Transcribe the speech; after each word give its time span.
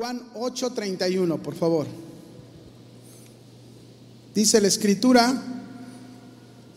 Juan 0.00 0.22
8:31, 0.34 1.42
por 1.42 1.54
favor. 1.54 1.86
Dice 4.34 4.58
la 4.58 4.68
escritura, 4.68 5.42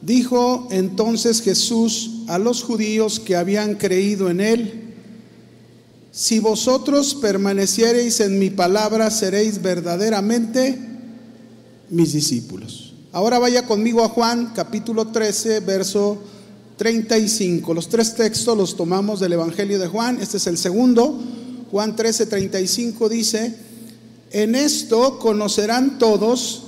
dijo 0.01 0.67
entonces 0.71 1.41
Jesús 1.41 2.25
a 2.27 2.37
los 2.37 2.63
judíos 2.63 3.21
que 3.21 3.37
habían 3.37 3.75
creído 3.75 4.29
en 4.29 4.41
él, 4.41 4.93
si 6.11 6.39
vosotros 6.39 7.15
permaneciereis 7.15 8.19
en 8.19 8.39
mi 8.39 8.49
palabra, 8.49 9.09
seréis 9.09 9.61
verdaderamente 9.61 10.77
mis 11.89 12.11
discípulos. 12.11 12.93
Ahora 13.13 13.39
vaya 13.39 13.65
conmigo 13.65 14.03
a 14.03 14.09
Juan 14.09 14.51
capítulo 14.53 15.07
13, 15.07 15.61
verso 15.61 16.17
35. 16.75 17.73
Los 17.73 17.87
tres 17.87 18.15
textos 18.15 18.57
los 18.57 18.75
tomamos 18.75 19.21
del 19.21 19.31
Evangelio 19.31 19.79
de 19.79 19.87
Juan, 19.87 20.19
este 20.19 20.35
es 20.35 20.47
el 20.47 20.57
segundo. 20.57 21.23
Juan 21.73 21.95
13, 21.95 22.27
35 22.27 23.09
dice, 23.09 23.51
en 24.29 24.53
esto 24.53 25.17
conocerán 25.17 25.97
todos, 25.97 26.65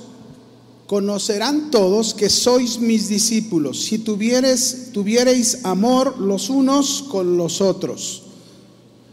conocerán 0.88 1.70
todos 1.70 2.12
que 2.12 2.28
sois 2.28 2.80
mis 2.80 3.06
discípulos, 3.06 3.84
si 3.84 3.98
tuvieres, 3.98 4.88
tuviereis 4.92 5.64
amor 5.64 6.18
los 6.18 6.50
unos 6.50 7.04
con 7.08 7.36
los 7.36 7.60
otros. 7.60 8.24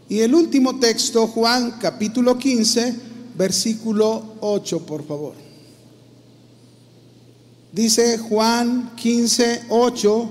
Y 0.08 0.18
el 0.18 0.34
último 0.34 0.80
texto, 0.80 1.28
Juan 1.28 1.78
capítulo 1.80 2.38
15, 2.38 2.96
versículo 3.38 4.34
8, 4.40 4.80
por 4.80 5.06
favor. 5.06 5.34
Dice 7.70 8.18
Juan 8.18 8.96
15, 8.96 9.66
8, 9.68 10.28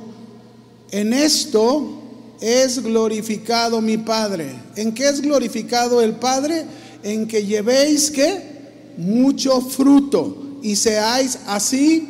en 0.92 1.14
esto 1.14 2.03
es 2.42 2.82
glorificado 2.82 3.82
mi 3.82 3.98
Padre. 3.98 4.54
¿En 4.76 4.94
qué 4.94 5.10
es 5.10 5.22
glorificado 5.22 6.02
el 6.02 6.16
Padre? 6.16 6.66
En 7.04 7.28
que 7.28 7.46
llevéis 7.46 8.12
que 8.12 8.54
mucho 8.98 9.62
fruto 9.62 10.60
y 10.62 10.76
seáis 10.76 11.40
así 11.48 12.08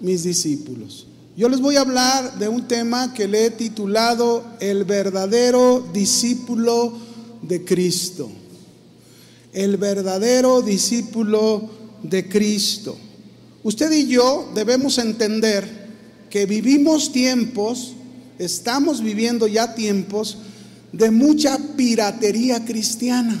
mis 0.00 0.22
discípulos. 0.24 1.06
Yo 1.36 1.48
les 1.48 1.60
voy 1.60 1.76
a 1.76 1.82
hablar 1.82 2.38
de 2.38 2.48
un 2.48 2.66
tema 2.66 3.14
que 3.14 3.28
le 3.28 3.46
he 3.46 3.50
titulado 3.50 4.44
El 4.58 4.84
verdadero 4.84 5.86
discípulo 5.92 6.92
de 7.42 7.64
Cristo. 7.64 8.28
El 9.52 9.76
verdadero 9.76 10.62
discípulo 10.62 11.70
de 12.02 12.28
Cristo. 12.28 12.96
Usted 13.62 13.92
y 13.92 14.08
yo 14.08 14.50
debemos 14.54 14.98
entender 14.98 15.88
que 16.30 16.46
vivimos 16.46 17.12
tiempos 17.12 17.94
estamos 18.38 19.02
viviendo 19.02 19.46
ya 19.46 19.74
tiempos 19.74 20.38
de 20.92 21.10
mucha 21.10 21.58
piratería 21.76 22.64
cristiana. 22.64 23.38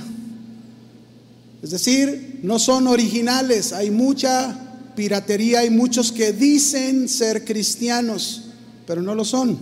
Es 1.62 1.70
decir, 1.70 2.40
no 2.42 2.58
son 2.58 2.86
originales, 2.86 3.72
hay 3.72 3.90
mucha 3.90 4.56
piratería, 4.94 5.60
hay 5.60 5.70
muchos 5.70 6.12
que 6.12 6.32
dicen 6.32 7.08
ser 7.08 7.44
cristianos, 7.44 8.50
pero 8.86 9.02
no 9.02 9.14
lo 9.14 9.24
son. 9.24 9.58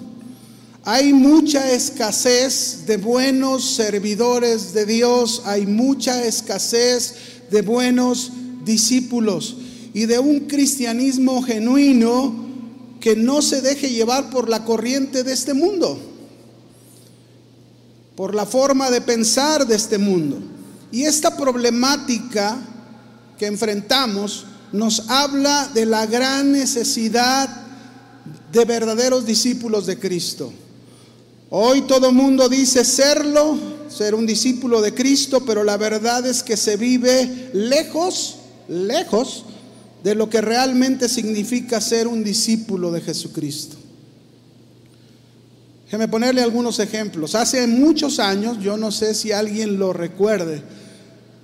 Hay 0.84 1.12
mucha 1.12 1.72
escasez 1.72 2.84
de 2.86 2.96
buenos 2.96 3.74
servidores 3.74 4.72
de 4.72 4.86
Dios, 4.86 5.42
hay 5.44 5.66
mucha 5.66 6.24
escasez 6.24 7.14
de 7.50 7.62
buenos 7.62 8.30
discípulos 8.64 9.56
y 9.94 10.06
de 10.06 10.18
un 10.18 10.40
cristianismo 10.40 11.42
genuino 11.42 12.45
que 13.06 13.14
no 13.14 13.40
se 13.40 13.60
deje 13.60 13.90
llevar 13.90 14.30
por 14.30 14.48
la 14.48 14.64
corriente 14.64 15.22
de 15.22 15.32
este 15.32 15.54
mundo, 15.54 15.96
por 18.16 18.34
la 18.34 18.44
forma 18.44 18.90
de 18.90 19.00
pensar 19.00 19.64
de 19.64 19.76
este 19.76 19.96
mundo. 19.96 20.40
Y 20.90 21.04
esta 21.04 21.36
problemática 21.36 22.58
que 23.38 23.46
enfrentamos 23.46 24.46
nos 24.72 25.08
habla 25.08 25.70
de 25.72 25.86
la 25.86 26.06
gran 26.06 26.50
necesidad 26.50 27.48
de 28.50 28.64
verdaderos 28.64 29.24
discípulos 29.24 29.86
de 29.86 30.00
Cristo. 30.00 30.52
Hoy 31.50 31.82
todo 31.82 32.10
mundo 32.10 32.48
dice 32.48 32.84
serlo, 32.84 33.56
ser 33.88 34.16
un 34.16 34.26
discípulo 34.26 34.80
de 34.80 34.92
Cristo, 34.92 35.44
pero 35.46 35.62
la 35.62 35.76
verdad 35.76 36.26
es 36.26 36.42
que 36.42 36.56
se 36.56 36.76
vive 36.76 37.50
lejos, 37.52 38.38
lejos 38.66 39.44
de 40.06 40.14
lo 40.14 40.30
que 40.30 40.40
realmente 40.40 41.08
significa 41.08 41.80
ser 41.80 42.06
un 42.06 42.22
discípulo 42.22 42.92
de 42.92 43.00
Jesucristo. 43.00 43.74
Déjeme 45.84 46.06
ponerle 46.06 46.42
algunos 46.42 46.78
ejemplos. 46.78 47.34
Hace 47.34 47.66
muchos 47.66 48.20
años, 48.20 48.56
yo 48.60 48.76
no 48.76 48.92
sé 48.92 49.14
si 49.14 49.32
alguien 49.32 49.80
lo 49.80 49.92
recuerde, 49.92 50.62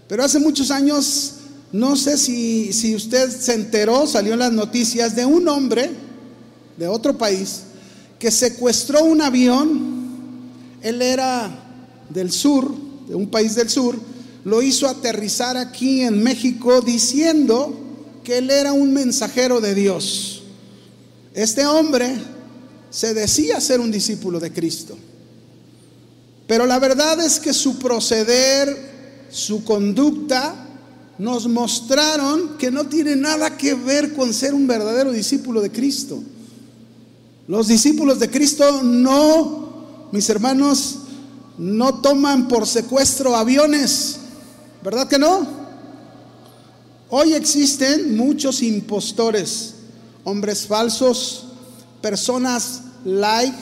pero 0.07 0.23
hace 0.23 0.39
muchos 0.39 0.71
años, 0.71 1.33
no 1.73 1.97
sé 1.97 2.17
si, 2.17 2.73
si 2.73 2.95
usted 2.95 3.31
se 3.31 3.55
enteró, 3.55 4.07
salió 4.07 4.35
en 4.35 4.39
las 4.39 4.53
noticias 4.53 5.17
de 5.17 5.27
un 5.27 5.49
hombre 5.49 5.91
de 6.77 6.87
otro 6.87 7.19
país 7.19 7.63
que 8.21 8.31
secuestró 8.31 9.03
un 9.03 9.23
avión. 9.23 10.07
Él 10.83 11.03
era 11.03 11.51
del 12.11 12.31
sur, 12.31 12.73
de 13.09 13.17
un 13.17 13.27
país 13.27 13.57
del 13.57 13.69
sur, 13.69 13.99
lo 14.45 14.63
hizo 14.63 14.87
aterrizar 14.87 15.57
aquí 15.57 16.03
en 16.03 16.23
México 16.23 16.81
diciendo 16.81 17.83
que 18.25 18.39
él 18.39 18.51
era 18.51 18.73
un 18.73 18.93
mensajero 18.93 19.61
de 19.61 19.75
Dios. 19.75 20.43
Este 21.35 21.67
hombre 21.67 22.15
se 22.91 23.15
decía 23.15 23.61
ser 23.61 23.81
un 23.81 23.91
discípulo 23.91 24.39
de 24.39 24.53
Cristo. 24.53 24.97
Pero 26.47 26.67
la 26.67 26.79
verdad 26.79 27.21
es 27.21 27.41
que 27.41 27.55
su 27.55 27.79
proceder, 27.79 29.27
su 29.31 29.65
conducta, 29.65 30.69
nos 31.19 31.47
mostraron 31.49 32.59
que 32.59 32.71
no 32.71 32.87
tiene 32.87 33.17
nada 33.17 33.57
que 33.57 33.75
ver 33.75 34.13
con 34.13 34.35
ser 34.35 34.53
un 34.53 34.67
verdadero 34.67 35.13
discípulo 35.13 35.61
de 35.61 35.71
Cristo. 35.71 36.23
Los 37.49 37.69
discípulos 37.69 38.19
de 38.19 38.31
Cristo 38.31 38.83
no, 38.83 40.09
mis 40.13 40.29
hermanos, 40.29 40.99
no 41.59 42.01
toman 42.01 42.49
por 42.49 42.67
secuestro 42.67 43.37
aviones, 43.37 44.17
¿verdad 44.83 45.09
que 45.09 45.19
no? 45.19 45.62
Hoy 47.15 47.35
existen 47.35 48.17
muchos 48.17 48.63
impostores, 48.63 49.75
hombres 50.25 50.67
falsos, 50.67 51.45
personas 52.01 52.85
like, 53.05 53.55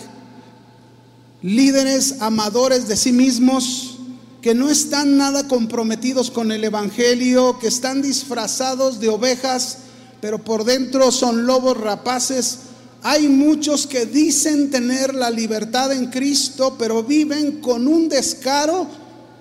líderes 1.43 2.23
amadores 2.23 2.87
de 2.87 2.97
sí 2.97 3.11
mismos, 3.11 3.99
que 4.41 4.55
no 4.55 4.71
están 4.71 5.17
nada 5.17 5.49
comprometidos 5.49 6.31
con 6.31 6.53
el 6.53 6.63
Evangelio, 6.63 7.59
que 7.59 7.67
están 7.67 8.03
disfrazados 8.03 9.01
de 9.01 9.09
ovejas, 9.09 9.79
pero 10.21 10.39
por 10.45 10.63
dentro 10.63 11.11
son 11.11 11.45
lobos 11.45 11.77
rapaces. 11.77 12.59
Hay 13.03 13.27
muchos 13.27 13.89
que 13.89 14.07
dicen 14.07 14.71
tener 14.71 15.13
la 15.13 15.29
libertad 15.29 15.93
en 15.93 16.07
Cristo, 16.07 16.77
pero 16.79 17.03
viven 17.03 17.61
con 17.61 17.89
un 17.89 18.09
descaro 18.09 18.87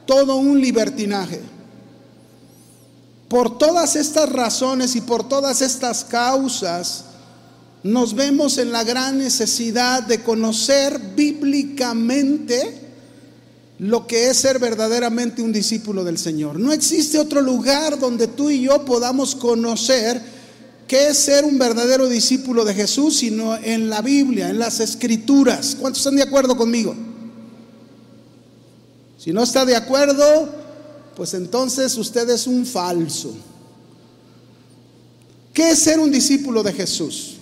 todo 0.07 0.37
un 0.37 0.59
libertinaje. 0.59 1.58
Por 3.29 3.59
todas 3.59 3.95
estas 3.95 4.29
razones 4.29 4.95
y 4.95 5.01
por 5.01 5.29
todas 5.29 5.61
estas 5.61 6.03
causas, 6.03 7.05
nos 7.83 8.15
vemos 8.15 8.57
en 8.57 8.71
la 8.71 8.83
gran 8.83 9.19
necesidad 9.19 10.03
de 10.03 10.23
conocer 10.23 10.99
bíblicamente 11.15 12.89
lo 13.77 14.07
que 14.07 14.29
es 14.29 14.37
ser 14.37 14.59
verdaderamente 14.59 15.41
un 15.41 15.53
discípulo 15.53 16.03
del 16.03 16.17
Señor. 16.17 16.59
No 16.59 16.73
existe 16.73 17.19
otro 17.19 17.39
lugar 17.39 17.99
donde 17.99 18.27
tú 18.27 18.49
y 18.49 18.63
yo 18.63 18.83
podamos 18.83 19.35
conocer 19.35 20.21
qué 20.87 21.09
es 21.09 21.17
ser 21.19 21.45
un 21.45 21.57
verdadero 21.59 22.09
discípulo 22.09 22.65
de 22.65 22.73
Jesús, 22.73 23.17
sino 23.17 23.55
en 23.55 23.89
la 23.89 24.01
Biblia, 24.01 24.49
en 24.49 24.57
las 24.57 24.79
escrituras. 24.79 25.77
¿Cuántos 25.79 25.99
están 25.99 26.15
de 26.15 26.23
acuerdo 26.23 26.57
conmigo? 26.57 26.95
Si 29.17 29.31
no 29.31 29.43
está 29.43 29.65
de 29.65 29.75
acuerdo, 29.75 30.49
pues 31.19 31.33
entonces 31.33 31.97
usted 31.97 32.29
es 32.29 32.47
un 32.47 32.65
falso. 32.65 33.35
¿Qué 35.53 35.71
es 35.71 35.79
ser 35.79 35.99
un 35.99 36.09
discípulo 36.09 36.63
de 36.63 36.71
Jesús? 36.71 37.33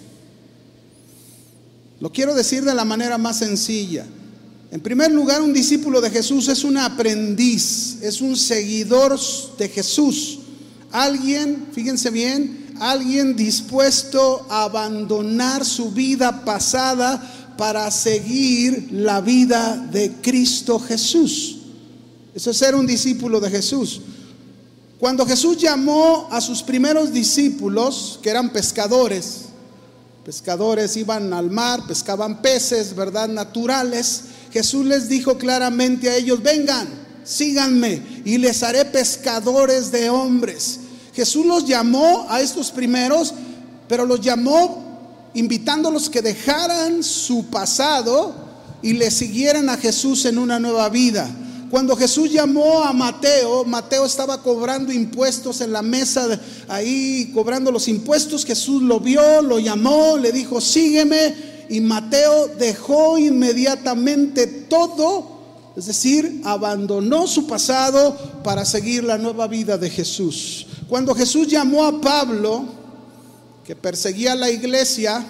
Lo 1.99 2.11
quiero 2.11 2.33
decir 2.33 2.63
de 2.63 2.73
la 2.73 2.83
manera 2.85 3.19
más 3.19 3.37
sencilla. 3.37 4.07
En 4.71 4.81
primer 4.81 5.11
lugar, 5.11 5.43
un 5.43 5.53
discípulo 5.53 6.01
de 6.01 6.09
Jesús 6.09 6.47
es 6.47 6.63
un 6.63 6.75
aprendiz, 6.75 8.01
es 8.01 8.19
un 8.19 8.35
seguidor 8.35 9.15
de 9.59 9.69
Jesús. 9.69 10.39
Alguien, 10.91 11.67
fíjense 11.71 12.09
bien, 12.09 12.73
alguien 12.79 13.35
dispuesto 13.35 14.47
a 14.49 14.63
abandonar 14.63 15.63
su 15.63 15.91
vida 15.91 16.43
pasada 16.43 17.53
para 17.59 17.91
seguir 17.91 18.89
la 18.91 19.21
vida 19.21 19.77
de 19.91 20.13
Cristo 20.13 20.79
Jesús. 20.79 21.56
Eso 22.37 22.51
es 22.51 22.57
ser 22.57 22.75
un 22.75 22.85
discípulo 22.85 23.39
de 23.39 23.49
Jesús. 23.49 23.99
Cuando 24.99 25.25
Jesús 25.25 25.57
llamó 25.57 26.27
a 26.29 26.39
sus 26.39 26.61
primeros 26.61 27.11
discípulos, 27.11 28.19
que 28.21 28.29
eran 28.29 28.51
pescadores, 28.51 29.45
pescadores 30.23 30.95
iban 30.97 31.33
al 31.33 31.49
mar, 31.49 31.87
pescaban 31.87 32.39
peces, 32.43 32.95
¿verdad? 32.95 33.27
Naturales. 33.27 34.21
Jesús 34.51 34.85
les 34.85 35.09
dijo 35.09 35.39
claramente 35.39 36.11
a 36.11 36.15
ellos, 36.15 36.43
vengan, 36.43 36.87
síganme 37.23 38.03
y 38.23 38.37
les 38.37 38.61
haré 38.61 38.85
pescadores 38.85 39.91
de 39.91 40.11
hombres. 40.11 40.81
Jesús 41.15 41.43
los 41.43 41.65
llamó 41.65 42.27
a 42.29 42.39
estos 42.39 42.69
primeros, 42.69 43.33
pero 43.87 44.05
los 44.05 44.21
llamó 44.21 45.31
invitándolos 45.33 46.07
que 46.07 46.21
dejaran 46.21 47.01
su 47.01 47.47
pasado 47.47 48.35
y 48.83 48.93
le 48.93 49.09
siguieran 49.09 49.69
a 49.69 49.77
Jesús 49.77 50.25
en 50.25 50.37
una 50.37 50.59
nueva 50.59 50.87
vida. 50.89 51.27
Cuando 51.69 51.97
Jesús 51.97 52.31
llamó 52.31 52.83
a 52.83 52.93
Mateo, 52.93 53.65
Mateo 53.65 54.05
estaba 54.05 54.41
cobrando 54.41 54.93
impuestos 54.93 55.59
en 55.59 55.73
la 55.73 55.81
mesa, 55.81 56.39
ahí 56.67 57.31
cobrando 57.33 57.71
los 57.71 57.87
impuestos. 57.89 58.45
Jesús 58.45 58.81
lo 58.81 58.99
vio, 58.99 59.41
lo 59.41 59.59
llamó, 59.59 60.17
le 60.17 60.31
dijo, 60.31 60.61
sígueme. 60.61 61.35
Y 61.69 61.81
Mateo 61.81 62.47
dejó 62.57 63.17
inmediatamente 63.17 64.47
todo, 64.47 65.37
es 65.75 65.87
decir, 65.87 66.41
abandonó 66.45 67.27
su 67.27 67.45
pasado 67.47 68.17
para 68.43 68.63
seguir 68.63 69.03
la 69.03 69.17
nueva 69.17 69.47
vida 69.47 69.77
de 69.77 69.89
Jesús. 69.89 70.67
Cuando 70.87 71.13
Jesús 71.13 71.47
llamó 71.47 71.83
a 71.83 71.99
Pablo, 71.99 72.65
que 73.65 73.75
perseguía 73.75 74.31
a 74.31 74.35
la 74.35 74.49
iglesia, 74.49 75.25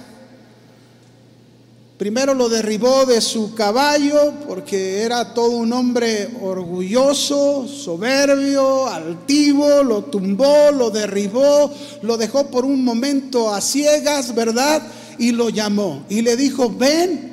Primero 1.98 2.36
lo 2.36 2.48
derribó 2.48 3.08
de 3.08 3.20
su 3.22 3.56
caballo 3.56 4.32
porque 4.48 5.02
era 5.02 5.34
todo 5.34 5.50
un 5.58 5.74
hombre 5.74 6.30
orgulloso, 6.44 7.68
soberbio, 7.68 8.88
altivo, 8.88 9.82
lo 9.82 10.04
tumbó, 10.04 10.70
lo 10.72 10.92
derribó, 10.92 11.74
lo 12.04 12.18
dejó 12.18 12.52
por 12.52 12.66
un 12.66 12.84
momento 12.84 13.52
a 13.52 13.62
ciegas, 13.62 14.36
¿verdad? 14.36 14.84
Y 15.18 15.32
lo 15.32 15.50
llamó 15.50 16.06
y 16.08 16.22
le 16.22 16.38
dijo, 16.38 16.70
ven 16.70 17.32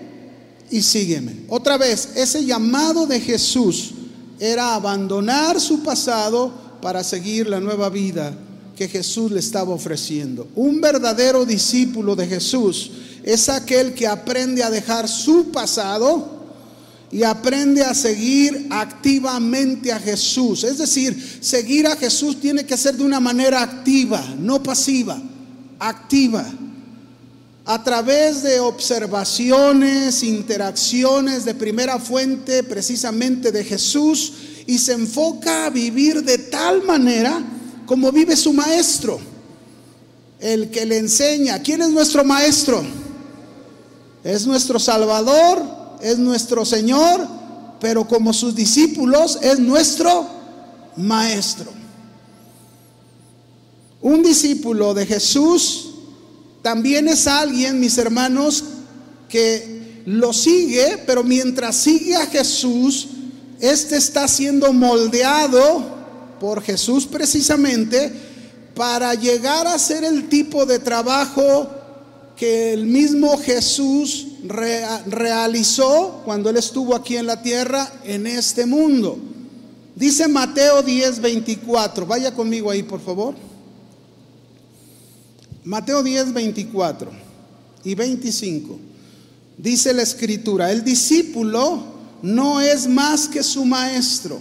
y 0.71 0.81
sígueme. 0.81 1.43
Otra 1.51 1.77
vez, 1.77 2.13
ese 2.17 2.43
llamado 2.47 3.07
de 3.07 3.21
Jesús 3.21 3.91
era 4.41 4.75
abandonar 4.75 5.61
su 5.61 5.83
pasado 5.83 6.51
para 6.81 7.05
seguir 7.05 7.51
la 7.51 7.61
nueva 7.61 7.91
vida 7.91 8.35
que 8.75 8.89
Jesús 8.89 9.31
le 9.31 9.41
estaba 9.41 9.75
ofreciendo. 9.75 10.49
Un 10.55 10.81
verdadero 10.81 11.45
discípulo 11.45 12.17
de 12.17 12.27
Jesús 12.27 12.91
es 13.25 13.49
aquel 13.49 13.95
que 13.95 14.07
aprende 14.07 14.63
a 14.63 14.71
dejar 14.71 15.09
su 15.09 15.51
pasado 15.51 16.45
y 17.11 17.23
aprende 17.23 17.83
a 17.83 17.95
seguir 17.95 18.67
activamente 18.71 19.91
a 19.91 19.99
Jesús. 19.99 20.63
Es 20.63 20.77
decir, 20.77 21.39
seguir 21.41 21.87
a 21.87 21.97
Jesús 21.97 22.39
tiene 22.39 22.67
que 22.67 22.77
ser 22.77 22.97
de 22.97 23.05
una 23.05 23.21
manera 23.21 23.63
activa, 23.63 24.23
no 24.39 24.63
pasiva, 24.63 25.23
activa. 25.79 26.45
A 27.65 27.83
través 27.83 28.43
de 28.43 28.61
observaciones, 28.61 30.23
interacciones 30.23 31.47
de 31.47 31.55
primera 31.55 31.99
fuente 31.99 32.63
precisamente 32.63 33.51
de 33.51 33.65
Jesús 33.65 34.35
y 34.67 34.77
se 34.79 34.93
enfoca 34.93 35.65
a 35.65 35.71
vivir 35.71 36.23
de 36.23 36.37
tal 36.37 36.83
manera 36.83 37.43
como 37.87 38.13
vive 38.13 38.37
su 38.37 38.53
maestro, 38.53 39.19
el 40.41 40.69
que 40.69 40.85
le 40.85 40.99
enseña. 40.99 41.63
¿Quién 41.63 41.81
es 41.81 41.89
nuestro 41.89 42.23
maestro? 42.23 42.85
Es 44.25 44.47
nuestro 44.47 44.79
Salvador, 44.79 45.63
es 46.01 46.19
nuestro 46.19 46.65
Señor, 46.65 47.29
pero 47.79 48.09
como 48.09 48.33
sus 48.33 48.55
discípulos 48.55 49.39
es 49.43 49.59
nuestro 49.59 50.27
Maestro. 50.97 51.71
Un 54.01 54.23
discípulo 54.23 54.95
de 54.95 55.05
Jesús 55.05 55.91
también 56.63 57.09
es 57.09 57.27
alguien, 57.27 57.79
mis 57.79 57.99
hermanos, 57.99 58.65
que 59.29 60.03
lo 60.07 60.33
sigue, 60.33 61.03
pero 61.07 61.23
mientras 61.23 61.77
sigue 61.77 62.17
a 62.17 62.27
Jesús, 62.27 63.09
este 63.61 63.97
está 63.97 64.27
siendo 64.29 64.73
moldeado 64.73 65.85
por 66.41 66.63
Jesús 66.63 67.07
precisamente 67.07 68.13
para 68.75 69.15
llegar 69.15 69.67
a 69.67 69.79
ser 69.79 70.05
el 70.05 70.29
tipo 70.29 70.67
de 70.67 70.79
trabajo 70.79 71.69
que 72.37 72.73
el 72.73 72.87
mismo 72.87 73.39
Jesús 73.39 74.27
realizó 75.07 76.23
cuando 76.25 76.51
él 76.51 76.57
estuvo 76.57 76.95
aquí 76.95 77.17
en 77.17 77.27
la 77.27 77.43
tierra, 77.43 78.01
en 78.05 78.27
este 78.27 78.67
mundo. 78.67 79.19
Dice 79.95 80.27
Mateo 80.27 80.83
10, 80.83 81.21
24. 81.21 82.07
Vaya 82.07 82.35
conmigo 82.35 82.71
ahí, 82.71 82.83
por 82.83 83.01
favor. 83.01 83.35
Mateo 85.65 86.03
10, 86.03 86.33
24 86.33 87.11
y 87.85 87.95
25. 87.95 88.79
Dice 89.57 89.95
la 89.95 90.03
escritura, 90.03 90.73
el 90.73 90.83
discípulo 90.83 91.85
no 92.23 92.61
es 92.61 92.89
más 92.89 93.29
que 93.29 93.43
su 93.43 93.65
maestro. 93.65 94.41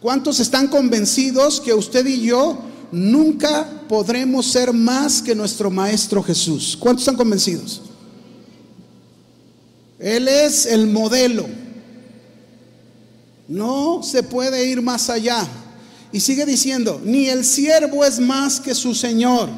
¿Cuántos 0.00 0.40
están 0.40 0.66
convencidos 0.66 1.60
que 1.60 1.72
usted 1.72 2.04
y 2.06 2.22
yo 2.22 2.58
nunca 2.92 3.82
podremos 3.88 4.46
ser 4.46 4.72
más 4.72 5.22
que 5.22 5.34
nuestro 5.34 5.70
Maestro 5.70 6.22
Jesús. 6.22 6.76
¿Cuántos 6.78 7.02
están 7.02 7.16
convencidos? 7.16 7.82
Él 9.98 10.28
es 10.28 10.66
el 10.66 10.86
modelo. 10.86 11.46
No 13.48 14.02
se 14.02 14.22
puede 14.22 14.66
ir 14.66 14.82
más 14.82 15.08
allá. 15.08 15.46
Y 16.12 16.20
sigue 16.20 16.46
diciendo, 16.46 17.00
ni 17.04 17.28
el 17.28 17.44
siervo 17.44 18.04
es 18.04 18.18
más 18.18 18.60
que 18.60 18.74
su 18.74 18.94
Señor. 18.94 19.48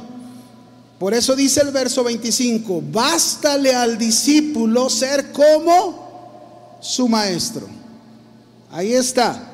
Por 0.98 1.14
eso 1.14 1.36
dice 1.36 1.60
el 1.60 1.70
verso 1.70 2.02
25, 2.02 2.82
bástale 2.90 3.74
al 3.74 3.96
discípulo 3.96 4.90
ser 4.90 5.30
como 5.30 6.78
su 6.80 7.08
maestro. 7.08 7.68
Ahí 8.70 8.92
está 8.92 9.47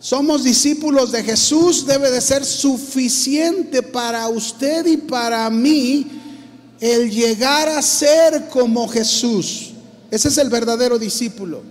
somos 0.00 0.42
discípulos 0.42 1.12
de 1.12 1.22
Jesús, 1.22 1.86
debe 1.86 2.10
de 2.10 2.22
ser 2.22 2.44
suficiente 2.44 3.82
para 3.82 4.26
usted 4.28 4.86
y 4.86 4.96
para 4.96 5.48
mí 5.50 6.06
el 6.80 7.10
llegar 7.10 7.68
a 7.68 7.82
ser 7.82 8.48
como 8.48 8.88
Jesús. 8.88 9.72
Ese 10.10 10.28
es 10.28 10.38
el 10.38 10.48
verdadero 10.48 10.98
discípulo. 10.98 11.62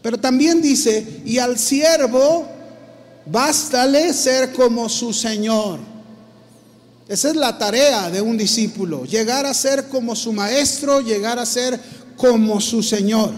Pero 0.00 0.16
también 0.16 0.62
dice, 0.62 1.22
y 1.24 1.38
al 1.38 1.58
siervo, 1.58 2.46
bástale 3.26 4.12
ser 4.12 4.52
como 4.52 4.88
su 4.88 5.12
Señor. 5.12 5.80
Esa 7.08 7.30
es 7.30 7.36
la 7.36 7.58
tarea 7.58 8.10
de 8.10 8.20
un 8.20 8.38
discípulo, 8.38 9.04
llegar 9.04 9.44
a 9.44 9.54
ser 9.54 9.88
como 9.88 10.14
su 10.14 10.32
maestro, 10.32 11.00
llegar 11.00 11.40
a 11.40 11.46
ser 11.46 11.78
como 12.16 12.60
su 12.60 12.80
Señor. 12.80 13.32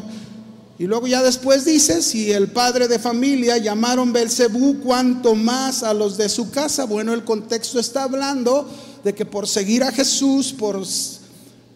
Y 0.78 0.86
luego 0.86 1.06
ya 1.06 1.22
después 1.22 1.64
dice, 1.64 2.02
si 2.02 2.32
el 2.32 2.48
padre 2.48 2.88
de 2.88 2.98
familia 2.98 3.58
llamaron 3.58 4.12
Belcebú, 4.12 4.80
cuanto 4.80 5.36
más 5.36 5.84
a 5.84 5.94
los 5.94 6.16
de 6.16 6.28
su 6.28 6.50
casa. 6.50 6.84
Bueno, 6.84 7.14
el 7.14 7.24
contexto 7.24 7.78
está 7.78 8.02
hablando 8.02 8.68
de 9.04 9.14
que 9.14 9.24
por 9.24 9.46
seguir 9.46 9.84
a 9.84 9.92
Jesús, 9.92 10.52
por, 10.52 10.82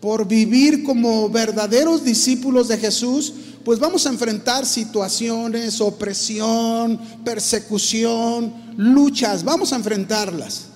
por 0.01 0.27
vivir 0.27 0.83
como 0.83 1.29
verdaderos 1.29 2.03
discípulos 2.03 2.67
de 2.67 2.79
Jesús, 2.79 3.33
pues 3.65 3.79
vamos 3.79 4.07
a 4.07 4.09
enfrentar 4.09 4.67
situaciones, 4.67 5.81
opresión, 5.81 6.99
persecución, 7.25 8.53
luchas, 8.77 9.45
vamos 9.45 9.73
a 9.73 9.77
enfrentarlas. 9.77 10.69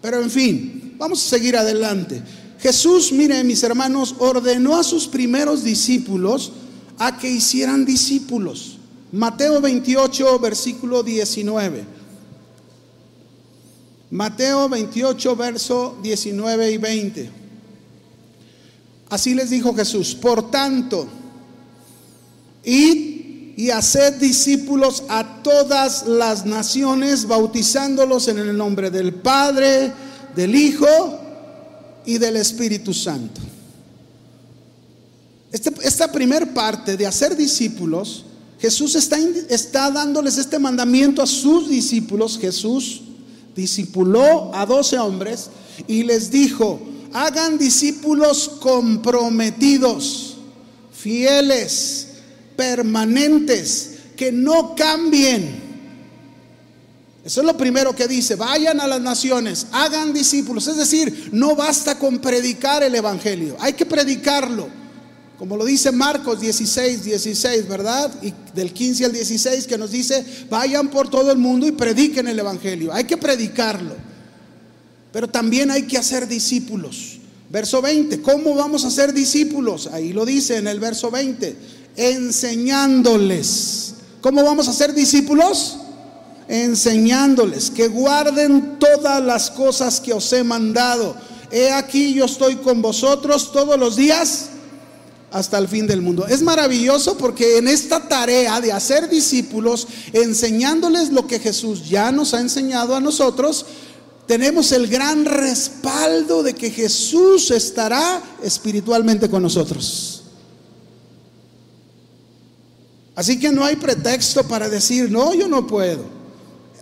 Pero 0.00 0.20
en 0.20 0.30
fin, 0.30 0.94
vamos 0.98 1.24
a 1.24 1.28
seguir 1.28 1.56
adelante. 1.56 2.22
Jesús, 2.58 3.12
mire 3.12 3.44
mis 3.44 3.62
hermanos, 3.62 4.14
ordenó 4.18 4.76
a 4.76 4.82
sus 4.82 5.06
primeros 5.06 5.62
discípulos, 5.62 6.52
a 6.98 7.18
que 7.18 7.28
hicieran 7.28 7.84
discípulos. 7.84 8.78
Mateo 9.12 9.60
28, 9.60 10.38
versículo 10.38 11.02
19. 11.02 11.84
Mateo 14.10 14.68
28, 14.68 15.36
verso 15.36 15.98
19 16.02 16.70
y 16.70 16.76
20. 16.78 17.30
Así 19.10 19.34
les 19.34 19.50
dijo 19.50 19.74
Jesús, 19.74 20.14
por 20.14 20.50
tanto, 20.50 21.06
id 22.64 23.12
y 23.56 23.70
haced 23.70 24.14
discípulos 24.14 25.04
a 25.08 25.42
todas 25.42 26.06
las 26.06 26.46
naciones, 26.46 27.26
bautizándolos 27.26 28.28
en 28.28 28.38
el 28.38 28.56
nombre 28.56 28.90
del 28.90 29.14
Padre, 29.14 29.92
del 30.34 30.54
Hijo 30.54 30.86
y 32.06 32.18
del 32.18 32.36
Espíritu 32.36 32.94
Santo. 32.94 33.40
Esta 35.82 36.10
primera 36.10 36.46
parte 36.46 36.96
de 36.96 37.06
hacer 37.06 37.36
discípulos, 37.36 38.24
Jesús 38.60 38.94
está, 38.94 39.18
está 39.48 39.90
dándoles 39.90 40.38
este 40.38 40.58
mandamiento 40.60 41.20
a 41.20 41.26
sus 41.26 41.68
discípulos. 41.68 42.38
Jesús 42.38 43.02
discipuló 43.56 44.54
a 44.54 44.64
doce 44.64 44.96
hombres 44.96 45.50
y 45.88 46.04
les 46.04 46.30
dijo, 46.30 46.80
hagan 47.12 47.58
discípulos 47.58 48.48
comprometidos, 48.60 50.36
fieles, 50.92 52.08
permanentes, 52.56 53.94
que 54.16 54.30
no 54.30 54.76
cambien. 54.76 55.72
Eso 57.24 57.40
es 57.40 57.46
lo 57.46 57.56
primero 57.56 57.92
que 57.92 58.06
dice, 58.06 58.36
vayan 58.36 58.80
a 58.80 58.86
las 58.86 59.00
naciones, 59.00 59.66
hagan 59.72 60.12
discípulos. 60.12 60.68
Es 60.68 60.76
decir, 60.76 61.30
no 61.32 61.56
basta 61.56 61.98
con 61.98 62.20
predicar 62.20 62.84
el 62.84 62.94
Evangelio, 62.94 63.56
hay 63.58 63.72
que 63.72 63.86
predicarlo 63.86 64.81
como 65.42 65.56
lo 65.56 65.64
dice 65.64 65.90
Marcos 65.90 66.40
16, 66.40 67.02
16, 67.02 67.66
¿verdad? 67.66 68.12
Y 68.22 68.32
del 68.54 68.72
15 68.72 69.06
al 69.06 69.12
16 69.12 69.66
que 69.66 69.76
nos 69.76 69.90
dice, 69.90 70.24
vayan 70.48 70.88
por 70.88 71.10
todo 71.10 71.32
el 71.32 71.38
mundo 71.38 71.66
y 71.66 71.72
prediquen 71.72 72.28
el 72.28 72.38
Evangelio. 72.38 72.92
Hay 72.92 73.02
que 73.02 73.16
predicarlo, 73.16 73.96
pero 75.10 75.26
también 75.28 75.72
hay 75.72 75.82
que 75.82 75.98
hacer 75.98 76.28
discípulos. 76.28 77.18
Verso 77.50 77.82
20, 77.82 78.22
¿cómo 78.22 78.54
vamos 78.54 78.84
a 78.84 78.90
ser 78.92 79.12
discípulos? 79.12 79.88
Ahí 79.88 80.12
lo 80.12 80.24
dice 80.24 80.58
en 80.58 80.68
el 80.68 80.78
verso 80.78 81.10
20, 81.10 81.56
enseñándoles. 81.96 83.94
¿Cómo 84.20 84.44
vamos 84.44 84.68
a 84.68 84.72
ser 84.72 84.94
discípulos? 84.94 85.76
Enseñándoles 86.46 87.68
que 87.68 87.88
guarden 87.88 88.78
todas 88.78 89.20
las 89.20 89.50
cosas 89.50 90.00
que 90.00 90.12
os 90.12 90.32
he 90.32 90.44
mandado. 90.44 91.16
He 91.50 91.72
aquí 91.72 92.14
yo 92.14 92.26
estoy 92.26 92.54
con 92.58 92.80
vosotros 92.80 93.50
todos 93.50 93.76
los 93.76 93.96
días 93.96 94.50
hasta 95.32 95.58
el 95.58 95.66
fin 95.66 95.86
del 95.86 96.02
mundo. 96.02 96.26
Es 96.26 96.42
maravilloso 96.42 97.16
porque 97.16 97.58
en 97.58 97.68
esta 97.68 98.06
tarea 98.06 98.60
de 98.60 98.72
hacer 98.72 99.08
discípulos, 99.08 99.88
enseñándoles 100.12 101.10
lo 101.10 101.26
que 101.26 101.40
Jesús 101.40 101.88
ya 101.88 102.12
nos 102.12 102.34
ha 102.34 102.40
enseñado 102.40 102.94
a 102.94 103.00
nosotros, 103.00 103.64
tenemos 104.26 104.72
el 104.72 104.86
gran 104.86 105.24
respaldo 105.24 106.42
de 106.42 106.54
que 106.54 106.70
Jesús 106.70 107.50
estará 107.50 108.22
espiritualmente 108.42 109.28
con 109.28 109.42
nosotros. 109.42 110.22
Así 113.14 113.38
que 113.38 113.50
no 113.50 113.64
hay 113.64 113.76
pretexto 113.76 114.46
para 114.46 114.68
decir, 114.68 115.10
no, 115.10 115.34
yo 115.34 115.48
no 115.48 115.66
puedo. 115.66 116.04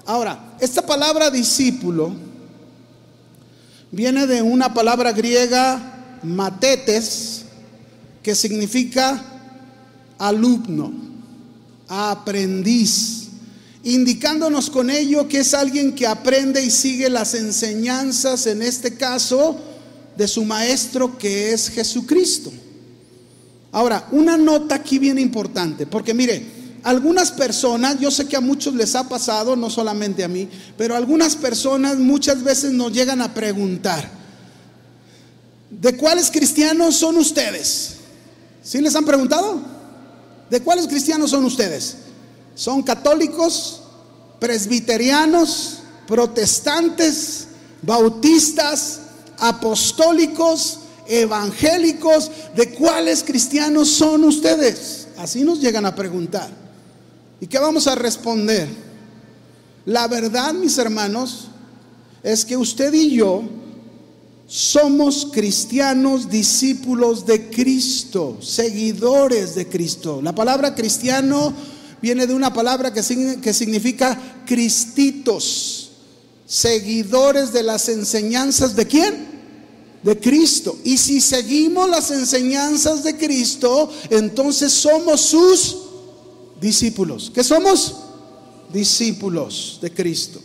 Ahora, 0.07 0.57
esta 0.61 0.85
palabra 0.85 1.31
discípulo 1.31 2.13
viene 3.91 4.27
de 4.27 4.43
una 4.43 4.73
palabra 4.73 5.13
griega, 5.13 6.19
matetes, 6.23 7.40
que 8.23 8.35
significa 8.35 9.25
alumno, 10.19 10.93
aprendiz 11.89 13.21
indicándonos 13.83 14.69
con 14.69 14.91
ello 14.91 15.27
que 15.27 15.41
es 15.41 15.55
alguien 15.55 15.95
que 15.95 16.07
aprende 16.07 16.63
y 16.63 16.71
sigue 16.71 17.09
las 17.09 17.35
enseñanzas, 17.35 18.47
en 18.47 18.63
este 18.63 18.95
caso, 18.95 19.59
de 20.17 20.29
su 20.29 20.45
maestro 20.45 21.17
que 21.17 21.53
es 21.53 21.71
Jesucristo. 21.71 22.53
Ahora, 23.73 24.09
una 24.11 24.37
nota 24.37 24.75
aquí 24.75 24.99
bien 24.99 25.19
importante, 25.19 25.87
porque 25.87 26.13
mire, 26.13 26.61
algunas 26.83 27.31
personas, 27.31 27.99
yo 28.01 28.11
sé 28.11 28.27
que 28.27 28.37
a 28.37 28.41
muchos 28.41 28.75
les 28.75 28.95
ha 28.95 29.09
pasado, 29.09 29.55
no 29.55 29.71
solamente 29.71 30.25
a 30.25 30.29
mí, 30.29 30.49
pero 30.77 30.97
algunas 30.97 31.37
personas 31.37 31.99
muchas 31.99 32.43
veces 32.43 32.73
nos 32.73 32.93
llegan 32.93 33.23
a 33.23 33.33
preguntar, 33.33 34.11
¿de 35.71 35.97
cuáles 35.97 36.31
cristianos 36.31 36.97
son 36.97 37.17
ustedes? 37.17 38.00
¿Sí 38.63 38.81
les 38.81 38.95
han 38.95 39.05
preguntado? 39.05 39.61
¿De 40.51 40.61
cuáles 40.61 40.87
cristianos 40.87 41.31
son 41.31 41.45
ustedes? 41.45 41.97
Son 42.55 42.83
católicos, 42.83 43.83
presbiterianos, 44.39 45.79
protestantes, 46.07 47.47
bautistas, 47.83 49.01
apostólicos, 49.39 50.81
evangélicos. 51.07 52.31
¿De 52.55 52.75
cuáles 52.75 53.23
cristianos 53.23 53.89
son 53.89 54.25
ustedes? 54.25 55.09
Así 55.17 55.45
nos 55.45 55.61
llegan 55.61 55.87
a 55.87 55.95
preguntar. 55.95 56.51
¿Y 57.41 57.47
qué 57.47 57.59
vamos 57.59 57.87
a 57.87 57.95
responder? 57.95 58.69
La 59.87 60.09
verdad, 60.09 60.53
mis 60.53 60.77
hermanos, 60.79 61.49
es 62.23 62.45
que 62.45 62.57
usted 62.57 62.93
y 62.93 63.11
yo 63.11 63.43
somos 64.51 65.29
cristianos, 65.31 66.29
discípulos 66.29 67.25
de 67.25 67.51
Cristo, 67.51 68.37
seguidores 68.41 69.55
de 69.55 69.69
Cristo. 69.69 70.21
La 70.21 70.35
palabra 70.35 70.75
cristiano 70.75 71.55
viene 72.03 72.27
de 72.27 72.35
una 72.35 72.53
palabra 72.53 72.93
que, 72.93 73.01
significa 73.01 74.43
cristitos, 74.45 75.93
seguidores 76.47 77.53
de 77.53 77.63
las 77.63 77.89
enseñanzas 77.91 78.75
de 78.75 78.89
quién? 78.89 79.29
De 80.03 80.19
Cristo. 80.19 80.77
Y 80.83 80.99
si 80.99 81.21
seguimos 81.21 81.89
las 81.89 82.11
enseñanzas 82.11 83.05
de 83.05 83.17
Cristo, 83.17 83.89
entonces 84.11 84.73
somos 84.73 85.21
sus 85.21 85.77
discípulos. 86.61 87.31
¿Qué 87.33 87.45
somos? 87.45 87.95
Discípulos 88.73 89.79
de 89.81 89.93
Cristo. 89.93 90.41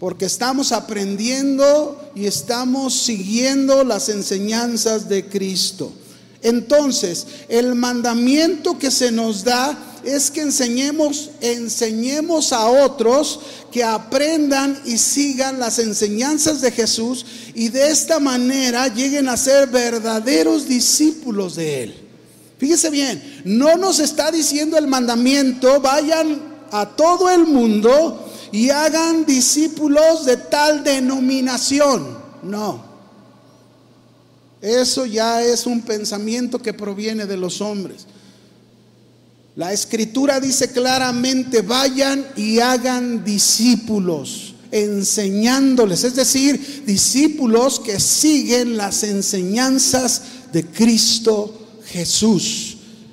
Porque 0.00 0.24
estamos 0.24 0.72
aprendiendo 0.72 2.10
y 2.16 2.26
estamos 2.26 3.02
siguiendo 3.02 3.84
las 3.84 4.08
enseñanzas 4.08 5.08
de 5.08 5.26
Cristo. 5.26 5.92
Entonces, 6.42 7.26
el 7.48 7.74
mandamiento 7.74 8.78
que 8.78 8.90
se 8.90 9.12
nos 9.12 9.44
da 9.44 9.78
es 10.02 10.30
que 10.30 10.40
enseñemos, 10.40 11.30
enseñemos 11.42 12.54
a 12.54 12.66
otros 12.66 13.40
que 13.70 13.84
aprendan 13.84 14.80
y 14.86 14.96
sigan 14.96 15.58
las 15.58 15.78
enseñanzas 15.78 16.62
de 16.62 16.72
Jesús 16.72 17.26
y 17.54 17.68
de 17.68 17.90
esta 17.90 18.18
manera 18.18 18.88
lleguen 18.88 19.28
a 19.28 19.36
ser 19.36 19.68
verdaderos 19.68 20.66
discípulos 20.66 21.56
de 21.56 21.82
Él. 21.84 21.94
Fíjese 22.56 22.88
bien, 22.88 23.42
no 23.44 23.76
nos 23.76 24.00
está 24.00 24.30
diciendo 24.30 24.78
el 24.78 24.86
mandamiento, 24.86 25.78
vayan 25.80 26.40
a 26.70 26.88
todo 26.88 27.28
el 27.28 27.46
mundo 27.46 28.29
y 28.52 28.70
hagan 28.70 29.24
discípulos 29.24 30.24
de 30.24 30.36
tal 30.36 30.82
denominación. 30.84 32.18
No. 32.42 32.90
Eso 34.60 35.06
ya 35.06 35.42
es 35.42 35.66
un 35.66 35.80
pensamiento 35.82 36.58
que 36.58 36.74
proviene 36.74 37.26
de 37.26 37.36
los 37.36 37.60
hombres. 37.60 38.06
La 39.56 39.72
escritura 39.72 40.38
dice 40.38 40.70
claramente, 40.70 41.62
vayan 41.62 42.26
y 42.36 42.60
hagan 42.60 43.24
discípulos, 43.24 44.54
enseñándoles, 44.70 46.04
es 46.04 46.14
decir, 46.14 46.84
discípulos 46.86 47.80
que 47.80 47.98
siguen 47.98 48.76
las 48.76 49.02
enseñanzas 49.02 50.22
de 50.52 50.64
Cristo 50.64 51.80
Jesús. 51.86 52.69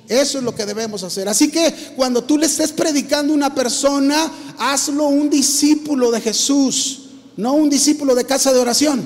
Eso 0.08 0.38
es 0.38 0.44
lo 0.44 0.54
que 0.54 0.64
debemos 0.64 1.02
hacer. 1.02 1.28
Así 1.28 1.50
que 1.50 1.92
cuando 1.94 2.24
tú 2.24 2.38
le 2.38 2.46
estés 2.46 2.72
predicando 2.72 3.32
a 3.32 3.36
una 3.36 3.54
persona, 3.54 4.32
hazlo 4.58 5.08
un 5.08 5.28
discípulo 5.28 6.10
de 6.10 6.20
Jesús, 6.20 7.10
no 7.36 7.52
un 7.52 7.68
discípulo 7.68 8.14
de 8.14 8.24
casa 8.24 8.52
de 8.52 8.58
oración. 8.58 9.02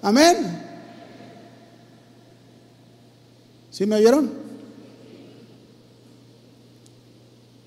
Amén. 0.00 0.62
¿Sí 3.70 3.84
me 3.84 3.96
oyeron? 3.96 4.30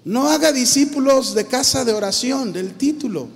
No 0.06 0.30
haga 0.30 0.54
discípulos 0.54 1.36
de 1.36 1.46
casa 1.46 1.84
de 1.84 1.94
oración, 1.94 2.54
del 2.54 2.76
título. 2.76 3.28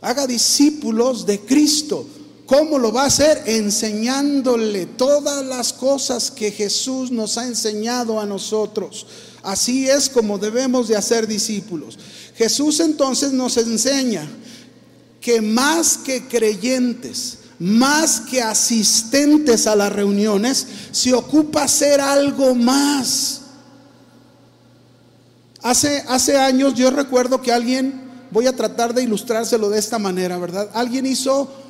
Haga 0.00 0.26
discípulos 0.26 1.26
de 1.26 1.40
Cristo. 1.40 2.06
¿Cómo 2.46 2.78
lo 2.78 2.92
va 2.92 3.04
a 3.04 3.06
hacer? 3.06 3.42
Enseñándole 3.46 4.86
todas 4.86 5.44
las 5.46 5.72
cosas 5.72 6.30
que 6.30 6.50
Jesús 6.50 7.10
nos 7.10 7.38
ha 7.38 7.46
enseñado 7.46 8.20
a 8.20 8.26
nosotros. 8.26 9.06
Así 9.42 9.88
es 9.88 10.08
como 10.08 10.38
debemos 10.38 10.88
de 10.88 10.96
hacer 10.96 11.26
discípulos. 11.26 11.98
Jesús 12.36 12.80
entonces 12.80 13.32
nos 13.32 13.56
enseña 13.56 14.28
que 15.20 15.40
más 15.40 15.96
que 15.98 16.26
creyentes, 16.26 17.38
más 17.58 18.20
que 18.20 18.42
asistentes 18.42 19.66
a 19.68 19.76
las 19.76 19.92
reuniones, 19.92 20.66
se 20.90 21.14
ocupa 21.14 21.64
hacer 21.64 22.00
algo 22.00 22.54
más. 22.54 23.42
Hace, 25.62 26.02
hace 26.08 26.36
años 26.36 26.74
yo 26.74 26.90
recuerdo 26.90 27.40
que 27.40 27.52
alguien, 27.52 28.02
voy 28.32 28.48
a 28.48 28.56
tratar 28.56 28.92
de 28.92 29.04
ilustrárselo 29.04 29.70
de 29.70 29.78
esta 29.78 30.00
manera, 30.00 30.38
¿verdad? 30.38 30.68
Alguien 30.74 31.06
hizo 31.06 31.61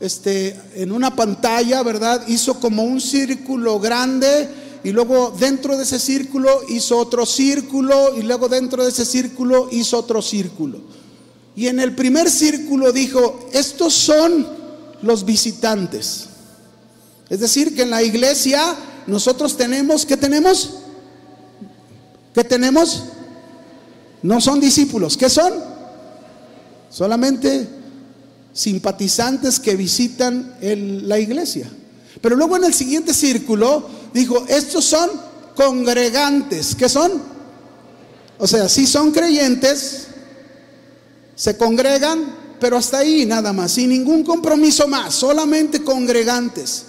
este, 0.00 0.58
en 0.74 0.92
una 0.92 1.14
pantalla, 1.14 1.82
¿verdad? 1.82 2.26
Hizo 2.26 2.58
como 2.58 2.82
un 2.82 3.00
círculo 3.00 3.78
grande 3.78 4.48
y 4.82 4.92
luego 4.92 5.34
dentro 5.38 5.76
de 5.76 5.82
ese 5.82 5.98
círculo 5.98 6.48
hizo 6.68 6.96
otro 6.96 7.26
círculo 7.26 8.16
y 8.16 8.22
luego 8.22 8.48
dentro 8.48 8.82
de 8.82 8.90
ese 8.90 9.04
círculo 9.04 9.68
hizo 9.70 9.98
otro 9.98 10.22
círculo. 10.22 10.80
Y 11.54 11.66
en 11.66 11.80
el 11.80 11.94
primer 11.94 12.30
círculo 12.30 12.92
dijo, 12.92 13.50
estos 13.52 13.92
son 13.92 14.46
los 15.02 15.24
visitantes. 15.26 16.26
Es 17.28 17.40
decir, 17.40 17.76
que 17.76 17.82
en 17.82 17.90
la 17.90 18.02
iglesia 18.02 18.74
nosotros 19.06 19.56
tenemos, 19.56 20.06
¿qué 20.06 20.16
tenemos? 20.16 20.76
¿Qué 22.34 22.44
tenemos? 22.44 23.04
No 24.22 24.40
son 24.40 24.60
discípulos. 24.60 25.16
¿Qué 25.16 25.28
son? 25.28 25.52
Solamente 26.88 27.79
simpatizantes 28.60 29.58
que 29.58 29.74
visitan 29.74 30.54
la 30.60 31.18
iglesia. 31.18 31.66
Pero 32.20 32.36
luego 32.36 32.58
en 32.58 32.64
el 32.64 32.74
siguiente 32.74 33.14
círculo 33.14 33.88
dijo, 34.12 34.44
estos 34.48 34.84
son 34.84 35.08
congregantes. 35.56 36.74
¿Qué 36.74 36.86
son? 36.86 37.10
O 38.36 38.46
sea, 38.46 38.68
si 38.68 38.86
son 38.86 39.12
creyentes, 39.12 40.08
se 41.34 41.56
congregan, 41.56 42.36
pero 42.60 42.76
hasta 42.76 42.98
ahí 42.98 43.24
nada 43.24 43.54
más, 43.54 43.72
sin 43.72 43.88
ningún 43.88 44.22
compromiso 44.24 44.86
más, 44.86 45.14
solamente 45.14 45.82
congregantes. 45.82 46.84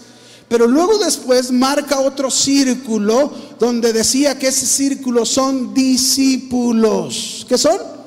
pero 0.50 0.68
luego 0.68 0.98
después 0.98 1.50
marca 1.54 2.02
otro 2.02 2.30
círculo 2.30 3.32
donde 3.58 3.94
decía 3.94 4.38
que 4.38 4.50
ese 4.50 4.66
círculo 4.66 5.26
son 5.26 5.74
discípulos. 5.74 7.46
¿Qué 7.48 7.58
son? 7.58 8.01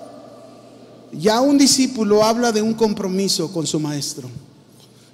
Ya 1.19 1.41
un 1.41 1.57
discípulo 1.57 2.25
habla 2.25 2.51
de 2.51 2.61
un 2.63 2.75
compromiso 2.75 3.53
con 3.53 3.67
su 3.67 3.79
maestro. 3.79 4.29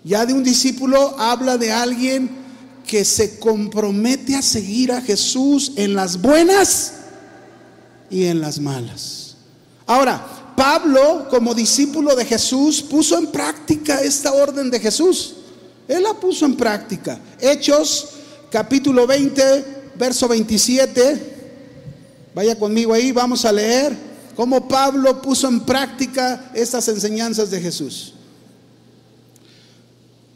Ya 0.02 0.24
de 0.24 0.32
un 0.32 0.42
discípulo 0.42 1.14
habla 1.18 1.58
de 1.58 1.72
alguien 1.72 2.30
que 2.86 3.04
se 3.04 3.38
compromete 3.38 4.34
a 4.34 4.42
seguir 4.42 4.92
a 4.92 5.02
Jesús 5.02 5.72
en 5.76 5.94
las 5.94 6.20
buenas 6.20 6.94
y 8.10 8.24
en 8.24 8.40
las 8.40 8.58
malas. 8.58 9.36
Ahora, 9.86 10.54
Pablo, 10.56 11.28
como 11.28 11.54
discípulo 11.54 12.14
de 12.16 12.24
Jesús, 12.24 12.82
puso 12.82 13.18
en 13.18 13.26
práctica 13.26 14.00
esta 14.00 14.32
orden 14.32 14.70
de 14.70 14.80
Jesús. 14.80 15.34
Él 15.86 16.02
la 16.02 16.14
puso 16.14 16.46
en 16.46 16.56
práctica. 16.56 17.20
Hechos, 17.38 18.08
capítulo 18.50 19.06
20, 19.06 19.92
verso 19.98 20.28
27. 20.28 21.36
Vaya 22.34 22.58
conmigo 22.58 22.94
ahí, 22.94 23.12
vamos 23.12 23.44
a 23.44 23.52
leer 23.52 24.09
cómo 24.40 24.66
Pablo 24.66 25.20
puso 25.20 25.48
en 25.48 25.60
práctica 25.60 26.50
estas 26.54 26.88
enseñanzas 26.88 27.50
de 27.50 27.60
Jesús. 27.60 28.14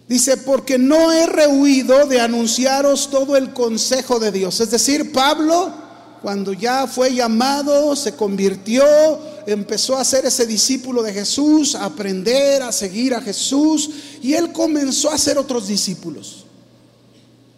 Dice, 0.07 0.37
porque 0.37 0.77
no 0.77 1.11
he 1.11 1.25
rehuido 1.25 2.05
de 2.05 2.21
anunciaros 2.21 3.09
todo 3.09 3.35
el 3.35 3.55
consejo 3.55 4.21
de 4.21 4.31
Dios. 4.31 4.61
Es 4.61 4.71
decir, 4.71 5.11
Pablo, 5.11 5.73
cuando 6.21 6.53
ya 6.53 6.87
fue 6.87 7.15
llamado, 7.15 7.97
se 7.97 8.15
convirtió, 8.15 8.85
empezó 9.47 9.97
a 9.97 10.05
ser 10.05 10.27
ese 10.27 10.45
discípulo 10.45 11.03
de 11.03 11.15
Jesús, 11.15 11.75
a 11.75 11.87
aprender, 11.87 12.63
a 12.63 12.73
seguir 12.73 13.15
a 13.15 13.23
Jesús, 13.23 13.89
y 14.21 14.35
él 14.35 14.53
comenzó 14.53 15.11
a 15.13 15.17
ser 15.17 15.39
otros 15.39 15.67
discípulos. 15.67 16.45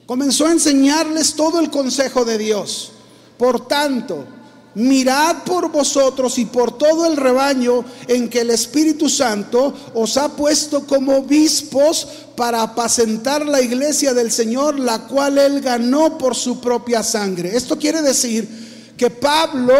Comenzó 0.07 0.47
a 0.47 0.53
enseñarles 0.53 1.35
todo 1.35 1.59
el 1.59 1.73
consejo 1.73 2.25
de 2.25 2.39
Dios. 2.39 2.93
Por 3.37 3.67
tanto, 3.67 4.36
mirad 4.77 5.43
por 5.45 5.71
vosotros 5.71 6.39
y 6.39 6.45
por 6.45 6.77
todo 6.77 7.07
el 7.07 7.17
rebaño 7.17 7.83
en 8.07 8.29
que 8.29 8.43
el 8.43 8.51
Espíritu 8.51 9.09
Santo 9.09 9.73
os 9.95 10.19
ha 10.19 10.29
puesto 10.37 10.87
como 10.87 11.17
obispos 11.17 12.07
para 12.37 12.63
apacentar 12.63 13.47
la 13.47 13.63
iglesia 13.63 14.13
del 14.13 14.31
Señor, 14.31 14.79
la 14.79 15.07
cual 15.07 15.39
él 15.39 15.63
ganó 15.63 16.19
por 16.19 16.35
su 16.35 16.61
propia 16.61 17.03
sangre. 17.03 17.57
Esto 17.57 17.79
quiere 17.79 18.03
decir 18.03 18.93
que 18.99 19.09
Pablo 19.09 19.75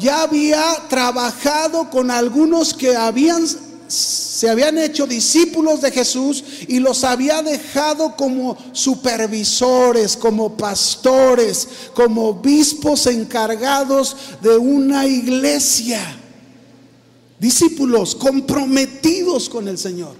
ya 0.00 0.22
había 0.22 0.64
trabajado 0.88 1.88
con 1.88 2.10
algunos 2.10 2.74
que 2.74 2.96
habían 2.96 3.46
se 3.94 4.50
habían 4.50 4.78
hecho 4.78 5.06
discípulos 5.06 5.80
de 5.80 5.90
Jesús 5.90 6.42
y 6.66 6.80
los 6.80 7.04
había 7.04 7.42
dejado 7.42 8.16
como 8.16 8.56
supervisores, 8.72 10.16
como 10.16 10.56
pastores, 10.56 11.68
como 11.94 12.28
obispos 12.28 13.06
encargados 13.06 14.16
de 14.42 14.56
una 14.56 15.06
iglesia. 15.06 16.00
Discípulos 17.38 18.14
comprometidos 18.14 19.48
con 19.48 19.68
el 19.68 19.78
Señor. 19.78 20.16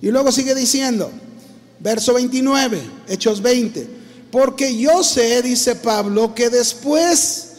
Y 0.00 0.10
luego 0.10 0.32
sigue 0.32 0.54
diciendo, 0.54 1.10
verso 1.80 2.14
29, 2.14 2.80
Hechos 3.08 3.42
20, 3.42 3.88
porque 4.30 4.76
yo 4.76 5.02
sé, 5.02 5.42
dice 5.42 5.74
Pablo, 5.76 6.34
que 6.34 6.50
después 6.50 7.52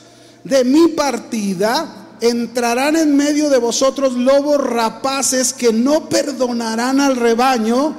de 0.43 0.63
mi 0.63 0.89
partida, 0.89 2.06
entrarán 2.21 2.95
en 2.95 3.15
medio 3.15 3.49
de 3.49 3.57
vosotros 3.57 4.13
lobos 4.13 4.57
rapaces 4.57 5.53
que 5.53 5.71
no 5.71 6.09
perdonarán 6.09 6.99
al 6.99 7.15
rebaño 7.15 7.95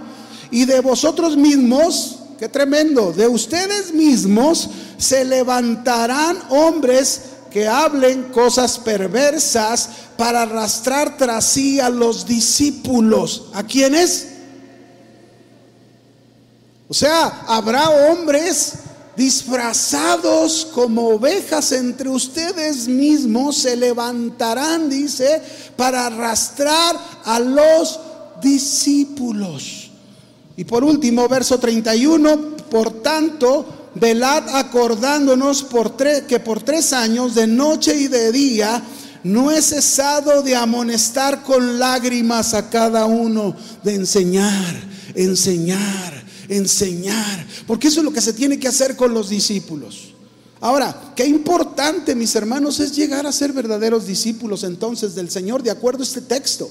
y 0.51 0.65
de 0.65 0.81
vosotros 0.81 1.37
mismos, 1.37 2.19
qué 2.39 2.49
tremendo, 2.49 3.13
de 3.13 3.29
ustedes 3.29 3.93
mismos 3.93 4.71
se 4.97 5.25
levantarán 5.25 6.39
hombres 6.51 7.23
que 7.51 7.67
hablen 7.67 8.25
cosas 8.25 8.79
perversas 8.79 9.89
para 10.17 10.43
arrastrar 10.43 11.17
tras 11.17 11.45
sí 11.45 11.81
a 11.81 11.89
los 11.89 12.27
discípulos. 12.27 13.47
¿A 13.55 13.63
quiénes? 13.63 14.29
O 16.89 16.95
sea, 16.95 17.45
habrá 17.47 17.91
hombres 17.91 18.75
disfrazados 19.19 20.69
como 20.73 21.09
ovejas 21.09 21.73
entre 21.73 22.09
ustedes 22.09 22.87
mismos, 22.87 23.59
se 23.59 23.77
levantarán, 23.77 24.89
dice, 24.89 25.43
para 25.77 26.07
arrastrar 26.07 26.97
a 27.25 27.41
los 27.41 27.99
discípulos. 28.41 29.91
Y 30.57 30.63
por 30.65 30.85
último, 30.85 31.29
verso 31.29 31.59
31, 31.59 32.57
por 32.71 33.03
tanto, 33.03 33.91
velad 33.97 34.57
acordándonos 34.57 35.67
que 36.29 36.39
por 36.39 36.63
tres 36.63 36.93
años, 36.93 37.35
de 37.35 37.49
noche 37.49 37.97
y 37.97 38.07
de 38.07 38.31
día, 38.31 38.81
no 39.25 39.51
he 39.51 39.61
cesado 39.61 40.43
de 40.45 40.55
amonestar 40.55 41.43
con 41.43 41.81
lágrimas 41.81 42.55
a 42.55 42.71
cada 42.71 43.07
uno, 43.07 43.57
de 43.83 43.97
enseñar, 43.97 44.77
enseñar, 45.17 46.28
enseñar, 46.49 47.47
porque 47.67 47.89
eso 47.89 48.01
es 48.01 48.05
lo 48.05 48.13
que 48.13 48.21
se 48.21 48.33
tiene 48.33 48.59
que 48.59 48.69
hacer 48.69 48.97
con 48.97 49.15
los 49.15 49.29
discípulos. 49.29 50.15
Ahora, 50.61 51.13
qué 51.15 51.25
importante, 51.25 52.15
mis 52.15 52.35
hermanos, 52.35 52.81
es 52.81 52.97
llegar 52.97 53.27
a 53.27 53.33
ser 53.33 53.53
verdaderos 53.53 54.07
discípulos 54.07 54.65
entonces 54.65 55.15
del 55.15 55.31
Señor 55.31 55.63
de 55.63 55.71
acuerdo 55.71 56.01
a 56.01 56.07
este 56.07 56.23
texto. 56.23 56.69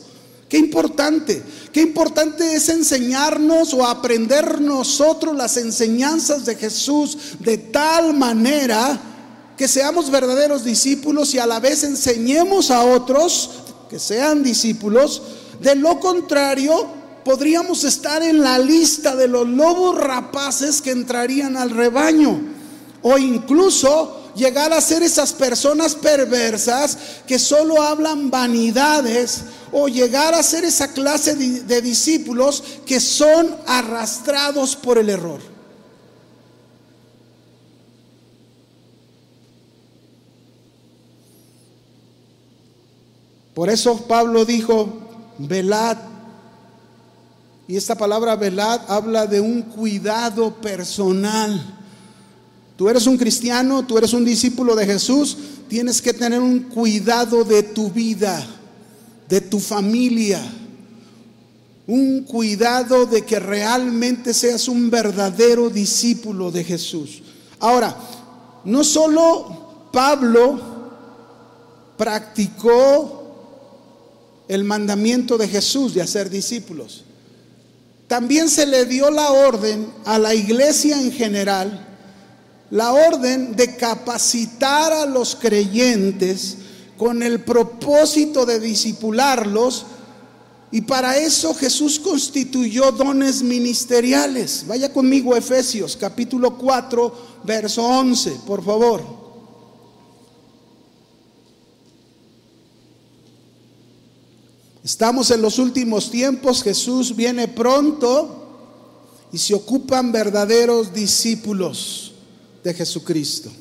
Qué 0.50 0.58
importante, 0.58 1.44
qué 1.74 1.82
importante 1.82 2.56
es 2.56 2.70
enseñarnos 2.70 3.74
o 3.74 3.86
aprender 3.86 4.62
nosotros 4.62 5.36
las 5.36 5.58
enseñanzas 5.58 6.46
de 6.46 6.56
Jesús 6.56 7.18
de 7.40 7.58
tal 7.58 8.13
manera 8.13 9.00
que 9.58 9.68
seamos 9.68 10.10
verdaderos 10.10 10.63
discípulos 10.63 11.34
y 11.34 11.40
a 11.40 11.46
la 11.46 11.60
vez 11.60 11.84
enseñemos 11.84 12.72
a 12.72 12.84
otros 12.84 13.50
que 13.90 14.00
sean 14.00 14.42
discípulos. 14.42 15.22
De 15.60 15.76
lo 15.76 16.00
contrario, 16.00 16.88
podríamos 17.28 17.84
estar 17.84 18.24
en 18.24 18.42
la 18.42 18.58
lista 18.58 19.13
de 19.13 19.28
los 19.28 19.46
lobos 19.46 20.00
rapaces 20.00 20.82
que 20.82 20.92
entrarían 20.92 21.58
al 21.58 21.72
rebaño. 21.72 22.40
O 23.02 23.18
incluso 23.18 24.32
llegar 24.34 24.72
a 24.72 24.80
ser 24.80 25.04
esas 25.04 25.34
personas 25.34 25.94
perversas 25.94 26.98
que 27.28 27.38
solo 27.38 27.82
hablan 27.82 28.32
vanidades. 28.32 29.42
O 29.74 29.90
llegar 29.90 30.34
a 30.34 30.42
ser 30.42 30.63
esa 30.63 30.94
clase 30.94 31.36
de, 31.36 31.82
discípulos 31.82 32.63
que 32.86 33.02
son 33.02 33.58
arrastrados 33.66 34.78
por 34.78 34.98
el 34.98 35.10
error. 35.10 35.42
Por 43.54 43.70
eso 43.70 44.08
Pablo 44.08 44.46
dijo, 44.46 44.88
velad 45.40 45.98
y 47.67 47.75
esta 47.75 47.95
palabra 47.95 48.36
velad 48.36 48.82
habla 48.88 49.27
de 49.27 49.41
un 49.41 49.62
cuidado 49.62 50.53
personal. 50.56 51.75
Tú 52.77 52.88
eres 52.88 53.08
un 53.08 53.17
cristiano, 53.17 53.86
tú 53.86 53.97
eres 53.97 54.13
un 54.13 54.23
discípulo 54.23 54.75
de 54.75 54.86
Jesús, 54.86 55.38
tienes 55.67 56.01
que 56.01 56.13
tener 56.13 56.39
un 56.39 56.62
cuidado 56.62 57.43
de 57.43 57.63
tu 57.63 57.89
vida, 57.89 58.45
de 59.27 59.41
tu 59.41 59.60
familia. 59.60 60.41
Un 61.88 62.23
cuidado 62.23 63.06
de 63.06 63.25
que 63.25 63.39
realmente 63.39 64.34
seas 64.34 64.67
un 64.67 64.89
verdadero 64.89 65.69
discípulo 65.69 66.51
de 66.51 66.63
Jesús. 66.63 67.21
Ahora, 67.60 67.97
no 68.63 68.84
solo 68.84 69.89
Pablo 69.91 70.60
practicó 71.97 73.23
el 74.47 74.63
mandamiento 74.63 75.38
de 75.38 75.47
Jesús 75.47 75.93
de 75.93 76.01
hacer 76.01 76.30
discípulos, 76.30 77.03
también 78.08 78.50
se 78.50 78.65
le 78.65 78.86
dio 78.86 79.12
la 79.12 79.32
orden 79.32 79.91
a 80.06 80.17
la 80.17 80.34
iglesia 80.34 81.00
en 81.00 81.12
general, 81.12 81.86
la 82.70 82.93
orden 82.93 83.56
de 83.56 83.76
capacitar 83.76 84.93
a 84.93 85.06
los 85.06 85.36
creyentes 85.36 86.58
con 86.98 87.22
el 87.22 87.41
propósito 87.41 88.46
de 88.46 88.60
disipularlos 88.60 89.86
y 90.72 90.82
para 90.82 91.17
eso 91.17 91.54
Jesús 91.54 92.00
constituyó 92.00 92.91
dones 92.91 93.41
ministeriales. 93.41 94.65
Vaya 94.67 94.91
conmigo 94.91 95.36
Efesios 95.36 95.96
capítulo 95.96 96.58
4, 96.58 97.13
verso 97.43 97.84
11, 97.84 98.39
por 98.46 98.63
favor. 98.63 99.27
Estamos 104.88 105.32
en 105.32 105.41
los 105.41 105.60
últimos 105.60 106.10
tiempos, 106.10 106.63
Jesús 106.63 107.13
viene 107.13 107.50
pronto 107.50 108.47
y 109.34 109.38
se 109.38 109.54
ocupan 109.54 110.13
verdaderos 110.13 110.93
discípulos 110.93 112.13
de 112.63 112.73
Jesucristo. 112.73 113.52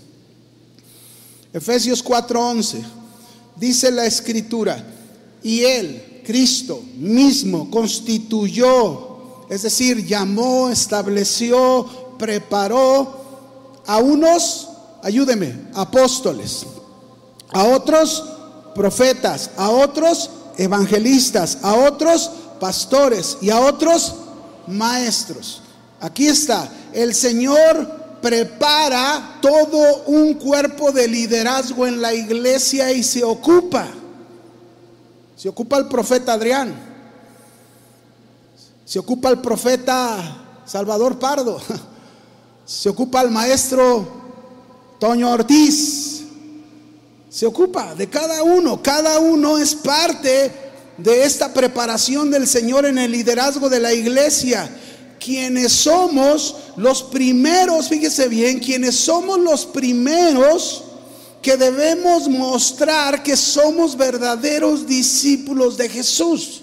Efesios 1.52 2.00
4:11 2.04 2.80
dice 3.56 3.90
la 3.90 4.06
escritura, 4.06 4.86
y 5.42 5.64
él, 5.64 6.22
Cristo 6.24 6.80
mismo, 6.96 7.72
constituyó 7.72 9.16
es 9.48 9.62
decir, 9.62 10.06
llamó, 10.06 10.68
estableció, 10.68 11.88
preparó 12.20 13.80
a 13.84 13.98
unos, 13.98 14.68
ayúdeme, 15.02 15.70
apóstoles, 15.74 16.64
a 17.52 17.64
otros 17.64 18.22
profetas, 18.76 19.50
a 19.56 19.70
otros 19.70 20.30
evangelistas, 20.56 21.58
a 21.62 21.74
otros 21.74 22.30
pastores 22.60 23.38
y 23.40 23.50
a 23.50 23.60
otros 23.60 24.14
maestros. 24.66 25.62
Aquí 26.00 26.26
está, 26.26 26.68
el 26.92 27.14
Señor 27.14 28.18
prepara 28.20 29.38
todo 29.40 30.02
un 30.06 30.34
cuerpo 30.34 30.90
de 30.92 31.06
liderazgo 31.06 31.86
en 31.86 32.00
la 32.00 32.12
iglesia 32.12 32.92
y 32.92 33.02
se 33.02 33.22
ocupa. 33.22 33.86
Se 35.36 35.48
ocupa 35.48 35.76
el 35.76 35.86
profeta 35.86 36.32
Adrián. 36.32 36.74
Se 38.84 38.98
ocupa 38.98 39.30
el 39.30 39.40
profeta 39.40 40.62
Salvador 40.64 41.18
Pardo. 41.18 41.60
Se 42.64 42.88
ocupa 42.88 43.22
el 43.22 43.30
maestro 43.30 44.04
Toño 44.98 45.30
Ortiz. 45.30 46.15
Se 47.36 47.44
ocupa 47.44 47.94
de 47.94 48.08
cada 48.08 48.42
uno. 48.42 48.82
Cada 48.82 49.18
uno 49.18 49.58
es 49.58 49.74
parte 49.74 50.50
de 50.96 51.22
esta 51.22 51.52
preparación 51.52 52.30
del 52.30 52.46
Señor 52.46 52.86
en 52.86 52.96
el 52.96 53.12
liderazgo 53.12 53.68
de 53.68 53.78
la 53.78 53.92
iglesia 53.92 54.70
quienes 55.20 55.70
somos 55.70 56.56
los 56.76 57.02
primeros, 57.02 57.90
fíjese 57.90 58.28
bien, 58.28 58.58
quienes 58.58 58.96
somos 58.96 59.38
los 59.38 59.66
primeros 59.66 60.84
que 61.42 61.58
debemos 61.58 62.26
mostrar 62.26 63.22
que 63.22 63.36
somos 63.36 63.98
verdaderos 63.98 64.86
discípulos 64.86 65.76
de 65.76 65.90
Jesús. 65.90 66.62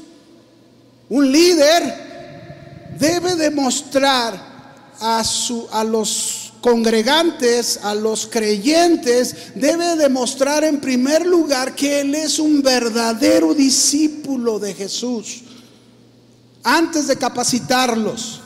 Un 1.08 1.32
líder 1.32 2.96
debe 2.98 3.36
demostrar 3.36 4.94
a, 5.00 5.24
su, 5.24 5.68
a 5.72 5.84
los 5.84 6.43
congregantes, 6.64 7.82
a 7.84 7.94
los 7.94 8.26
creyentes, 8.26 9.36
debe 9.54 9.98
demostrar 9.98 10.64
en 10.64 10.80
primer 10.80 11.26
lugar 11.26 11.76
que 11.76 12.00
Él 12.00 12.16
es 12.16 12.40
un 12.40 12.62
verdadero 12.62 13.54
discípulo 13.54 14.60
de 14.60 14.74
Jesús. 14.74 15.42
Antes 16.64 17.08
de 17.08 17.18
capacitarlos. 17.18 18.40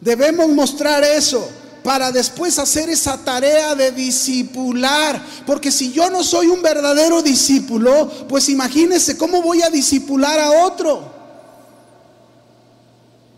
Debemos 0.00 0.48
mostrar 0.48 1.04
eso 1.04 1.46
para 1.84 2.10
después 2.10 2.58
hacer 2.58 2.88
esa 2.88 3.22
tarea 3.22 3.74
de 3.74 3.92
discipular. 3.92 5.22
Porque 5.44 5.70
si 5.70 5.92
yo 5.92 6.08
no 6.08 6.24
soy 6.24 6.46
un 6.46 6.62
verdadero 6.62 7.20
discípulo, 7.20 8.10
pues 8.30 8.48
imagínense 8.48 9.18
cómo 9.18 9.42
voy 9.42 9.60
a 9.60 9.68
discipular 9.68 10.40
a 10.40 10.64
otro. 10.64 11.12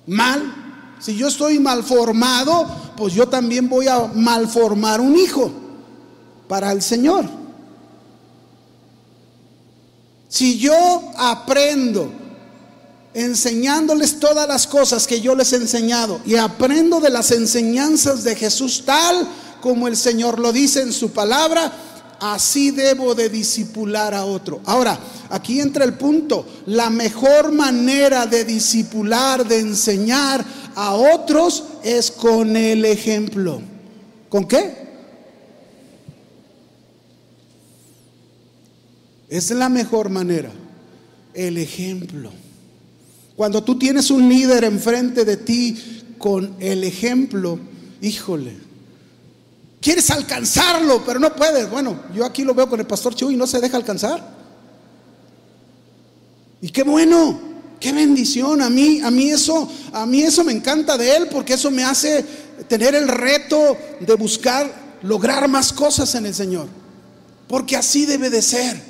Mal. 0.07 0.67
Si 1.01 1.17
yo 1.17 1.29
estoy 1.29 1.61
mal 1.61 1.85
formado, 1.85 2.88
pues 2.99 3.15
yo 3.15 3.29
también 3.29 3.69
voy 3.69 3.87
a 3.87 4.11
malformar 4.13 5.01
un 5.01 5.17
hijo 5.17 5.53
para 6.49 6.73
el 6.73 6.83
Señor. 6.83 7.27
Si 10.29 10.59
yo 10.59 10.75
aprendo 11.17 12.11
enseñándoles 13.15 14.19
todas 14.19 14.49
las 14.49 14.67
cosas 14.67 15.07
que 15.07 15.21
yo 15.21 15.37
les 15.37 15.53
he 15.53 15.57
enseñado 15.57 16.21
y 16.27 16.35
aprendo 16.35 16.99
de 16.99 17.11
las 17.11 17.31
enseñanzas 17.31 18.25
de 18.25 18.35
Jesús 18.35 18.83
tal 18.85 19.29
como 19.61 19.87
el 19.87 19.97
Señor 19.97 20.41
lo 20.41 20.53
dice 20.53 20.83
en 20.83 20.93
su 20.93 21.13
palabra, 21.13 21.71
así 22.21 22.71
debo 22.71 23.15
de 23.15 23.29
disipular 23.29 24.15
a 24.15 24.25
otro. 24.25 24.61
Ahora, 24.65 24.99
aquí 25.31 25.61
entra 25.61 25.85
el 25.85 25.95
punto, 25.95 26.47
la 26.67 26.91
mejor 26.91 27.53
manera 27.53 28.27
de 28.27 28.45
disipular, 28.45 29.47
de 29.47 29.61
enseñar 29.61 30.45
a 30.75 30.95
otros 30.95 31.65
es 31.83 32.11
con 32.11 32.57
el 32.57 32.85
ejemplo. 32.85 33.61
¿Con 34.29 34.47
qué? 34.47 34.89
Es 39.29 39.51
la 39.51 39.69
mejor 39.69 40.09
manera, 40.09 40.51
el 41.35 41.59
ejemplo. 41.59 42.31
Cuando 43.37 43.63
tú 43.63 43.79
tienes 43.79 44.11
un 44.11 44.29
líder 44.29 44.65
enfrente 44.65 45.25
de 45.25 45.37
ti 45.37 45.77
con 46.19 46.57
el 46.59 46.83
ejemplo, 46.83 47.59
híjole, 48.01 48.68
quieres 49.81 50.11
alcanzarlo, 50.11 51.03
pero 51.05 51.19
no 51.19 51.35
puedes. 51.35 51.69
Bueno, 51.71 52.01
yo 52.15 52.25
aquí 52.25 52.45
lo 52.45 52.55
veo 52.55 52.69
con 52.69 52.81
el 52.81 52.87
pastor 52.87 53.15
Chuy 53.15 53.35
y 53.35 53.37
no 53.37 53.47
se 53.47 53.61
deja 53.61 53.77
alcanzar. 53.77 54.37
Y 56.61 56.71
qué 56.71 56.83
bueno, 56.83 57.39
qué 57.79 57.93
bendición. 57.93 58.63
A 58.63 58.71
mí, 58.71 59.01
a 59.01 59.11
mí 59.11 59.31
eso, 59.31 59.71
a 59.93 60.07
mí 60.07 60.23
eso 60.23 60.45
me 60.45 60.53
encanta 60.53 60.97
de 60.97 61.17
él 61.17 61.29
porque 61.31 61.55
eso 61.55 61.71
me 61.71 61.85
hace 61.85 62.25
tener 62.69 62.95
el 62.95 63.09
reto 63.09 63.77
de 64.01 64.15
buscar 64.15 64.99
lograr 65.03 65.49
más 65.49 65.73
cosas 65.73 66.15
en 66.15 66.27
el 66.27 66.35
Señor. 66.35 66.67
Porque 67.47 67.77
así 67.77 68.05
debe 68.05 68.31
de 68.31 68.43
ser. 68.43 68.89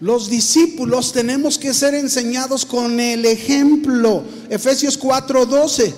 Los 0.00 0.30
discípulos 0.30 1.12
tenemos 1.12 1.58
que 1.58 1.74
ser 1.74 1.94
enseñados 1.94 2.64
con 2.64 3.00
el 3.00 3.24
ejemplo. 3.24 4.22
Efesios 4.48 4.98
4:12. 4.98 5.92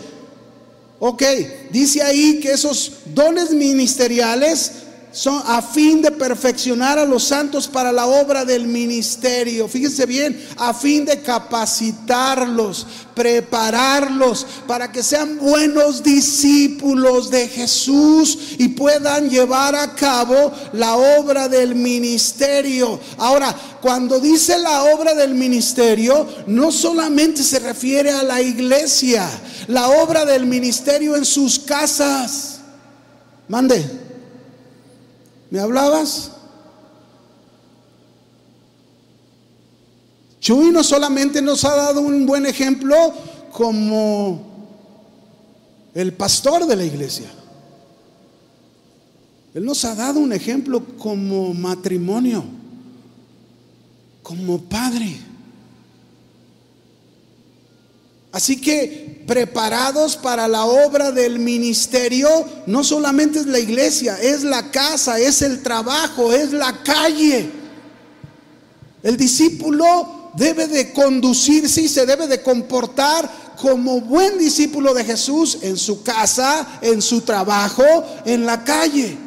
Ok, 1.02 1.22
dice 1.70 2.02
ahí 2.02 2.40
que 2.40 2.52
esos 2.52 2.92
dones 3.06 3.52
ministeriales 3.52 4.79
son 5.12 5.42
a 5.46 5.60
fin 5.60 6.02
de 6.02 6.10
perfeccionar 6.10 6.98
a 6.98 7.04
los 7.04 7.24
santos 7.24 7.66
para 7.66 7.90
la 7.90 8.06
obra 8.06 8.44
del 8.44 8.66
ministerio. 8.66 9.68
Fíjense 9.68 10.06
bien, 10.06 10.40
a 10.56 10.72
fin 10.72 11.04
de 11.04 11.20
capacitarlos, 11.20 12.86
prepararlos 13.14 14.46
para 14.66 14.90
que 14.92 15.02
sean 15.02 15.38
buenos 15.38 16.02
discípulos 16.02 17.30
de 17.30 17.48
Jesús 17.48 18.54
y 18.58 18.68
puedan 18.68 19.28
llevar 19.28 19.74
a 19.74 19.94
cabo 19.94 20.52
la 20.72 20.96
obra 20.96 21.48
del 21.48 21.74
ministerio. 21.74 23.00
Ahora, 23.18 23.54
cuando 23.80 24.20
dice 24.20 24.58
la 24.58 24.84
obra 24.94 25.14
del 25.14 25.34
ministerio, 25.34 26.26
no 26.46 26.70
solamente 26.70 27.42
se 27.42 27.58
refiere 27.58 28.10
a 28.10 28.22
la 28.22 28.40
iglesia, 28.40 29.28
la 29.66 29.88
obra 29.88 30.24
del 30.24 30.46
ministerio 30.46 31.16
en 31.16 31.24
sus 31.24 31.58
casas. 31.58 32.60
Mande. 33.48 34.09
¿Me 35.50 35.58
hablabas? 35.58 36.30
Chuy 40.40 40.70
no 40.70 40.82
solamente 40.82 41.42
nos 41.42 41.64
ha 41.64 41.74
dado 41.74 42.00
un 42.00 42.24
buen 42.24 42.46
ejemplo 42.46 42.96
como 43.52 44.40
el 45.94 46.12
pastor 46.14 46.66
de 46.66 46.76
la 46.76 46.84
iglesia. 46.84 47.30
Él 49.52 49.64
nos 49.64 49.84
ha 49.84 49.94
dado 49.94 50.20
un 50.20 50.32
ejemplo 50.32 50.84
como 50.96 51.52
matrimonio, 51.52 52.44
como 54.22 54.58
padre. 54.62 55.18
Así 58.32 58.60
que 58.60 59.24
preparados 59.26 60.16
para 60.16 60.46
la 60.46 60.64
obra 60.64 61.10
del 61.10 61.38
ministerio, 61.38 62.28
no 62.66 62.84
solamente 62.84 63.40
es 63.40 63.46
la 63.46 63.58
iglesia, 63.58 64.16
es 64.20 64.44
la 64.44 64.70
casa, 64.70 65.18
es 65.18 65.42
el 65.42 65.62
trabajo, 65.62 66.32
es 66.32 66.52
la 66.52 66.82
calle. 66.82 67.50
El 69.02 69.16
discípulo 69.16 70.30
debe 70.34 70.68
de 70.68 70.92
conducirse 70.92 71.82
y 71.82 71.88
se 71.88 72.06
debe 72.06 72.28
de 72.28 72.40
comportar 72.42 73.28
como 73.60 74.00
buen 74.00 74.38
discípulo 74.38 74.94
de 74.94 75.04
Jesús 75.04 75.58
en 75.62 75.76
su 75.76 76.02
casa, 76.02 76.78
en 76.82 77.02
su 77.02 77.22
trabajo, 77.22 77.84
en 78.24 78.46
la 78.46 78.62
calle. 78.62 79.18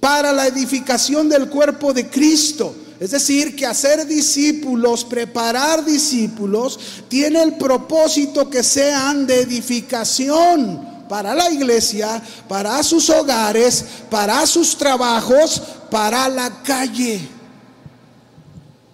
Para 0.00 0.32
la 0.32 0.46
edificación 0.46 1.28
del 1.28 1.48
cuerpo 1.50 1.92
de 1.92 2.08
Cristo. 2.08 2.74
Es 2.98 3.10
decir, 3.10 3.54
que 3.54 3.66
hacer 3.66 4.06
discípulos, 4.06 5.04
preparar 5.04 5.84
discípulos, 5.84 6.78
tiene 7.08 7.42
el 7.42 7.56
propósito 7.56 8.48
que 8.48 8.62
sean 8.62 9.26
de 9.26 9.40
edificación 9.40 11.04
para 11.08 11.34
la 11.34 11.50
iglesia, 11.50 12.22
para 12.48 12.82
sus 12.82 13.10
hogares, 13.10 13.84
para 14.10 14.46
sus 14.46 14.76
trabajos, 14.76 15.62
para 15.90 16.28
la 16.28 16.62
calle. 16.62 17.28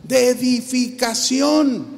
De 0.02 0.30
edificación. 0.30 1.91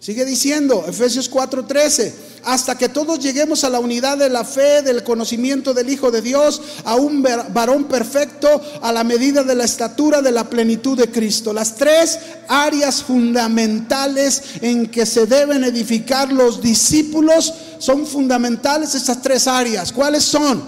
Sigue 0.00 0.24
diciendo, 0.24 0.84
Efesios 0.88 1.30
4:13 1.30 2.30
hasta 2.44 2.78
que 2.78 2.88
todos 2.88 3.18
lleguemos 3.18 3.64
a 3.64 3.70
la 3.70 3.80
unidad 3.80 4.16
de 4.16 4.30
la 4.30 4.44
fe, 4.44 4.80
del 4.80 5.04
conocimiento 5.04 5.74
del 5.74 5.90
Hijo 5.90 6.10
de 6.10 6.22
Dios, 6.22 6.62
a 6.84 6.94
un 6.96 7.22
varón 7.22 7.84
perfecto, 7.84 8.62
a 8.80 8.92
la 8.92 9.04
medida 9.04 9.42
de 9.42 9.54
la 9.54 9.64
estatura 9.64 10.22
de 10.22 10.32
la 10.32 10.48
plenitud 10.48 10.96
de 10.96 11.10
Cristo. 11.10 11.52
Las 11.52 11.74
tres 11.74 12.18
áreas 12.48 13.02
fundamentales 13.02 14.42
en 14.62 14.86
que 14.86 15.04
se 15.04 15.26
deben 15.26 15.64
edificar 15.64 16.32
los 16.32 16.62
discípulos 16.62 17.52
son 17.78 18.06
fundamentales 18.06 18.94
estas 18.94 19.20
tres 19.20 19.46
áreas. 19.46 19.92
¿Cuáles 19.92 20.24
son? 20.24 20.62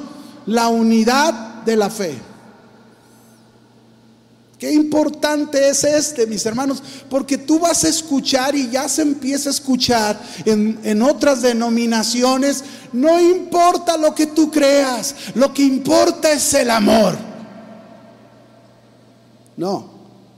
La 0.47 0.69
unidad 0.69 1.63
de 1.65 1.77
la 1.77 1.89
fe. 1.89 2.32
Qué 4.63 4.73
importante 4.73 5.71
es 5.71 5.83
este, 5.83 6.25
mis 6.25 6.47
hermanos, 6.47 6.81
porque 7.11 7.37
tú 7.37 7.59
vas 7.59 7.83
a 7.83 7.89
escuchar 7.89 8.55
y 8.55 8.71
ya 8.71 8.89
se 8.89 9.03
empieza 9.03 9.49
a 9.49 9.53
escuchar 9.53 10.23
en, 10.45 10.79
en, 10.85 11.03
otras 11.03 11.43
denominaciones, 11.43 12.63
no 12.93 13.21
importa 13.21 13.97
lo 13.97 14.15
que 14.15 14.27
tú 14.27 14.53
creas, 14.53 15.17
lo 15.35 15.53
que 15.53 15.65
importa 15.65 16.31
es 16.31 16.55
el 16.55 16.71
amor. 16.71 17.19
No, 19.57 19.91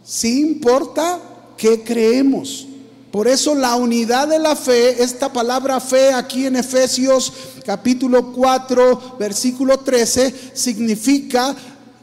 sí 0.03 0.41
importa 0.41 1.21
qué 1.59 1.85
creemos. 1.85 2.67
Por 3.11 3.29
eso 3.29 3.55
la 3.55 3.77
unidad 3.77 4.27
de 4.27 4.39
la 4.39 4.57
fe, 4.57 5.03
esta 5.03 5.31
palabra 5.35 5.79
fe 5.81 6.15
aquí 6.15 6.47
en 6.47 6.57
Efesios 6.57 7.31
capítulo 7.65 8.33
4, 8.33 9.17
versículo 9.19 9.79
13, 9.79 10.53
significa 10.53 11.57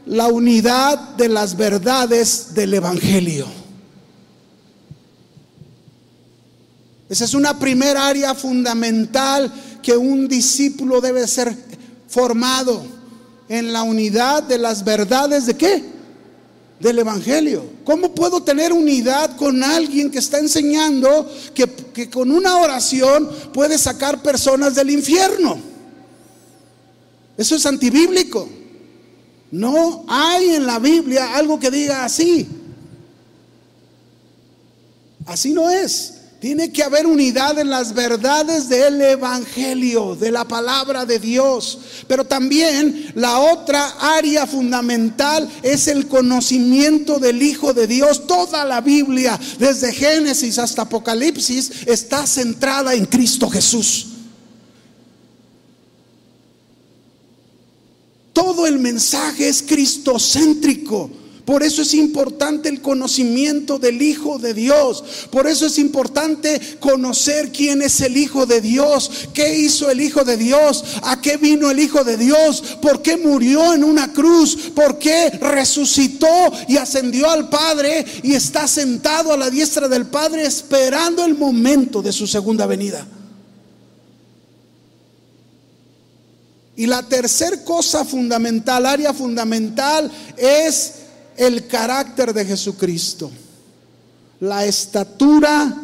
la 0.06 0.28
unidad 0.28 0.98
de 1.16 1.30
las 1.30 1.56
verdades 1.56 2.54
del 2.54 2.74
Evangelio. 2.74 3.46
Esa 7.10 7.26
es 7.26 7.34
una 7.34 7.60
primera 7.60 8.08
área 8.08 8.34
fundamental 8.34 9.52
que 9.82 9.98
un 9.98 10.28
discípulo 10.28 11.02
debe 11.02 11.28
ser 11.28 11.56
formado 12.08 12.84
en 13.50 13.74
la 13.74 13.84
unidad 13.84 14.44
de 14.44 14.58
las 14.58 14.84
verdades 14.84 15.46
de 15.46 15.58
qué? 15.58 15.92
del 16.82 17.00
Evangelio. 17.00 17.64
¿Cómo 17.84 18.14
puedo 18.14 18.42
tener 18.42 18.74
unidad 18.74 19.36
con 19.38 19.64
alguien 19.64 20.10
que 20.10 20.18
está 20.18 20.40
enseñando 20.40 21.32
que, 21.54 21.68
que, 21.68 22.10
con 22.10 22.32
una 22.32 22.58
oración 22.58 23.30
puede 23.54 23.78
sacar 23.78 24.22
personas 24.24 24.74
del 24.74 24.90
infierno? 24.90 25.60
Eso 27.38 27.56
es 27.56 27.66
antibíblico. 27.66 28.50
No 29.52 30.06
hay 30.08 30.56
en 30.56 30.66
la 30.66 30.80
Biblia 30.80 31.36
algo 31.36 31.60
que 31.60 31.70
diga 31.70 32.06
así. 32.06 32.48
Así 35.26 35.52
no 35.52 35.70
es. 35.70 36.16
Tiene 36.40 36.72
que 36.72 36.82
haber 36.82 37.06
unidad 37.06 37.60
en 37.60 37.70
las 37.70 37.94
verdades 37.94 38.68
del 38.68 39.00
Evangelio, 39.00 40.16
de 40.16 40.32
la 40.32 40.48
palabra 40.48 41.06
de 41.06 41.20
Dios. 41.20 41.78
Pero 42.08 42.26
también 42.26 43.12
la 43.14 43.38
otra 43.40 43.88
área 44.18 44.48
fundamental 44.48 45.48
es 45.62 45.88
el 45.88 46.08
conocimiento 46.08 47.20
del 47.20 47.44
Hijo 47.44 47.76
de 47.76 47.86
Dios. 47.86 48.26
Toda 48.26 48.66
la 48.66 48.82
Biblia, 48.82 49.40
desde 49.60 49.94
Génesis 49.94 50.58
hasta 50.58 50.82
Apocalipsis, 50.82 51.86
está 51.86 52.26
centrada 52.26 52.96
en 52.96 53.06
Cristo 53.06 53.48
Jesús. 53.48 54.11
Todo 58.41 58.65
el 58.65 58.80
mensaje 58.80 59.47
es 59.47 59.62
cristocéntrico. 59.62 61.12
Por 61.45 61.62
eso 61.62 61.84
es 61.84 61.93
importante 61.93 62.69
el 62.69 62.82
conocimiento 62.82 63.77
del 63.77 64.01
Hijo 64.01 64.39
de 64.39 64.56
Dios. 64.56 65.04
Por 65.30 65.45
eso 65.45 65.67
es 65.67 65.77
importante 65.77 66.60
conocer 66.80 67.51
quién 67.51 67.84
es 67.84 68.01
el 68.01 68.17
Hijo 68.17 68.47
de 68.47 68.60
Dios, 68.60 69.12
qué 69.36 69.60
hizo 69.60 69.91
el 69.91 70.01
Hijo 70.01 70.23
de 70.23 70.38
Dios, 70.38 70.84
a 71.04 71.21
qué 71.21 71.38
vino 71.38 71.69
el 71.69 71.80
Hijo 71.80 72.04
de 72.04 72.17
Dios, 72.17 72.63
por 72.82 73.04
qué 73.04 73.15
murió 73.15 73.75
en 73.75 73.84
una 73.84 74.12
cruz, 74.12 74.71
por 74.73 74.97
qué 74.97 75.30
resucitó 75.30 76.51
y 76.67 76.77
ascendió 76.77 77.30
al 77.30 77.47
Padre 77.47 78.04
y 78.23 78.34
está 78.34 78.67
sentado 78.67 79.34
a 79.34 79.38
la 79.38 79.51
diestra 79.51 79.88
del 79.88 80.08
Padre 80.08 80.47
esperando 80.47 81.23
el 81.25 81.38
momento 81.38 82.01
de 82.01 82.12
su 82.12 82.25
segunda 82.25 82.65
venida. 82.65 83.06
Y 86.76 86.86
la 86.86 87.04
tercer 87.04 87.64
cosa 87.64 88.06
fundamental, 88.06 88.86
área 88.86 89.14
fundamental, 89.14 90.12
es 90.38 90.94
el 91.38 91.68
carácter 91.68 92.34
de 92.34 92.46
Jesucristo, 92.46 93.32
la 94.40 94.66
estatura 94.66 95.76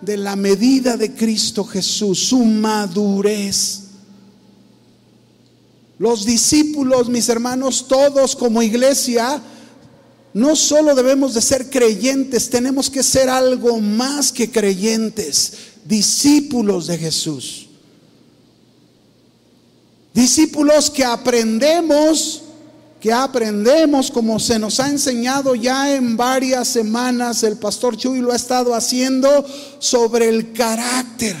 de 0.00 0.16
la 0.16 0.36
medida 0.36 0.96
de 0.96 1.12
Cristo 1.14 1.64
Jesús, 1.64 2.28
su 2.28 2.44
madurez. 2.44 3.80
Los 5.98 6.26
discípulos, 6.26 7.08
mis 7.08 7.28
hermanos, 7.28 7.86
todos 7.88 8.36
como 8.36 8.62
iglesia, 8.62 9.42
no 10.34 10.54
solo 10.54 10.94
debemos 10.94 11.32
de 11.32 11.40
ser 11.40 11.70
creyentes, 11.70 12.50
tenemos 12.50 12.90
que 12.90 13.02
ser 13.02 13.30
algo 13.30 13.80
más 13.80 14.30
que 14.30 14.50
creyentes, 14.50 15.52
discípulos 15.86 16.86
de 16.86 16.98
Jesús. 16.98 17.65
Discípulos 20.16 20.90
que 20.90 21.04
aprendemos 21.04 22.42
que 23.00 23.12
aprendemos, 23.12 24.10
como 24.10 24.40
se 24.40 24.58
nos 24.58 24.80
ha 24.80 24.88
enseñado 24.88 25.54
ya 25.54 25.94
en 25.94 26.16
varias 26.16 26.66
semanas, 26.66 27.42
el 27.42 27.56
pastor 27.56 27.96
Chuy 27.96 28.20
lo 28.20 28.32
ha 28.32 28.36
estado 28.36 28.74
haciendo 28.74 29.46
sobre 29.78 30.28
el 30.28 30.52
carácter, 30.52 31.36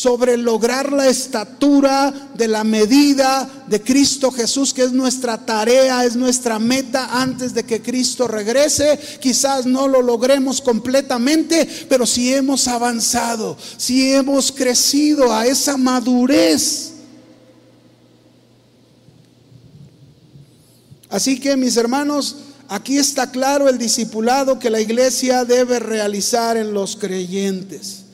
sobre 0.00 0.38
lograr 0.38 0.94
la 0.94 1.08
estatura 1.08 2.30
de 2.34 2.48
la 2.48 2.64
medida 2.64 3.46
de 3.66 3.82
Cristo 3.82 4.30
Jesús, 4.30 4.72
que 4.72 4.84
es 4.84 4.92
nuestra 4.92 5.36
tarea, 5.44 6.06
es 6.06 6.16
nuestra 6.16 6.58
meta 6.58 7.20
antes 7.20 7.52
de 7.52 7.64
que 7.64 7.82
Cristo 7.82 8.26
regrese. 8.26 8.98
Quizás 9.20 9.66
no 9.66 9.86
lo 9.88 10.00
logremos 10.00 10.62
completamente, 10.62 11.68
pero 11.86 12.06
si 12.06 12.32
hemos 12.32 12.66
avanzado, 12.66 13.58
si 13.76 14.10
hemos 14.10 14.50
crecido 14.50 15.34
a 15.34 15.46
esa 15.46 15.76
madurez 15.76 16.92
Así 21.10 21.38
que 21.38 21.58
mis 21.58 21.76
hermanos, 21.76 22.36
aquí 22.68 22.96
está 22.96 23.30
claro 23.30 23.68
el 23.68 23.76
discipulado 23.76 24.58
que 24.58 24.70
la 24.70 24.80
iglesia 24.80 25.44
debe 25.44 25.78
realizar 25.78 26.56
en 26.56 26.72
los 26.72 26.96
creyentes. 26.96 28.04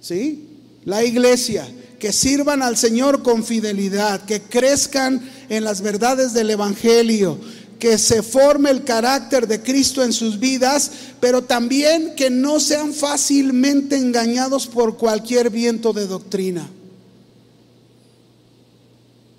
¿Sí? 0.00 0.49
La 0.84 1.04
iglesia, 1.04 1.68
que 1.98 2.12
sirvan 2.12 2.62
al 2.62 2.76
Señor 2.76 3.22
con 3.22 3.44
fidelidad, 3.44 4.24
que 4.24 4.42
crezcan 4.42 5.20
en 5.48 5.64
las 5.64 5.82
verdades 5.82 6.32
del 6.32 6.50
Evangelio, 6.50 7.38
que 7.78 7.98
se 7.98 8.22
forme 8.22 8.70
el 8.70 8.84
carácter 8.84 9.46
de 9.46 9.62
Cristo 9.62 10.02
en 10.02 10.12
sus 10.12 10.38
vidas, 10.38 10.90
pero 11.20 11.42
también 11.42 12.14
que 12.16 12.30
no 12.30 12.60
sean 12.60 12.92
fácilmente 12.92 13.96
engañados 13.96 14.66
por 14.66 14.96
cualquier 14.96 15.50
viento 15.50 15.92
de 15.92 16.06
doctrina. 16.06 16.68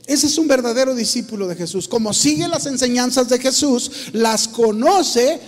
Ese 0.06 0.27
es 0.27 0.38
un 0.38 0.47
verdadero 0.47 0.93
discípulo 0.93 1.47
de 1.47 1.56
Jesús. 1.56 1.88
Como 1.88 2.13
sigue 2.13 2.47
las 2.47 2.65
enseñanzas 2.65 3.30
de 3.30 3.39
Jesús, 3.39 4.10
las 4.12 4.47
conoce 4.47 5.39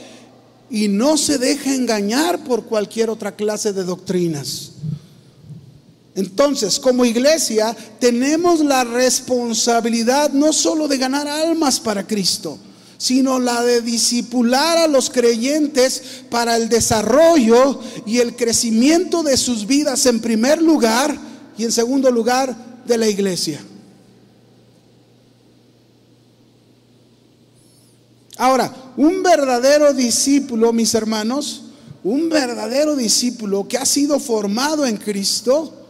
y 0.69 0.88
no 0.88 1.17
se 1.17 1.38
deja 1.38 1.75
engañar 1.75 2.43
por 2.43 2.63
cualquier 2.65 3.10
otra 3.10 3.36
clase 3.36 3.73
de 3.73 3.84
doctrinas. 3.84 4.71
Entonces, 6.15 6.80
como 6.80 7.06
iglesia, 7.06 7.76
tenemos 7.99 8.60
la 8.60 8.84
responsabilidad 8.84 10.32
no 10.32 10.54
solo 10.54 10.88
de 10.88 10.97
ganar 10.97 11.28
almas 11.28 11.80
para 11.80 12.06
Cristo, 12.06 12.60
sino 12.97 13.39
la 13.39 13.63
de 13.63 13.82
discipular 13.82 14.78
a 14.78 14.88
los 14.88 15.10
creyentes 15.10 16.23
para 16.30 16.56
el 16.56 16.69
desarrollo 16.69 17.80
y 18.06 18.19
el 18.19 18.36
crecimiento 18.36 19.23
de 19.23 19.38
sus 19.38 19.65
vidas 19.65 20.06
en 20.06 20.19
primer 20.19 20.62
lugar 20.62 21.17
y 21.58 21.63
en 21.63 21.71
segundo 21.71 22.12
lugar 22.12 22.56
de 22.86 22.97
la 22.97 23.08
iglesia. 23.08 23.60
Ahora, 28.38 28.73
un 28.97 29.23
verdadero 29.23 29.93
discípulo, 29.93 30.73
mis 30.73 30.93
hermanos, 30.93 31.63
un 32.04 32.30
verdadero 32.30 32.95
discípulo 32.95 33.67
que 33.67 33.78
ha 33.78 33.86
sido 33.86 34.19
formado 34.19 34.86
en 34.86 34.97
Cristo, 34.97 35.83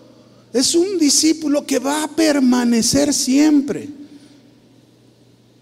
es 0.53 0.75
un 0.75 0.99
discípulo 0.99 1.65
que 1.65 1.79
va 1.79 2.03
a 2.03 2.07
permanecer 2.07 3.11
siempre. 3.11 3.89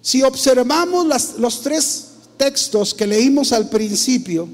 Si 0.02 0.22
observamos 0.22 1.38
los 1.40 1.62
tres 1.62 2.08
textos 2.36 2.94
que 2.94 3.08
leímos 3.08 3.54
al 3.54 3.70
principio, 3.70 4.50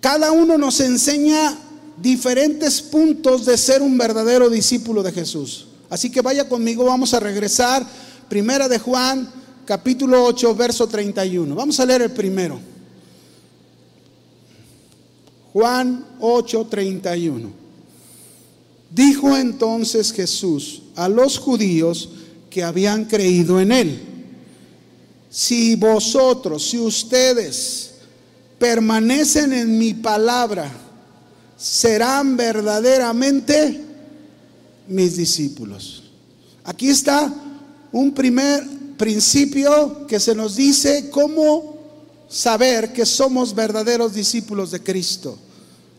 cada 0.00 0.30
uno 0.30 0.56
nos 0.56 0.78
enseña 0.80 1.58
diferentes 2.00 2.80
puntos 2.82 3.44
de 3.44 3.58
ser 3.58 3.82
un 3.82 3.98
verdadero 3.98 4.48
discípulo 4.48 5.02
de 5.02 5.10
Jesús. 5.10 5.66
Así 5.90 6.10
que 6.10 6.20
vaya 6.20 6.48
conmigo, 6.48 6.84
vamos 6.84 7.14
a 7.14 7.20
regresar. 7.20 7.84
Primera 8.28 8.68
de 8.68 8.78
Juan 8.78 9.28
capítulo 9.64 10.24
8, 10.24 10.54
verso 10.54 10.86
31. 10.86 11.52
Vamos 11.54 11.80
a 11.80 11.86
leer 11.86 12.02
el 12.02 12.10
primero. 12.12 12.60
Juan 15.52 16.04
8, 16.20 16.66
31. 16.66 17.63
Dijo 18.94 19.36
entonces 19.36 20.12
Jesús 20.12 20.82
a 20.94 21.08
los 21.08 21.38
judíos 21.38 22.10
que 22.48 22.62
habían 22.62 23.06
creído 23.06 23.58
en 23.60 23.72
él, 23.72 24.00
si 25.28 25.74
vosotros, 25.74 26.70
si 26.70 26.78
ustedes 26.78 27.94
permanecen 28.56 29.52
en 29.52 29.78
mi 29.78 29.94
palabra, 29.94 30.70
serán 31.56 32.36
verdaderamente 32.36 33.80
mis 34.86 35.16
discípulos. 35.16 36.04
Aquí 36.62 36.88
está 36.88 37.34
un 37.90 38.14
primer 38.14 38.64
principio 38.96 40.06
que 40.06 40.20
se 40.20 40.36
nos 40.36 40.54
dice 40.54 41.10
cómo 41.10 41.78
saber 42.28 42.92
que 42.92 43.04
somos 43.04 43.56
verdaderos 43.56 44.14
discípulos 44.14 44.70
de 44.70 44.84
Cristo. 44.84 45.36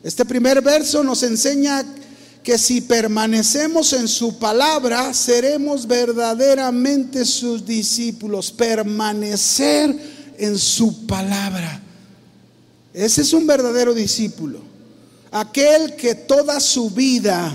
Este 0.02 0.24
primer 0.24 0.62
verso 0.62 1.04
nos 1.04 1.24
enseña 1.24 1.84
que 2.46 2.60
si 2.60 2.80
permanecemos 2.80 3.92
en 3.94 4.08
su 4.08 4.38
palabra, 4.38 5.16
seremos 5.16 5.88
verdaderamente 5.88 7.26
sus 7.26 7.66
discípulos. 7.66 8.52
Permanecer 8.52 9.98
en 10.38 10.56
su 10.56 11.08
palabra. 11.08 11.82
Ese 12.94 13.24
es 13.24 13.34
un 13.34 13.48
verdadero 13.48 13.96
discípulo. 13.96 14.60
Aquel 15.32 15.96
que 15.96 16.14
toda 16.14 16.60
su 16.60 16.92
vida 16.92 17.52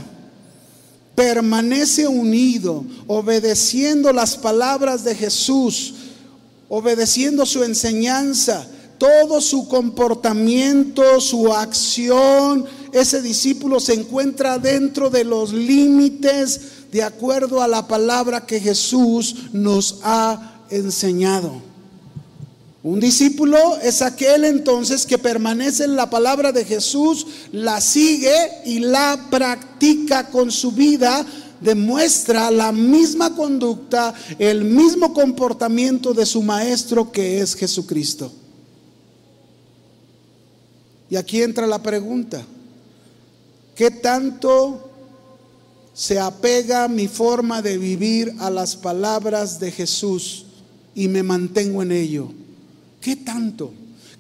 permanece 1.14 2.08
unido, 2.08 2.84
obedeciendo 3.06 4.12
las 4.12 4.36
palabras 4.36 5.04
de 5.04 5.14
Jesús, 5.14 5.94
obedeciendo 6.68 7.46
su 7.46 7.62
enseñanza, 7.62 8.66
todo 9.00 9.40
su 9.40 9.66
comportamiento, 9.66 11.22
su 11.22 11.50
acción, 11.54 12.66
ese 12.92 13.22
discípulo 13.22 13.80
se 13.80 13.94
encuentra 13.94 14.58
dentro 14.58 15.08
de 15.08 15.24
los 15.24 15.54
límites 15.54 16.60
de 16.92 17.02
acuerdo 17.02 17.62
a 17.62 17.66
la 17.66 17.88
palabra 17.88 18.44
que 18.44 18.60
Jesús 18.60 19.34
nos 19.54 20.00
ha 20.02 20.64
enseñado. 20.68 21.62
Un 22.82 23.00
discípulo 23.00 23.78
es 23.82 24.02
aquel 24.02 24.44
entonces 24.44 25.06
que 25.06 25.16
permanece 25.16 25.84
en 25.84 25.96
la 25.96 26.10
palabra 26.10 26.52
de 26.52 26.66
Jesús, 26.66 27.26
la 27.52 27.80
sigue 27.80 28.34
y 28.66 28.80
la 28.80 29.28
practica 29.30 30.28
con 30.28 30.50
su 30.50 30.72
vida, 30.72 31.24
demuestra 31.62 32.50
la 32.50 32.70
misma 32.70 33.34
conducta, 33.34 34.12
el 34.38 34.62
mismo 34.64 35.14
comportamiento 35.14 36.12
de 36.12 36.26
su 36.26 36.42
maestro 36.42 37.10
que 37.10 37.40
es 37.40 37.54
Jesucristo. 37.54 38.30
Y 41.10 41.16
aquí 41.16 41.42
entra 41.42 41.66
la 41.66 41.82
pregunta, 41.82 42.40
¿qué 43.74 43.90
tanto 43.90 44.88
se 45.92 46.20
apega 46.20 46.86
mi 46.86 47.08
forma 47.08 47.60
de 47.60 47.76
vivir 47.76 48.32
a 48.38 48.48
las 48.48 48.76
palabras 48.76 49.58
de 49.58 49.72
Jesús 49.72 50.46
y 50.94 51.08
me 51.08 51.24
mantengo 51.24 51.82
en 51.82 51.90
ello? 51.90 52.32
¿Qué 53.00 53.16
tanto? 53.16 53.72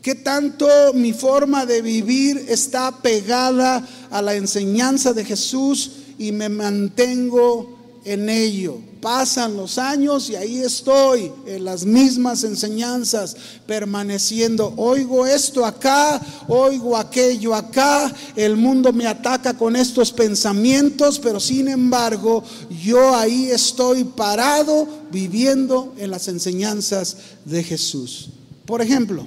¿Qué 0.02 0.16
tanto 0.16 0.66
mi 0.94 1.12
forma 1.12 1.64
de 1.64 1.80
vivir 1.80 2.46
está 2.48 2.90
pegada 3.02 3.86
a 4.10 4.20
la 4.20 4.34
enseñanza 4.34 5.12
de 5.12 5.24
Jesús 5.24 5.92
y 6.18 6.32
me 6.32 6.48
mantengo 6.48 7.78
en 8.04 8.28
ello? 8.28 8.89
Pasan 9.00 9.56
los 9.56 9.78
años 9.78 10.28
y 10.28 10.36
ahí 10.36 10.58
estoy 10.58 11.32
en 11.46 11.64
las 11.64 11.84
mismas 11.84 12.44
enseñanzas, 12.44 13.34
permaneciendo. 13.66 14.74
Oigo 14.76 15.26
esto 15.26 15.64
acá, 15.64 16.20
oigo 16.48 16.96
aquello 16.96 17.54
acá, 17.54 18.14
el 18.36 18.56
mundo 18.56 18.92
me 18.92 19.06
ataca 19.06 19.54
con 19.54 19.74
estos 19.74 20.12
pensamientos, 20.12 21.18
pero 21.18 21.40
sin 21.40 21.68
embargo 21.68 22.44
yo 22.82 23.14
ahí 23.14 23.50
estoy 23.50 24.04
parado 24.04 24.86
viviendo 25.10 25.94
en 25.96 26.10
las 26.10 26.28
enseñanzas 26.28 27.16
de 27.46 27.62
Jesús. 27.62 28.28
Por 28.66 28.82
ejemplo, 28.82 29.24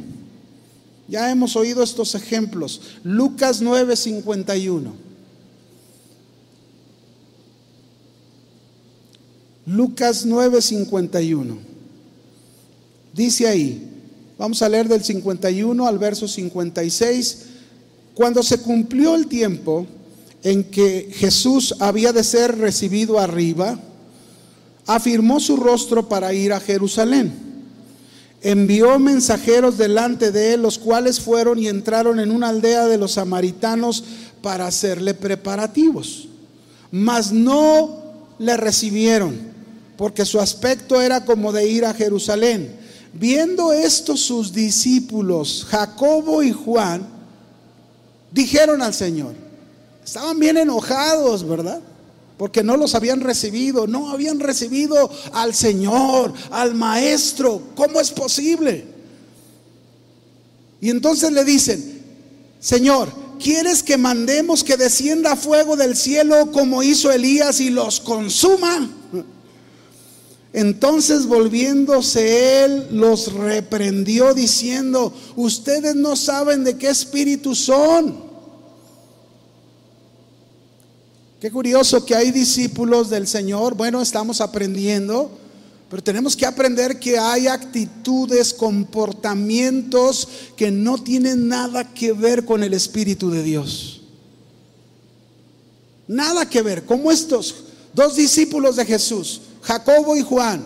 ya 1.08 1.32
hemos 1.32 1.56
oído 1.56 1.84
estos 1.84 2.16
ejemplos. 2.16 2.80
Lucas 3.04 3.62
9:51. 3.62 5.03
Lucas 9.66 10.26
9:51. 10.26 11.58
Dice 13.14 13.48
ahí, 13.48 13.88
vamos 14.38 14.62
a 14.62 14.70
leer 14.70 14.88
del 14.88 15.04
51 15.04 15.88
al 15.88 15.98
verso 15.98 16.28
56, 16.28 17.38
cuando 18.14 18.42
se 18.44 18.60
cumplió 18.60 19.16
el 19.16 19.28
tiempo 19.28 19.86
en 20.44 20.64
que 20.64 21.10
Jesús 21.14 21.76
había 21.80 22.12
de 22.12 22.24
ser 22.24 22.58
recibido 22.58 23.20
arriba, 23.20 23.80
afirmó 24.86 25.40
su 25.40 25.58
rostro 25.58 26.10
para 26.10 26.34
ir 26.34 26.52
a 26.52 26.60
Jerusalén 26.60 27.54
envió 28.44 29.00
mensajeros 29.00 29.78
delante 29.78 30.32
de 30.32 30.54
él, 30.54 30.62
los 30.62 30.78
cuales 30.78 31.20
fueron 31.20 31.58
y 31.58 31.70
entraron 31.70 32.20
en 32.20 32.30
una 32.30 32.50
aldea 32.50 32.88
de 32.88 32.98
los 32.98 33.14
samaritanos 33.14 34.04
para 34.42 34.68
hacerle 34.68 35.14
preparativos. 35.14 36.28
Mas 36.92 37.32
no 37.32 38.04
le 38.38 38.58
recibieron, 38.58 39.53
porque 39.98 40.26
su 40.26 40.40
aspecto 40.40 41.02
era 41.02 41.26
como 41.26 41.52
de 41.52 41.68
ir 41.68 41.86
a 41.86 41.94
Jerusalén. 41.94 42.76
Viendo 43.14 43.72
esto 43.74 44.18
sus 44.18 44.54
discípulos, 44.54 45.66
Jacobo 45.70 46.42
y 46.42 46.52
Juan, 46.52 47.08
dijeron 48.32 48.82
al 48.82 48.94
Señor, 48.94 49.36
estaban 50.04 50.40
bien 50.40 50.58
enojados, 50.58 51.48
¿verdad? 51.48 51.82
porque 52.38 52.64
no 52.64 52.78
los 52.78 52.96
habían 52.96 53.22
recibido, 53.22 53.88
no 53.88 54.10
habían 54.10 54.40
recibido 54.40 55.10
al 55.34 55.54
Señor, 55.54 56.34
al 56.52 56.76
Maestro. 56.76 57.62
¿Cómo 57.76 58.02
es 58.02 58.12
posible? 58.12 58.86
Y 60.82 60.90
entonces 60.90 61.32
le 61.32 61.46
dicen, 61.46 62.02
Señor, 62.60 63.10
¿quieres 63.42 63.84
que 63.84 63.98
mandemos 63.98 64.64
que 64.64 64.78
descienda 64.78 65.36
fuego 65.36 65.78
del 65.78 65.96
cielo 65.96 66.52
como 66.52 66.84
hizo 66.84 67.12
Elías 67.12 67.62
y 67.62 67.70
los 67.70 68.02
consuma? 68.02 68.90
Entonces 70.54 71.26
volviéndose 71.26 72.64
él, 72.64 72.88
los 72.92 73.34
reprendió 73.34 74.34
diciendo, 74.34 75.14
ustedes 75.36 75.96
no 75.96 76.16
saben 76.16 76.64
de 76.64 76.78
qué 76.78 76.90
espíritu 76.90 77.56
son 77.56 78.34
Qué 81.44 81.52
curioso 81.52 82.06
que 82.06 82.16
hay 82.16 82.32
discípulos 82.32 83.10
del 83.10 83.28
Señor. 83.28 83.76
Bueno, 83.76 84.02
estamos 84.02 84.40
aprendiendo, 84.40 85.30
pero 85.90 86.02
tenemos 86.02 86.38
que 86.38 86.46
aprender 86.46 87.02
que 87.02 87.18
hay 87.18 87.48
actitudes, 87.48 88.54
comportamientos 88.54 90.26
que 90.56 90.72
no 90.72 90.98
tienen 91.04 91.50
nada 91.50 91.94
que 91.94 92.14
ver 92.14 92.46
con 92.46 92.64
el 92.64 92.74
Espíritu 92.74 93.30
de 93.30 93.44
Dios. 93.44 94.04
Nada 96.08 96.50
que 96.50 96.62
ver. 96.62 96.86
Como 96.86 97.12
estos 97.12 97.56
dos 97.94 98.16
discípulos 98.16 98.78
de 98.78 98.86
Jesús, 98.86 99.42
Jacobo 99.64 100.16
y 100.16 100.22
Juan, 100.22 100.64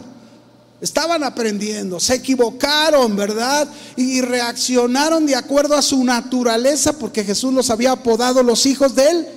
estaban 0.82 1.24
aprendiendo, 1.24 2.00
se 2.00 2.16
equivocaron, 2.16 3.16
¿verdad? 3.16 3.68
Y 3.96 4.22
reaccionaron 4.22 5.26
de 5.26 5.36
acuerdo 5.36 5.76
a 5.76 5.82
su 5.82 6.04
naturaleza, 6.04 6.94
porque 6.94 7.24
Jesús 7.24 7.54
los 7.54 7.70
había 7.70 7.94
apodado 7.94 8.44
los 8.44 8.66
hijos 8.66 8.96
de 8.96 9.10
él 9.10 9.28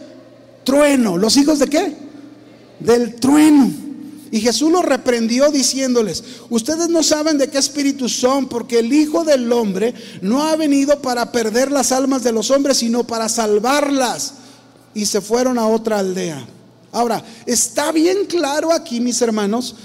trueno. 0.65 1.17
¿Los 1.17 1.37
hijos 1.37 1.59
de 1.59 1.69
qué? 1.69 1.97
Del 2.81 3.17
trueno. 3.17 3.71
Y 4.33 4.41
Jesús 4.41 4.71
los 4.71 4.85
reprendió 4.85 5.51
diciéndoles, 5.51 6.23
ustedes 6.51 6.89
no 6.89 7.03
saben 7.03 7.37
de 7.37 7.49
qué 7.49 7.59
espíritu 7.59 8.09
son, 8.09 8.49
porque 8.49 8.79
el 8.79 8.93
Hijo 8.93 9.25
del 9.25 9.53
Hombre 9.53 9.93
no 10.23 10.45
ha 10.45 10.55
venido 10.55 11.03
para 11.03 11.33
perder 11.33 11.73
las 11.73 11.91
almas 11.91 12.23
de 12.23 12.31
los 12.31 12.51
hombres, 12.53 12.77
sino 12.77 13.05
para 13.05 13.29
salvarlas. 13.29 14.35
Y 14.95 15.07
se 15.07 15.21
fueron 15.21 15.59
a 15.59 15.67
otra 15.67 15.99
aldea. 15.99 16.47
Ahora, 16.93 17.25
está 17.47 17.93
bien 17.93 18.27
claro 18.27 18.73
aquí, 18.73 19.01
mis 19.01 19.21
hermanos, 19.23 19.77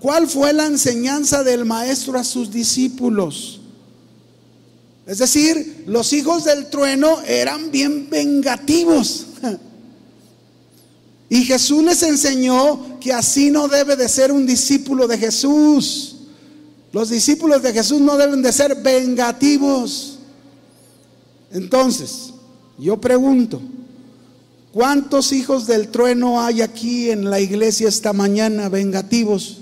cuál 0.00 0.26
fue 0.28 0.52
la 0.52 0.66
enseñanza 0.66 1.42
del 1.42 1.64
maestro 1.64 2.18
a 2.18 2.24
sus 2.24 2.50
discípulos. 2.50 3.60
Es 5.06 5.18
decir, 5.18 5.84
los 5.86 6.12
hijos 6.12 6.44
del 6.44 6.68
trueno 6.68 7.20
eran 7.22 7.70
bien 7.70 8.08
vengativos. 8.10 9.26
Y 11.30 11.44
Jesús 11.44 11.84
les 11.84 12.02
enseñó 12.04 12.98
que 13.00 13.12
así 13.12 13.50
no 13.50 13.68
debe 13.68 13.96
de 13.96 14.08
ser 14.08 14.32
un 14.32 14.46
discípulo 14.46 15.06
de 15.06 15.18
Jesús. 15.18 16.16
Los 16.90 17.10
discípulos 17.10 17.62
de 17.62 17.74
Jesús 17.74 18.00
no 18.00 18.16
deben 18.16 18.40
de 18.40 18.50
ser 18.50 18.76
vengativos. 18.76 20.18
Entonces, 21.52 22.32
yo 22.78 22.98
pregunto, 22.98 23.60
¿cuántos 24.78 25.32
hijos 25.32 25.66
del 25.66 25.88
trueno 25.88 26.40
hay 26.40 26.62
aquí 26.62 27.10
en 27.10 27.28
la 27.28 27.40
iglesia 27.40 27.88
esta 27.88 28.12
mañana 28.12 28.68
vengativos? 28.68 29.58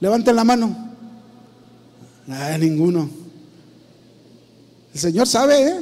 Levanten 0.00 0.34
la 0.34 0.42
mano. 0.42 0.96
Ah, 2.28 2.58
ninguno. 2.58 3.08
El 4.92 4.98
Señor 5.00 5.28
sabe, 5.28 5.62
¿eh? 5.62 5.80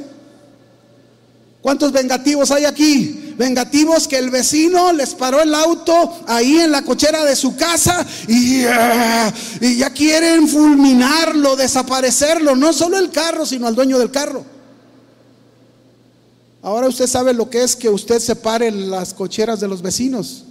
¿Cuántos 1.59 1.91
vengativos 1.91 2.51
hay 2.51 2.65
aquí? 2.65 3.19
vengativos 3.35 4.07
que 4.07 4.19
el 4.19 4.29
vecino 4.29 4.93
les 4.93 5.15
paró 5.15 5.41
el 5.41 5.55
auto 5.55 6.19
ahí 6.27 6.59
en 6.59 6.71
la 6.71 6.83
cochera 6.83 7.23
de 7.23 7.35
su 7.35 7.55
casa 7.55 8.05
y, 8.27 8.63
ah, 8.65 9.33
y 9.59 9.77
ya 9.77 9.89
quieren 9.89 10.47
fulminarlo, 10.47 11.55
desaparecerlo, 11.55 12.55
no 12.55 12.71
solo 12.73 12.99
el 12.99 13.09
carro, 13.09 13.43
sino 13.43 13.65
al 13.65 13.73
dueño 13.73 13.97
del 13.97 14.11
carro. 14.11 14.52
Ahora 16.63 16.87
usted 16.87 17.07
sabe 17.07 17.33
lo 17.33 17.49
que 17.49 17.61
es 17.61 17.75
que 17.75 17.89
usted 17.89 18.19
separe 18.19 18.71
las 18.71 19.13
cocheras 19.13 19.59
de 19.59 19.67
los 19.67 19.81
vecinos. 19.81 20.45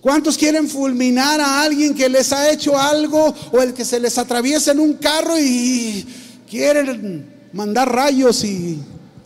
¿Cuántos 0.00 0.38
quieren 0.38 0.68
fulminar 0.68 1.40
a 1.40 1.62
alguien 1.62 1.92
que 1.92 2.08
les 2.08 2.32
ha 2.32 2.50
hecho 2.52 2.78
algo 2.78 3.34
o 3.50 3.60
el 3.60 3.74
que 3.74 3.84
se 3.84 3.98
les 3.98 4.16
atraviesa 4.16 4.70
en 4.70 4.78
un 4.78 4.94
carro 4.94 5.34
y 5.38 6.06
quieren 6.48 7.48
mandar 7.52 7.92
rayos 7.92 8.44
y 8.44 8.78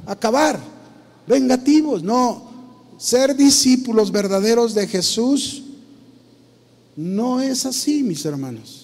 acabar? 0.06 0.58
Vengativos, 1.26 2.02
no. 2.02 2.50
Ser 2.96 3.36
discípulos 3.36 4.10
verdaderos 4.10 4.72
de 4.72 4.88
Jesús 4.88 5.62
no 6.96 7.42
es 7.42 7.66
así, 7.66 8.02
mis 8.02 8.24
hermanos. 8.24 8.83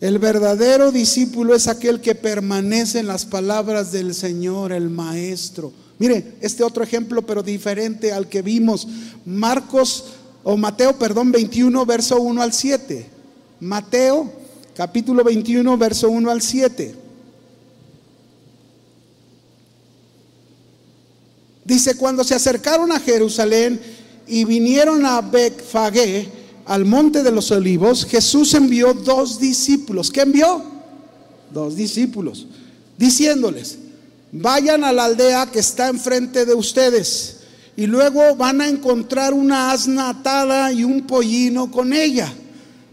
El 0.00 0.18
verdadero 0.18 0.92
discípulo 0.92 1.54
es 1.54 1.68
aquel 1.68 2.00
que 2.00 2.14
permanece 2.14 2.98
en 2.98 3.06
las 3.06 3.24
palabras 3.24 3.92
del 3.92 4.14
Señor, 4.14 4.72
el 4.72 4.90
Maestro. 4.90 5.72
Mire, 5.98 6.34
este 6.42 6.62
otro 6.62 6.84
ejemplo, 6.84 7.22
pero 7.22 7.42
diferente 7.42 8.12
al 8.12 8.28
que 8.28 8.42
vimos. 8.42 8.86
Marcos, 9.24 10.04
o 10.44 10.56
Mateo, 10.56 10.98
perdón, 10.98 11.32
21, 11.32 11.86
verso 11.86 12.20
1 12.20 12.42
al 12.42 12.52
7. 12.52 13.06
Mateo, 13.60 14.30
capítulo 14.74 15.24
21, 15.24 15.78
verso 15.78 16.10
1 16.10 16.30
al 16.30 16.42
7. 16.42 16.94
Dice, 21.64 21.96
cuando 21.96 22.22
se 22.22 22.34
acercaron 22.34 22.92
a 22.92 23.00
Jerusalén 23.00 23.80
y 24.26 24.44
vinieron 24.44 25.06
a 25.06 25.22
Becfagé, 25.22 26.28
al 26.66 26.84
monte 26.84 27.22
de 27.22 27.30
los 27.30 27.50
olivos, 27.52 28.04
Jesús 28.04 28.52
envió 28.54 28.92
dos 28.92 29.38
discípulos. 29.38 30.10
¿Qué 30.10 30.22
envió? 30.22 30.64
Dos 31.52 31.76
discípulos. 31.76 32.46
Diciéndoles, 32.98 33.78
vayan 34.32 34.82
a 34.82 34.92
la 34.92 35.04
aldea 35.04 35.46
que 35.46 35.60
está 35.60 35.88
enfrente 35.88 36.44
de 36.44 36.54
ustedes 36.54 37.36
y 37.76 37.86
luego 37.86 38.34
van 38.34 38.60
a 38.60 38.68
encontrar 38.68 39.32
una 39.32 39.70
asna 39.70 40.08
atada 40.08 40.72
y 40.72 40.82
un 40.82 41.06
pollino 41.06 41.70
con 41.70 41.92
ella. 41.92 42.32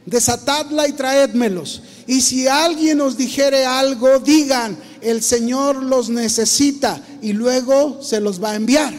Desatadla 0.06 0.88
y 0.88 0.92
traédmelos. 0.92 1.82
Y 2.06 2.22
si 2.22 2.48
alguien 2.48 3.02
os 3.02 3.18
dijere 3.18 3.66
algo, 3.66 4.20
digan, 4.20 4.78
el 5.02 5.24
Señor 5.24 5.82
los 5.82 6.10
necesita 6.10 7.02
y 7.22 7.34
luego 7.34 8.04
se 8.04 8.20
los 8.20 8.44
va 8.44 8.52
a 8.52 8.56
enviar. 8.56 8.94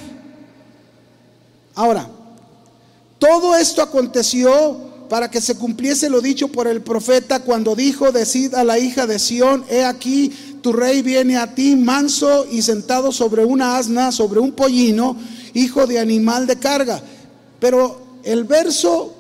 Ahora, 1.75 2.09
todo 3.19 3.57
esto 3.57 3.83
aconteció 3.83 4.95
para 5.09 5.31
que 5.31 5.41
se 5.41 5.57
cumpliese 5.57 6.09
lo 6.09 6.21
dicho 6.21 6.49
por 6.49 6.67
el 6.67 6.83
profeta 6.83 7.41
cuando 7.41 7.77
dijo, 7.77 8.11
decid 8.11 8.55
a 8.55 8.65
la 8.65 8.79
hija 8.79 9.07
de 9.07 9.19
Sión, 9.19 9.65
he 9.69 9.85
aquí, 9.85 10.33
tu 10.63 10.73
rey 10.73 11.03
viene 11.03 11.37
a 11.37 11.55
ti 11.55 11.77
manso 11.77 12.47
y 12.51 12.63
sentado 12.63 13.13
sobre 13.13 13.45
una 13.45 13.77
asna, 13.77 14.13
sobre 14.13 14.41
un 14.41 14.53
pollino, 14.53 15.17
hijo 15.53 15.87
de 15.87 15.99
animal 15.99 16.47
de 16.47 16.59
carga. 16.59 17.03
Pero 17.61 18.01
el 18.25 18.45
verso 18.45 19.15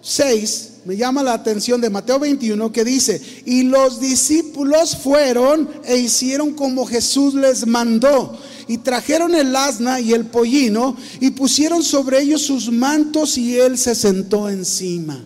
6 0.00 0.70
me 0.86 0.96
llama 0.96 1.22
la 1.22 1.34
atención 1.34 1.80
de 1.80 1.90
Mateo 1.90 2.18
21 2.18 2.72
que 2.72 2.84
dice, 2.84 3.20
y 3.44 3.64
los 3.64 4.00
discípulos 4.00 4.96
fueron 4.96 5.68
e 5.84 5.96
hicieron 5.96 6.52
como 6.54 6.86
Jesús 6.86 7.34
les 7.34 7.66
mandó 7.66 8.38
y 8.68 8.78
trajeron 8.78 9.34
el 9.34 9.54
asna 9.54 10.00
y 10.00 10.12
el 10.12 10.26
pollino 10.26 10.96
y 11.20 11.30
pusieron 11.30 11.82
sobre 11.82 12.20
ellos 12.20 12.42
sus 12.42 12.70
mantos 12.70 13.38
y 13.38 13.56
él 13.56 13.78
se 13.78 13.94
sentó 13.94 14.48
encima. 14.48 15.24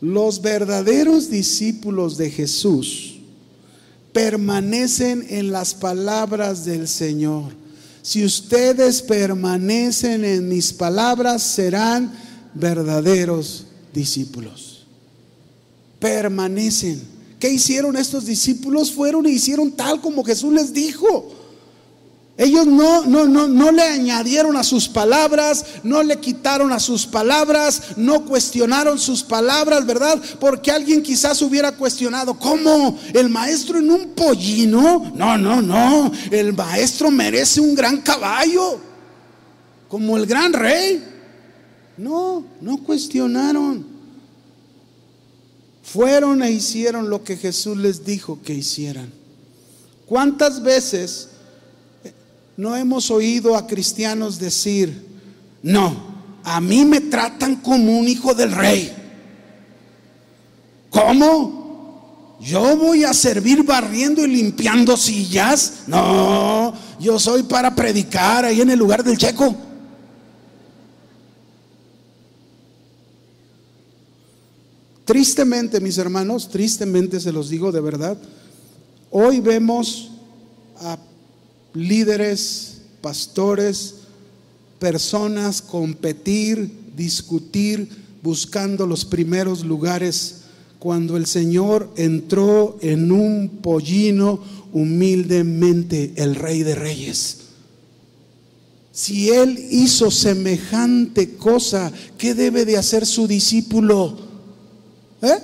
Los 0.00 0.40
verdaderos 0.40 1.28
discípulos 1.28 2.16
de 2.16 2.30
Jesús 2.30 3.18
permanecen 4.12 5.26
en 5.28 5.50
las 5.50 5.74
palabras 5.74 6.64
del 6.64 6.86
Señor. 6.86 7.52
Si 8.02 8.24
ustedes 8.24 9.02
permanecen 9.02 10.24
en 10.24 10.48
mis 10.48 10.72
palabras, 10.72 11.42
serán 11.42 12.12
verdaderos 12.54 13.66
discípulos. 13.92 14.86
Permanecen. 15.98 17.17
¿Qué 17.38 17.50
hicieron 17.50 17.96
estos 17.96 18.26
discípulos? 18.26 18.92
Fueron 18.92 19.26
e 19.26 19.30
hicieron 19.30 19.70
tal 19.72 20.00
como 20.00 20.24
Jesús 20.24 20.52
les 20.52 20.72
dijo. 20.72 21.32
Ellos 22.36 22.68
no, 22.68 23.04
no, 23.04 23.26
no, 23.26 23.48
no 23.48 23.72
le 23.72 23.82
añadieron 23.82 24.56
a 24.56 24.62
sus 24.62 24.88
palabras, 24.88 25.64
no 25.82 26.04
le 26.04 26.20
quitaron 26.20 26.72
a 26.72 26.78
sus 26.78 27.04
palabras, 27.04 27.96
no 27.96 28.24
cuestionaron 28.24 28.96
sus 29.00 29.24
palabras, 29.24 29.84
¿verdad? 29.84 30.22
Porque 30.38 30.70
alguien 30.70 31.02
quizás 31.02 31.42
hubiera 31.42 31.72
cuestionado, 31.72 32.38
¿cómo? 32.38 32.96
¿El 33.12 33.28
maestro 33.28 33.78
en 33.78 33.90
un 33.90 34.10
pollino? 34.10 35.10
No, 35.16 35.36
no, 35.36 35.60
no. 35.60 36.12
El 36.30 36.52
maestro 36.52 37.10
merece 37.10 37.60
un 37.60 37.74
gran 37.74 38.02
caballo, 38.02 38.78
como 39.88 40.16
el 40.16 40.24
gran 40.24 40.52
rey. 40.52 41.04
No, 41.96 42.44
no 42.60 42.78
cuestionaron. 42.84 43.97
Fueron 45.92 46.42
e 46.42 46.50
hicieron 46.50 47.08
lo 47.08 47.24
que 47.24 47.36
Jesús 47.36 47.76
les 47.78 48.04
dijo 48.04 48.40
que 48.42 48.52
hicieran. 48.52 49.10
¿Cuántas 50.06 50.62
veces 50.62 51.28
no 52.58 52.76
hemos 52.76 53.10
oído 53.10 53.56
a 53.56 53.66
cristianos 53.66 54.38
decir, 54.38 55.06
no, 55.62 55.96
a 56.44 56.60
mí 56.60 56.84
me 56.84 57.00
tratan 57.00 57.56
como 57.56 57.98
un 57.98 58.06
hijo 58.06 58.34
del 58.34 58.52
rey? 58.52 58.92
¿Cómo? 60.90 62.36
¿Yo 62.40 62.76
voy 62.76 63.04
a 63.04 63.14
servir 63.14 63.62
barriendo 63.64 64.24
y 64.24 64.28
limpiando 64.28 64.94
sillas? 64.96 65.84
No, 65.86 66.74
yo 67.00 67.18
soy 67.18 67.44
para 67.44 67.74
predicar 67.74 68.44
ahí 68.44 68.60
en 68.60 68.70
el 68.70 68.78
lugar 68.78 69.02
del 69.02 69.16
checo. 69.16 69.56
Tristemente, 75.08 75.80
mis 75.80 75.96
hermanos, 75.96 76.50
tristemente 76.50 77.18
se 77.18 77.32
los 77.32 77.48
digo 77.48 77.72
de 77.72 77.80
verdad, 77.80 78.18
hoy 79.10 79.40
vemos 79.40 80.10
a 80.80 80.98
líderes, 81.72 82.82
pastores, 83.00 83.94
personas 84.78 85.62
competir, 85.62 86.70
discutir, 86.94 87.88
buscando 88.22 88.86
los 88.86 89.06
primeros 89.06 89.64
lugares, 89.64 90.42
cuando 90.78 91.16
el 91.16 91.24
Señor 91.24 91.90
entró 91.96 92.76
en 92.82 93.10
un 93.10 93.60
pollino 93.62 94.40
humildemente, 94.74 96.12
el 96.16 96.34
rey 96.34 96.62
de 96.62 96.74
reyes. 96.74 97.38
Si 98.92 99.30
Él 99.30 99.58
hizo 99.70 100.10
semejante 100.10 101.30
cosa, 101.36 101.90
¿qué 102.18 102.34
debe 102.34 102.66
de 102.66 102.76
hacer 102.76 103.06
su 103.06 103.26
discípulo? 103.26 104.27
¿Eh? 105.22 105.38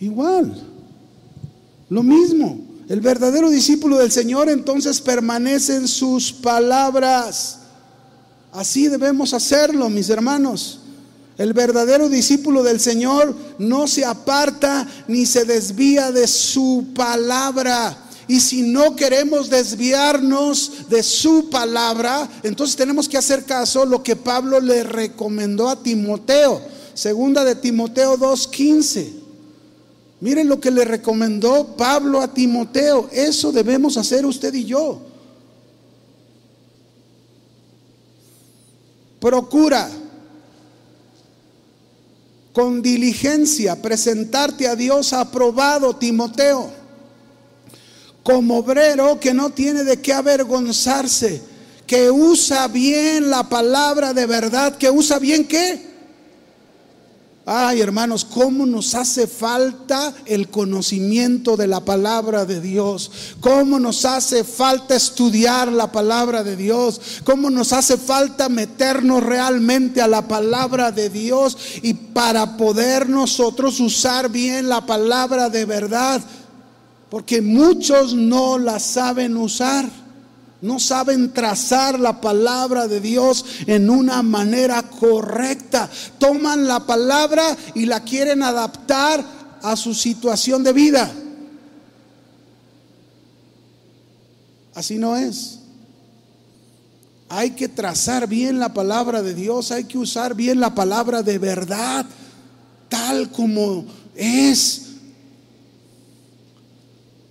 Igual, 0.00 0.54
lo 1.88 2.02
mismo. 2.02 2.58
El 2.88 3.00
verdadero 3.00 3.50
discípulo 3.50 3.98
del 3.98 4.10
Señor 4.10 4.48
entonces 4.48 5.00
permanece 5.00 5.76
en 5.76 5.86
sus 5.86 6.32
palabras. 6.32 7.58
Así 8.52 8.88
debemos 8.88 9.32
hacerlo, 9.32 9.88
mis 9.88 10.08
hermanos. 10.08 10.80
El 11.38 11.52
verdadero 11.52 12.08
discípulo 12.08 12.62
del 12.62 12.80
Señor 12.80 13.34
no 13.58 13.86
se 13.86 14.04
aparta 14.04 14.86
ni 15.06 15.24
se 15.24 15.44
desvía 15.44 16.10
de 16.10 16.26
su 16.26 16.88
palabra. 16.94 17.96
Y 18.26 18.40
si 18.40 18.62
no 18.62 18.94
queremos 18.94 19.50
desviarnos 19.50 20.88
de 20.88 21.02
su 21.02 21.48
palabra, 21.48 22.28
entonces 22.42 22.76
tenemos 22.76 23.08
que 23.08 23.18
hacer 23.18 23.44
caso 23.44 23.82
a 23.82 23.86
lo 23.86 24.02
que 24.02 24.16
Pablo 24.16 24.60
le 24.60 24.82
recomendó 24.82 25.68
a 25.68 25.82
Timoteo. 25.82 26.60
Segunda 27.00 27.46
de 27.46 27.54
Timoteo 27.54 28.18
2:15. 28.18 29.10
Miren 30.20 30.50
lo 30.50 30.60
que 30.60 30.70
le 30.70 30.84
recomendó 30.84 31.74
Pablo 31.74 32.20
a 32.20 32.34
Timoteo. 32.34 33.08
Eso 33.10 33.52
debemos 33.52 33.96
hacer 33.96 34.26
usted 34.26 34.52
y 34.52 34.66
yo. 34.66 35.00
Procura 39.18 39.88
con 42.52 42.82
diligencia 42.82 43.80
presentarte 43.80 44.68
a 44.68 44.76
Dios 44.76 45.14
aprobado, 45.14 45.96
Timoteo, 45.96 46.70
como 48.22 48.58
obrero 48.58 49.18
que 49.18 49.32
no 49.32 49.48
tiene 49.48 49.84
de 49.84 50.02
qué 50.02 50.12
avergonzarse, 50.12 51.40
que 51.86 52.10
usa 52.10 52.68
bien 52.68 53.30
la 53.30 53.48
palabra 53.48 54.12
de 54.12 54.26
verdad, 54.26 54.76
que 54.76 54.90
usa 54.90 55.18
bien 55.18 55.48
qué? 55.48 55.89
Ay, 57.46 57.80
hermanos, 57.80 58.24
cómo 58.24 58.66
nos 58.66 58.94
hace 58.94 59.26
falta 59.26 60.14
el 60.26 60.48
conocimiento 60.48 61.56
de 61.56 61.66
la 61.66 61.80
palabra 61.80 62.44
de 62.44 62.60
Dios. 62.60 63.10
Cómo 63.40 63.80
nos 63.80 64.04
hace 64.04 64.44
falta 64.44 64.94
estudiar 64.94 65.72
la 65.72 65.90
palabra 65.90 66.44
de 66.44 66.54
Dios. 66.54 67.00
Cómo 67.24 67.48
nos 67.48 67.72
hace 67.72 67.96
falta 67.96 68.48
meternos 68.50 69.22
realmente 69.22 70.02
a 70.02 70.06
la 70.06 70.28
palabra 70.28 70.92
de 70.92 71.08
Dios 71.08 71.56
y 71.82 71.94
para 71.94 72.58
poder 72.58 73.08
nosotros 73.08 73.80
usar 73.80 74.28
bien 74.28 74.68
la 74.68 74.84
palabra 74.84 75.48
de 75.48 75.64
verdad. 75.64 76.20
Porque 77.08 77.40
muchos 77.40 78.14
no 78.14 78.58
la 78.58 78.78
saben 78.78 79.36
usar. 79.36 79.99
No 80.62 80.78
saben 80.78 81.32
trazar 81.32 81.98
la 81.98 82.20
palabra 82.20 82.86
de 82.86 83.00
Dios 83.00 83.44
en 83.66 83.88
una 83.88 84.22
manera 84.22 84.82
correcta. 84.82 85.88
Toman 86.18 86.66
la 86.66 86.80
palabra 86.80 87.56
y 87.74 87.86
la 87.86 88.00
quieren 88.00 88.42
adaptar 88.42 89.24
a 89.62 89.76
su 89.76 89.94
situación 89.94 90.62
de 90.62 90.72
vida. 90.72 91.10
Así 94.74 94.98
no 94.98 95.16
es. 95.16 95.58
Hay 97.28 97.50
que 97.52 97.68
trazar 97.68 98.26
bien 98.26 98.58
la 98.58 98.74
palabra 98.74 99.22
de 99.22 99.34
Dios, 99.34 99.70
hay 99.70 99.84
que 99.84 99.98
usar 99.98 100.34
bien 100.34 100.58
la 100.58 100.74
palabra 100.74 101.22
de 101.22 101.38
verdad, 101.38 102.04
tal 102.88 103.30
como 103.30 103.84
es. 104.16 104.82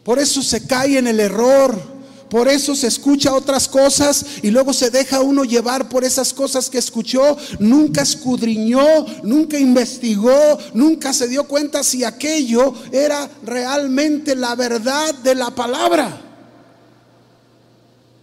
Por 0.04 0.20
eso 0.20 0.42
se 0.42 0.66
cae 0.66 0.98
en 0.98 1.08
el 1.08 1.20
error. 1.20 1.99
Por 2.30 2.48
eso 2.48 2.76
se 2.76 2.88
escucha 2.88 3.34
otras 3.34 3.68
cosas 3.68 4.26
y 4.44 4.52
luego 4.52 4.72
se 4.72 4.92
deja 4.92 5.22
uno 5.22 5.44
llevar 5.44 5.90
por 5.90 6.04
esas 6.04 6.32
cosas 6.32 6.70
que 6.70 6.78
escuchó. 6.78 7.36
Nunca 7.60 8.04
escudriñó, 8.04 9.06
nunca 9.24 9.58
investigó, 9.58 10.58
nunca 10.74 11.12
se 11.12 11.28
dio 11.28 11.46
cuenta 11.46 11.84
si 11.84 12.04
aquello 12.04 12.74
era 12.92 13.30
realmente 13.44 14.36
la 14.36 14.56
verdad 14.56 15.16
de 15.16 15.34
la 15.34 15.50
palabra. 15.50 16.26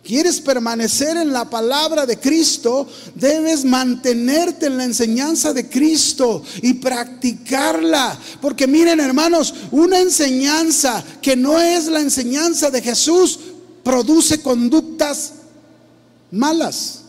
¿Quieres 0.05 0.41
permanecer 0.41 1.17
en 1.17 1.33
la 1.33 1.51
palabra 1.51 2.07
de 2.07 2.21
Cristo? 2.21 2.87
Debes 3.17 3.65
mantenerte 3.65 4.67
en 4.67 4.79
la 4.79 4.85
enseñanza 4.85 5.53
de 5.53 5.69
Cristo 5.69 6.45
y 6.63 6.75
practicarla. 6.75 8.17
Porque 8.41 8.69
miren 8.69 9.01
hermanos, 9.01 9.53
una 9.73 9.99
enseñanza 9.99 11.03
que 11.21 11.35
no 11.35 11.61
es 11.61 11.87
la 11.87 11.99
enseñanza 11.99 12.71
de 12.71 12.83
Jesús 12.83 13.41
produce 13.87 14.43
conductas 14.43 15.35
malas. 16.33 17.03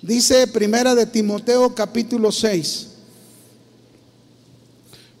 Dice 0.00 0.46
Primera 0.46 0.94
de 0.94 1.04
Timoteo 1.04 1.74
capítulo 1.74 2.32
6. 2.32 2.86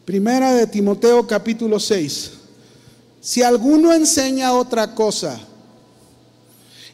Primera 0.06 0.54
de 0.54 0.66
Timoteo 0.66 1.26
capítulo 1.26 1.78
6. 1.78 2.30
Si 3.20 3.42
alguno 3.42 3.92
enseña 3.92 4.54
otra 4.54 4.94
cosa 4.94 5.38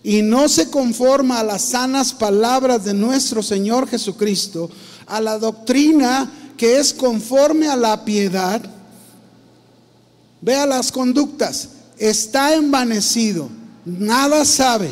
y 0.02 0.22
no 0.22 0.48
se 0.48 0.70
conforma 0.70 1.38
a 1.38 1.44
las 1.44 1.62
sanas 1.62 2.12
palabras 2.12 2.84
de 2.84 2.94
nuestro 2.94 3.44
Señor 3.44 3.86
Jesucristo, 3.86 4.68
a 5.06 5.20
la 5.20 5.38
doctrina 5.38 6.28
que 6.56 6.80
es 6.80 6.92
conforme 6.92 7.68
a 7.68 7.76
la 7.76 8.04
piedad, 8.04 8.74
Vea 10.44 10.66
las 10.66 10.92
conductas. 10.92 11.70
Está 11.96 12.54
envanecido, 12.54 13.48
nada 13.86 14.44
sabe 14.44 14.90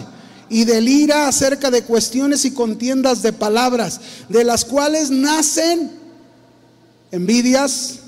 y 0.48 0.64
delira 0.64 1.28
acerca 1.28 1.70
de 1.70 1.82
cuestiones 1.82 2.46
y 2.46 2.52
contiendas 2.52 3.20
de 3.20 3.34
palabras, 3.34 4.00
de 4.30 4.44
las 4.44 4.64
cuales 4.64 5.10
nacen 5.10 5.90
envidias, 7.10 7.98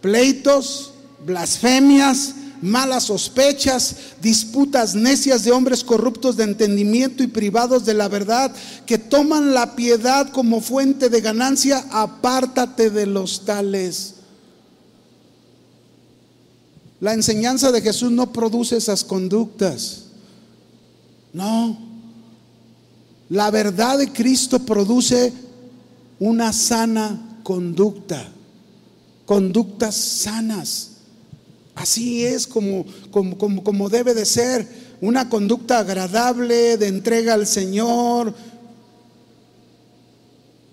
pleitos, 0.00 0.92
blasfemias, 1.26 2.34
malas 2.62 3.04
sospechas, 3.04 3.96
disputas 4.22 4.94
necias 4.94 5.42
de 5.42 5.50
hombres 5.50 5.82
corruptos 5.82 6.36
de 6.36 6.44
entendimiento 6.44 7.24
y 7.24 7.26
privados 7.26 7.84
de 7.84 7.94
la 7.94 8.06
verdad, 8.06 8.54
que 8.86 8.98
toman 8.98 9.54
la 9.54 9.74
piedad 9.74 10.30
como 10.30 10.60
fuente 10.60 11.08
de 11.08 11.20
ganancia, 11.20 11.84
apártate 11.90 12.90
de 12.90 13.06
los 13.06 13.44
tales. 13.44 14.19
La 17.00 17.14
enseñanza 17.14 17.72
de 17.72 17.80
Jesús 17.80 18.12
no 18.12 18.32
produce 18.32 18.76
esas 18.76 19.04
conductas. 19.04 20.04
No. 21.32 21.78
La 23.30 23.50
verdad 23.50 23.98
de 23.98 24.12
Cristo 24.12 24.58
produce 24.58 25.32
una 26.18 26.52
sana 26.52 27.38
conducta. 27.42 28.28
Conductas 29.24 29.94
sanas. 29.94 30.90
Así 31.74 32.24
es 32.24 32.46
como, 32.46 32.84
como, 33.10 33.62
como, 33.64 33.88
debe 33.88 34.12
de 34.12 34.26
ser. 34.26 34.68
Una 35.00 35.30
conducta 35.30 35.78
agradable 35.78 36.76
de 36.76 36.88
entrega 36.88 37.32
al 37.32 37.46
Señor, 37.46 38.34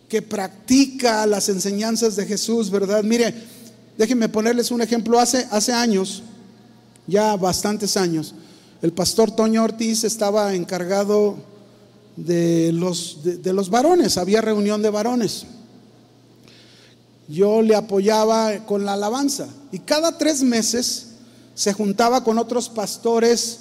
que 0.10 0.22
practica 0.22 1.26
las 1.26 1.48
enseñanzas 1.48 2.18
de 2.18 2.26
Jesús, 2.26 2.70
¿verdad? 2.70 3.04
Mire, 3.04 3.34
Déjenme 3.98 4.30
ponerles 4.30 4.72
un 4.72 4.82
ejemplo. 4.82 5.20
Hace, 5.20 5.48
hace 5.52 5.74
años, 5.74 6.24
ya 7.08 7.36
bastantes 7.36 7.98
años, 7.98 8.36
el 8.82 8.94
pastor 8.94 9.32
Toño 9.32 9.64
Ortiz 9.64 10.04
estaba 10.04 10.54
encargado 10.54 11.38
de 12.16 12.72
los, 12.74 13.20
de, 13.24 13.54
los 13.54 13.70
varones, 13.70 14.18
había 14.18 14.42
reunión 14.42 14.82
de 14.82 14.90
varones. 14.90 15.46
Yo 17.28 17.62
le 17.62 17.76
apoyaba 17.76 18.66
con 18.66 18.86
la 18.86 18.94
alabanza 18.94 19.48
y 19.72 19.80
cada 19.80 20.18
tres 20.18 20.42
meses 20.42 21.08
se 21.56 21.74
juntaba 21.74 22.24
con 22.24 22.38
otros 22.38 22.70
pastores 22.70 23.60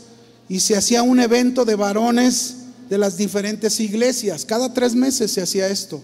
y 0.48 0.60
se 0.60 0.76
hacía 0.76 1.02
un 1.02 1.18
evento 1.18 1.64
de 1.64 1.74
varones 1.74 2.56
de 2.88 2.98
las 2.98 3.16
diferentes 3.16 3.80
iglesias. 3.80 4.44
Cada 4.44 4.72
tres 4.72 4.94
meses 4.94 5.32
se 5.32 5.42
hacía 5.42 5.68
esto. 5.68 6.00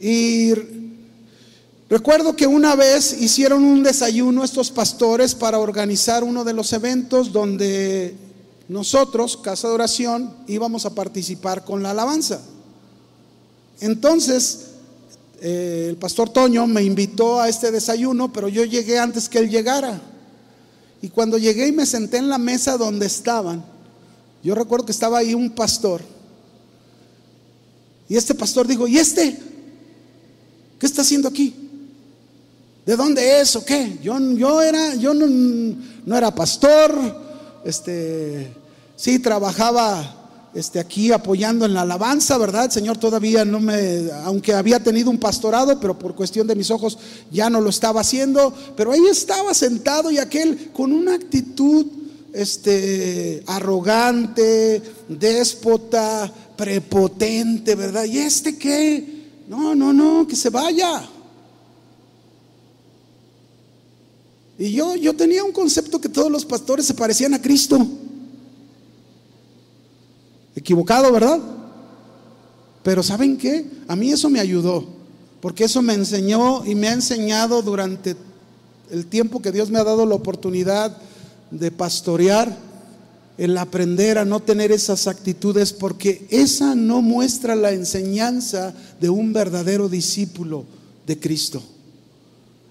Y 0.00 0.52
Recuerdo 1.90 2.36
que 2.36 2.46
una 2.46 2.76
vez 2.76 3.16
hicieron 3.18 3.64
un 3.64 3.82
desayuno 3.82 4.44
estos 4.44 4.70
pastores 4.70 5.34
para 5.34 5.58
organizar 5.58 6.22
uno 6.22 6.44
de 6.44 6.52
los 6.52 6.74
eventos 6.74 7.32
donde 7.32 8.14
nosotros, 8.68 9.38
Casa 9.38 9.68
de 9.68 9.74
Oración, 9.74 10.34
íbamos 10.46 10.84
a 10.84 10.94
participar 10.94 11.64
con 11.64 11.82
la 11.82 11.92
alabanza. 11.92 12.42
Entonces, 13.80 14.66
eh, 15.40 15.86
el 15.88 15.96
pastor 15.96 16.28
Toño 16.28 16.66
me 16.66 16.82
invitó 16.82 17.40
a 17.40 17.48
este 17.48 17.70
desayuno, 17.70 18.30
pero 18.34 18.48
yo 18.48 18.66
llegué 18.66 18.98
antes 18.98 19.26
que 19.26 19.38
él 19.38 19.48
llegara. 19.48 19.98
Y 21.00 21.08
cuando 21.08 21.38
llegué 21.38 21.68
y 21.68 21.72
me 21.72 21.86
senté 21.86 22.18
en 22.18 22.28
la 22.28 22.38
mesa 22.38 22.76
donde 22.76 23.06
estaban, 23.06 23.64
yo 24.42 24.54
recuerdo 24.54 24.84
que 24.84 24.92
estaba 24.92 25.18
ahí 25.18 25.32
un 25.32 25.48
pastor. 25.48 26.02
Y 28.10 28.16
este 28.16 28.34
pastor 28.34 28.66
dijo, 28.66 28.86
¿y 28.86 28.98
este? 28.98 29.38
¿Qué 30.78 30.84
está 30.84 31.00
haciendo 31.00 31.28
aquí? 31.28 31.67
¿De 32.88 32.96
dónde 32.96 33.42
es 33.42 33.54
o 33.54 33.66
qué? 33.66 33.98
Yo, 34.02 34.18
yo 34.18 34.62
era, 34.62 34.94
yo 34.94 35.12
no, 35.12 35.26
no, 36.06 36.16
era 36.16 36.34
pastor, 36.34 36.90
este, 37.62 38.50
sí 38.96 39.18
trabajaba 39.18 40.30
este, 40.54 40.80
aquí 40.80 41.12
apoyando 41.12 41.66
en 41.66 41.74
la 41.74 41.82
alabanza, 41.82 42.38
¿verdad? 42.38 42.64
El 42.64 42.72
Señor 42.72 42.96
todavía 42.96 43.44
no 43.44 43.60
me, 43.60 44.10
aunque 44.24 44.54
había 44.54 44.82
tenido 44.82 45.10
un 45.10 45.18
pastorado, 45.18 45.78
pero 45.78 45.98
por 45.98 46.14
cuestión 46.14 46.46
de 46.46 46.54
mis 46.54 46.70
ojos 46.70 46.96
ya 47.30 47.50
no 47.50 47.60
lo 47.60 47.68
estaba 47.68 48.00
haciendo, 48.00 48.54
pero 48.74 48.92
ahí 48.92 49.06
estaba 49.06 49.52
sentado 49.52 50.10
y 50.10 50.16
aquel 50.16 50.70
con 50.72 50.90
una 50.90 51.16
actitud 51.16 51.84
este, 52.32 53.42
arrogante, 53.48 54.80
déspota, 55.10 56.32
prepotente, 56.56 57.74
¿verdad? 57.74 58.04
¿Y 58.04 58.16
este 58.16 58.56
qué? 58.56 59.26
No, 59.46 59.74
no, 59.74 59.92
no, 59.92 60.26
que 60.26 60.36
se 60.36 60.48
vaya. 60.48 61.06
Y 64.58 64.72
yo, 64.72 64.96
yo 64.96 65.14
tenía 65.14 65.44
un 65.44 65.52
concepto 65.52 66.00
que 66.00 66.08
todos 66.08 66.32
los 66.32 66.44
pastores 66.44 66.84
se 66.84 66.94
parecían 66.94 67.32
a 67.32 67.40
Cristo. 67.40 67.86
Equivocado, 70.56 71.12
¿verdad? 71.12 71.38
Pero 72.82 73.04
¿saben 73.04 73.38
qué? 73.38 73.64
A 73.86 73.94
mí 73.94 74.10
eso 74.10 74.28
me 74.28 74.40
ayudó, 74.40 74.84
porque 75.40 75.64
eso 75.64 75.80
me 75.80 75.94
enseñó 75.94 76.66
y 76.66 76.74
me 76.74 76.88
ha 76.88 76.92
enseñado 76.92 77.62
durante 77.62 78.16
el 78.90 79.06
tiempo 79.06 79.40
que 79.40 79.52
Dios 79.52 79.70
me 79.70 79.78
ha 79.78 79.84
dado 79.84 80.04
la 80.06 80.16
oportunidad 80.16 80.96
de 81.52 81.70
pastorear, 81.70 82.56
el 83.36 83.56
aprender 83.56 84.18
a 84.18 84.24
no 84.24 84.40
tener 84.40 84.72
esas 84.72 85.06
actitudes, 85.06 85.72
porque 85.72 86.26
esa 86.30 86.74
no 86.74 87.00
muestra 87.00 87.54
la 87.54 87.70
enseñanza 87.70 88.74
de 89.00 89.08
un 89.08 89.32
verdadero 89.32 89.88
discípulo 89.88 90.64
de 91.06 91.20
Cristo. 91.20 91.62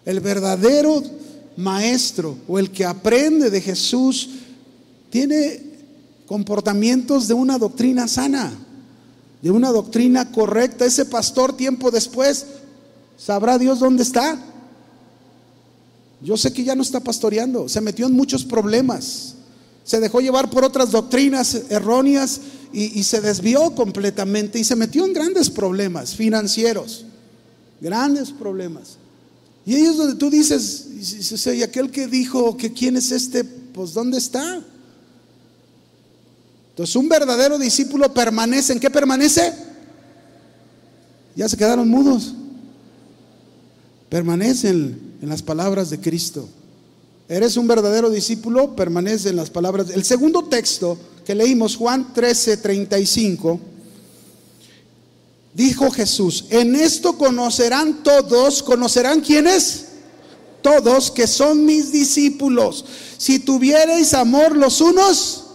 El 0.03 0.19
verdadero 0.19 1.01
maestro 1.57 2.37
o 2.47 2.59
el 2.59 2.71
que 2.71 2.85
aprende 2.85 3.49
de 3.49 3.59
Jesús 3.59 4.29
tiene 5.09 5.61
comportamientos 6.27 7.27
de 7.27 7.33
una 7.33 7.57
doctrina 7.57 8.07
sana, 8.07 8.53
de 9.41 9.51
una 9.51 9.71
doctrina 9.71 10.31
correcta. 10.31 10.85
Ese 10.85 11.05
pastor 11.05 11.57
tiempo 11.57 11.89
después, 11.89 12.45
¿sabrá 13.17 13.57
Dios 13.57 13.79
dónde 13.79 14.03
está? 14.03 14.39
Yo 16.21 16.37
sé 16.37 16.53
que 16.53 16.63
ya 16.63 16.75
no 16.75 16.81
está 16.81 16.99
pastoreando, 16.99 17.67
se 17.67 17.81
metió 17.81 18.07
en 18.07 18.13
muchos 18.13 18.43
problemas, 18.43 19.35
se 19.83 19.99
dejó 19.99 20.19
llevar 20.19 20.49
por 20.49 20.63
otras 20.63 20.91
doctrinas 20.91 21.63
erróneas 21.69 22.41
y, 22.73 22.99
y 22.99 23.03
se 23.03 23.21
desvió 23.21 23.71
completamente 23.71 24.59
y 24.59 24.63
se 24.63 24.75
metió 24.75 25.05
en 25.05 25.13
grandes 25.13 25.49
problemas 25.49 26.15
financieros, 26.15 27.05
grandes 27.79 28.31
problemas. 28.31 28.97
Y 29.67 29.75
ahí 29.75 29.85
es 29.85 29.97
donde 29.97 30.15
tú 30.15 30.29
dices, 30.29 30.87
y 31.45 31.61
aquel 31.61 31.91
que 31.91 32.07
dijo 32.07 32.55
que 32.55 32.71
quién 32.71 32.95
es 32.95 33.11
este 33.11 33.43
pues 33.43 33.93
¿dónde 33.93 34.17
está? 34.17 34.63
Entonces 36.69 36.95
un 36.95 37.09
verdadero 37.09 37.59
discípulo 37.59 38.13
permanece, 38.13 38.71
¿en 38.71 38.79
qué 38.79 38.89
permanece? 38.89 39.53
Ya 41.35 41.49
se 41.49 41.57
quedaron 41.57 41.89
mudos. 41.89 42.33
Permanecen 44.09 45.17
en 45.21 45.29
las 45.29 45.43
palabras 45.43 45.89
de 45.89 45.99
Cristo. 45.99 46.47
Eres 47.27 47.57
un 47.57 47.67
verdadero 47.67 48.09
discípulo, 48.09 48.73
permanece 48.73 49.29
en 49.29 49.35
las 49.35 49.49
palabras. 49.49 49.89
El 49.89 50.05
segundo 50.05 50.45
texto 50.45 50.97
que 51.25 51.35
leímos, 51.35 51.75
Juan 51.75 52.13
13, 52.13 52.55
35, 52.55 53.59
dijo 55.57 55.89
Jesús, 55.89 56.45
en 56.51 56.75
esto 56.75 57.17
conocerán 57.17 58.03
todos, 58.03 58.61
conocerán 58.61 59.21
quiénes, 59.21 59.85
todos 60.61 61.09
que 61.09 61.25
son 61.25 61.65
mis 61.65 61.91
discípulos, 61.91 62.85
si 63.17 63.39
tuviereis 63.39 64.13
amor 64.13 64.55
los 64.55 64.81
unos 64.81 65.45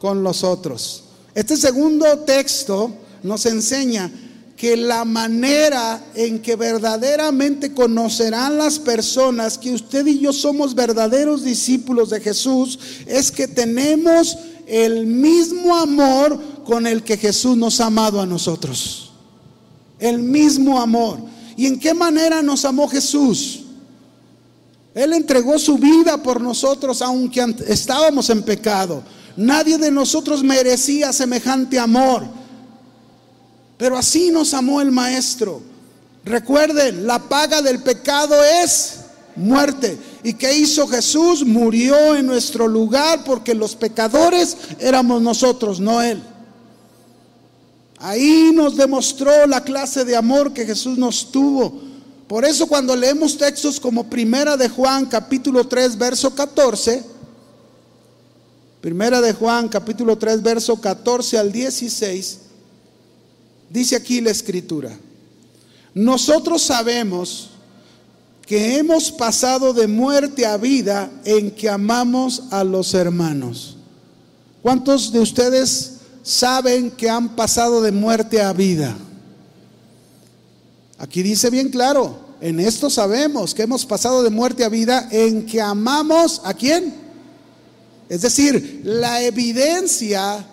con 0.00 0.24
los 0.24 0.42
otros. 0.42 1.04
Este 1.32 1.56
segundo 1.56 2.18
texto 2.20 2.90
nos 3.22 3.46
enseña 3.46 4.10
que 4.56 4.76
la 4.76 5.04
manera 5.04 6.04
en 6.16 6.42
que 6.42 6.56
verdaderamente 6.56 7.72
conocerán 7.72 8.58
las 8.58 8.80
personas 8.80 9.58
que 9.58 9.72
usted 9.72 10.08
y 10.08 10.18
yo 10.18 10.32
somos 10.32 10.74
verdaderos 10.74 11.44
discípulos 11.44 12.10
de 12.10 12.20
Jesús 12.20 12.80
es 13.06 13.30
que 13.30 13.46
tenemos 13.46 14.36
el 14.66 15.06
mismo 15.06 15.76
amor 15.76 16.36
con 16.64 16.88
el 16.88 17.04
que 17.04 17.16
Jesús 17.16 17.56
nos 17.56 17.80
ha 17.80 17.86
amado 17.86 18.20
a 18.20 18.26
nosotros. 18.26 19.09
El 20.00 20.18
mismo 20.18 20.80
amor. 20.80 21.18
¿Y 21.56 21.66
en 21.66 21.78
qué 21.78 21.94
manera 21.94 22.42
nos 22.42 22.64
amó 22.64 22.88
Jesús? 22.88 23.60
Él 24.94 25.12
entregó 25.12 25.58
su 25.58 25.78
vida 25.78 26.22
por 26.22 26.40
nosotros 26.40 27.00
aunque 27.02 27.54
estábamos 27.68 28.28
en 28.30 28.42
pecado. 28.42 29.02
Nadie 29.36 29.78
de 29.78 29.90
nosotros 29.90 30.42
merecía 30.42 31.12
semejante 31.12 31.78
amor. 31.78 32.24
Pero 33.78 33.96
así 33.96 34.30
nos 34.30 34.52
amó 34.52 34.80
el 34.80 34.90
Maestro. 34.90 35.62
Recuerden, 36.24 37.06
la 37.06 37.18
paga 37.18 37.62
del 37.62 37.82
pecado 37.82 38.34
es 38.62 39.00
muerte. 39.36 39.98
¿Y 40.22 40.34
qué 40.34 40.52
hizo 40.58 40.86
Jesús? 40.86 41.44
Murió 41.44 42.14
en 42.16 42.26
nuestro 42.26 42.68
lugar 42.68 43.24
porque 43.24 43.54
los 43.54 43.74
pecadores 43.74 44.56
éramos 44.78 45.22
nosotros, 45.22 45.80
no 45.80 46.02
Él. 46.02 46.22
Ahí 48.00 48.50
nos 48.54 48.76
demostró 48.76 49.46
la 49.46 49.62
clase 49.62 50.06
de 50.06 50.16
amor 50.16 50.54
que 50.54 50.64
Jesús 50.64 50.96
nos 50.96 51.30
tuvo. 51.30 51.82
Por 52.26 52.46
eso 52.46 52.66
cuando 52.66 52.96
leemos 52.96 53.36
textos 53.36 53.78
como 53.78 54.08
Primera 54.08 54.56
de 54.56 54.70
Juan 54.70 55.04
capítulo 55.04 55.66
3 55.66 55.98
verso 55.98 56.34
14, 56.34 57.04
Primera 58.80 59.20
de 59.20 59.34
Juan 59.34 59.68
capítulo 59.68 60.16
3 60.16 60.42
verso 60.42 60.80
14 60.80 61.36
al 61.36 61.52
16, 61.52 62.38
Dice 63.68 63.94
aquí 63.94 64.20
la 64.20 64.30
escritura, 64.30 64.98
nosotros 65.92 66.62
sabemos 66.62 67.50
que 68.46 68.78
hemos 68.78 69.12
pasado 69.12 69.74
de 69.74 69.86
muerte 69.86 70.46
a 70.46 70.56
vida 70.56 71.10
en 71.24 71.50
que 71.50 71.68
amamos 71.68 72.44
a 72.50 72.64
los 72.64 72.94
hermanos. 72.94 73.76
¿Cuántos 74.62 75.12
de 75.12 75.20
ustedes 75.20 75.99
saben 76.22 76.90
que 76.90 77.08
han 77.08 77.36
pasado 77.36 77.82
de 77.82 77.92
muerte 77.92 78.40
a 78.40 78.52
vida? 78.52 78.96
Aquí 80.98 81.22
dice 81.22 81.50
bien 81.50 81.70
claro, 81.70 82.18
en 82.40 82.60
esto 82.60 82.90
sabemos 82.90 83.54
que 83.54 83.62
hemos 83.62 83.84
pasado 83.84 84.22
de 84.22 84.30
muerte 84.30 84.64
a 84.64 84.68
vida 84.68 85.08
en 85.10 85.46
que 85.46 85.60
amamos 85.60 86.40
a 86.44 86.54
quién. 86.54 86.94
Es 88.08 88.22
decir, 88.22 88.80
la 88.84 89.22
evidencia 89.22 90.44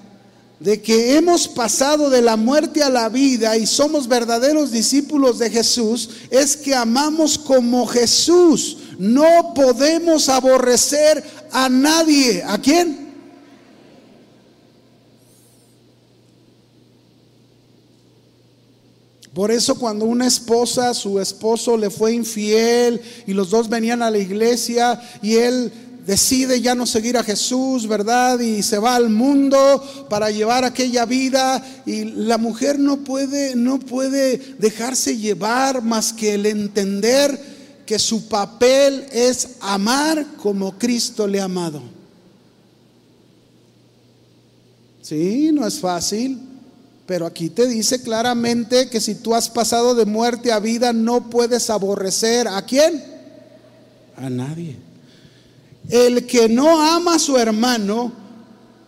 de 0.60 0.82
que 0.82 1.16
hemos 1.16 1.48
pasado 1.48 2.10
de 2.10 2.22
la 2.22 2.36
muerte 2.36 2.82
a 2.82 2.90
la 2.90 3.10
vida 3.10 3.58
y 3.58 3.66
somos 3.66 4.08
verdaderos 4.08 4.72
discípulos 4.72 5.38
de 5.40 5.50
Jesús 5.50 6.10
es 6.30 6.58
que 6.58 6.76
amamos 6.76 7.38
como 7.38 7.86
Jesús. 7.86 8.78
No 8.98 9.54
podemos 9.54 10.30
aborrecer 10.30 11.24
a 11.52 11.70
nadie. 11.70 12.44
¿A 12.46 12.58
quién? 12.60 13.07
Por 19.38 19.52
eso 19.52 19.76
cuando 19.76 20.06
una 20.06 20.26
esposa, 20.26 20.96
su 20.96 21.20
esposo 21.20 21.78
le 21.78 21.92
fue 21.92 22.12
infiel 22.12 23.00
y 23.28 23.34
los 23.34 23.52
dos 23.52 23.70
venían 23.70 24.02
a 24.02 24.10
la 24.10 24.18
iglesia 24.18 25.00
y 25.22 25.36
él 25.36 25.72
decide 26.08 26.60
ya 26.60 26.74
no 26.74 26.88
seguir 26.88 27.18
a 27.18 27.24
Jesús, 27.24 27.88
¿verdad? 27.88 28.40
Y 28.40 28.64
se 28.64 28.80
va 28.80 28.96
al 28.96 29.12
mundo 29.12 30.08
para 30.10 30.32
llevar 30.32 30.66
aquella 30.66 31.06
vida 31.06 31.64
y 31.86 32.06
la 32.06 32.40
mujer 32.40 32.80
no 32.80 33.04
puede 33.04 33.56
no 33.56 33.78
puede 33.78 34.40
dejarse 34.58 35.16
llevar 35.16 35.84
más 35.84 36.14
que 36.14 36.34
el 36.34 36.48
entender 36.48 37.40
que 37.86 38.00
su 38.00 38.28
papel 38.28 39.06
es 39.12 39.50
amar 39.60 40.26
como 40.42 40.80
Cristo 40.80 41.28
le 41.28 41.42
ha 41.42 41.44
amado. 41.44 41.84
Sí, 45.04 45.52
no 45.54 45.68
es 45.68 45.80
fácil, 45.80 46.47
pero 47.08 47.26
aquí 47.26 47.50
te 47.50 47.66
dice 47.68 48.02
claramente 48.02 48.90
que 48.90 49.00
si 49.00 49.16
tú 49.16 49.34
has 49.34 49.50
pasado 49.50 49.96
de 49.96 50.06
muerte 50.06 50.52
a 50.52 50.60
vida 50.60 50.92
no 50.92 51.30
puedes 51.30 51.70
aborrecer 51.70 52.50
a 52.50 52.62
quién? 52.64 53.02
A 54.18 54.30
nadie. 54.30 54.76
El 55.90 56.28
que 56.28 56.50
no 56.50 56.82
ama 56.82 57.16
a 57.16 57.20
su 57.20 57.38
hermano 57.38 58.12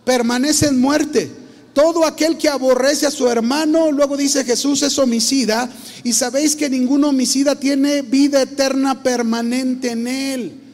permanece 0.03 0.67
en 0.67 0.81
muerte. 0.81 1.31
Todo 1.73 2.03
aquel 2.05 2.37
que 2.37 2.49
aborrece 2.49 3.07
a 3.07 3.11
su 3.11 3.25
hermano, 3.29 3.89
luego 3.89 4.17
dice 4.17 4.43
Jesús, 4.43 4.81
es 4.81 4.99
homicida. 4.99 5.69
Y 6.03 6.11
sabéis 6.11 6.57
que 6.57 6.69
ningún 6.69 7.05
homicida 7.05 7.55
tiene 7.55 8.01
vida 8.01 8.41
eterna 8.41 9.01
permanente 9.01 9.91
en 9.91 10.07
él. 10.07 10.68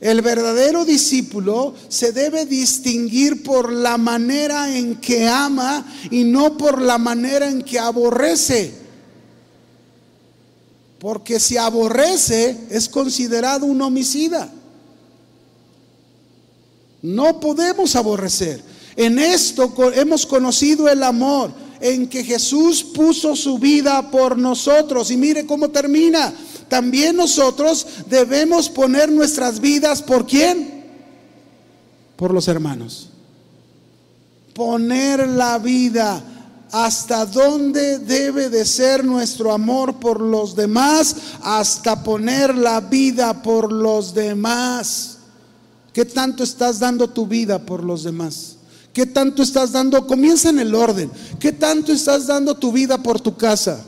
El 0.00 0.20
verdadero 0.22 0.84
discípulo 0.84 1.74
se 1.88 2.12
debe 2.12 2.46
distinguir 2.46 3.42
por 3.42 3.72
la 3.72 3.96
manera 3.96 4.76
en 4.76 4.96
que 4.96 5.26
ama 5.26 5.86
y 6.10 6.24
no 6.24 6.58
por 6.58 6.82
la 6.82 6.98
manera 6.98 7.48
en 7.48 7.62
que 7.62 7.78
aborrece. 7.78 8.74
Porque 10.98 11.38
si 11.38 11.56
aborrece 11.56 12.66
es 12.70 12.88
considerado 12.88 13.66
un 13.66 13.80
homicida. 13.82 14.52
No 17.02 17.38
podemos 17.40 17.94
aborrecer. 17.96 18.62
En 18.96 19.18
esto 19.18 19.74
hemos 19.94 20.24
conocido 20.24 20.88
el 20.88 21.02
amor, 21.02 21.52
en 21.80 22.08
que 22.08 22.24
Jesús 22.24 22.82
puso 22.82 23.36
su 23.36 23.58
vida 23.58 24.10
por 24.10 24.38
nosotros. 24.38 25.10
Y 25.10 25.16
mire 25.18 25.44
cómo 25.44 25.68
termina. 25.68 26.32
También 26.68 27.16
nosotros 27.16 27.86
debemos 28.08 28.68
poner 28.68 29.10
nuestras 29.10 29.60
vidas 29.60 30.02
por 30.02 30.26
quién? 30.26 30.84
Por 32.16 32.32
los 32.32 32.48
hermanos. 32.48 33.10
Poner 34.54 35.28
la 35.28 35.58
vida 35.58 36.22
hasta 36.72 37.24
dónde 37.26 38.00
debe 38.00 38.48
de 38.48 38.64
ser 38.64 39.04
nuestro 39.04 39.52
amor 39.52 40.00
por 40.00 40.20
los 40.20 40.56
demás, 40.56 41.14
hasta 41.40 42.02
poner 42.02 42.56
la 42.56 42.80
vida 42.80 43.42
por 43.42 43.72
los 43.72 44.12
demás. 44.12 45.18
¿Qué 45.92 46.04
tanto 46.04 46.42
estás 46.42 46.80
dando 46.80 47.08
tu 47.08 47.28
vida 47.28 47.64
por 47.64 47.84
los 47.84 48.02
demás? 48.02 48.56
¿Qué 48.92 49.06
tanto 49.06 49.42
estás 49.42 49.70
dando? 49.70 50.04
Comienza 50.06 50.50
en 50.50 50.58
el 50.58 50.74
orden. 50.74 51.10
¿Qué 51.38 51.52
tanto 51.52 51.92
estás 51.92 52.26
dando 52.26 52.56
tu 52.56 52.72
vida 52.72 52.98
por 52.98 53.20
tu 53.20 53.36
casa? 53.36 53.84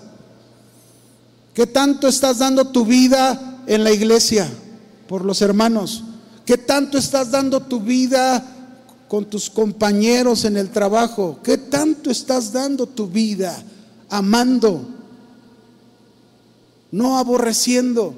¿Qué 1.56 1.66
tanto 1.66 2.06
estás 2.06 2.40
dando 2.40 2.66
tu 2.66 2.84
vida 2.84 3.62
en 3.66 3.82
la 3.82 3.90
iglesia 3.90 4.46
por 5.08 5.24
los 5.24 5.40
hermanos? 5.40 6.04
¿Qué 6.44 6.58
tanto 6.58 6.98
estás 6.98 7.30
dando 7.30 7.62
tu 7.62 7.80
vida 7.80 8.44
con 9.08 9.24
tus 9.24 9.48
compañeros 9.48 10.44
en 10.44 10.58
el 10.58 10.68
trabajo? 10.68 11.38
¿Qué 11.42 11.56
tanto 11.56 12.10
estás 12.10 12.52
dando 12.52 12.86
tu 12.86 13.06
vida 13.06 13.56
amando? 14.10 14.86
No 16.92 17.16
aborreciendo. 17.16 18.14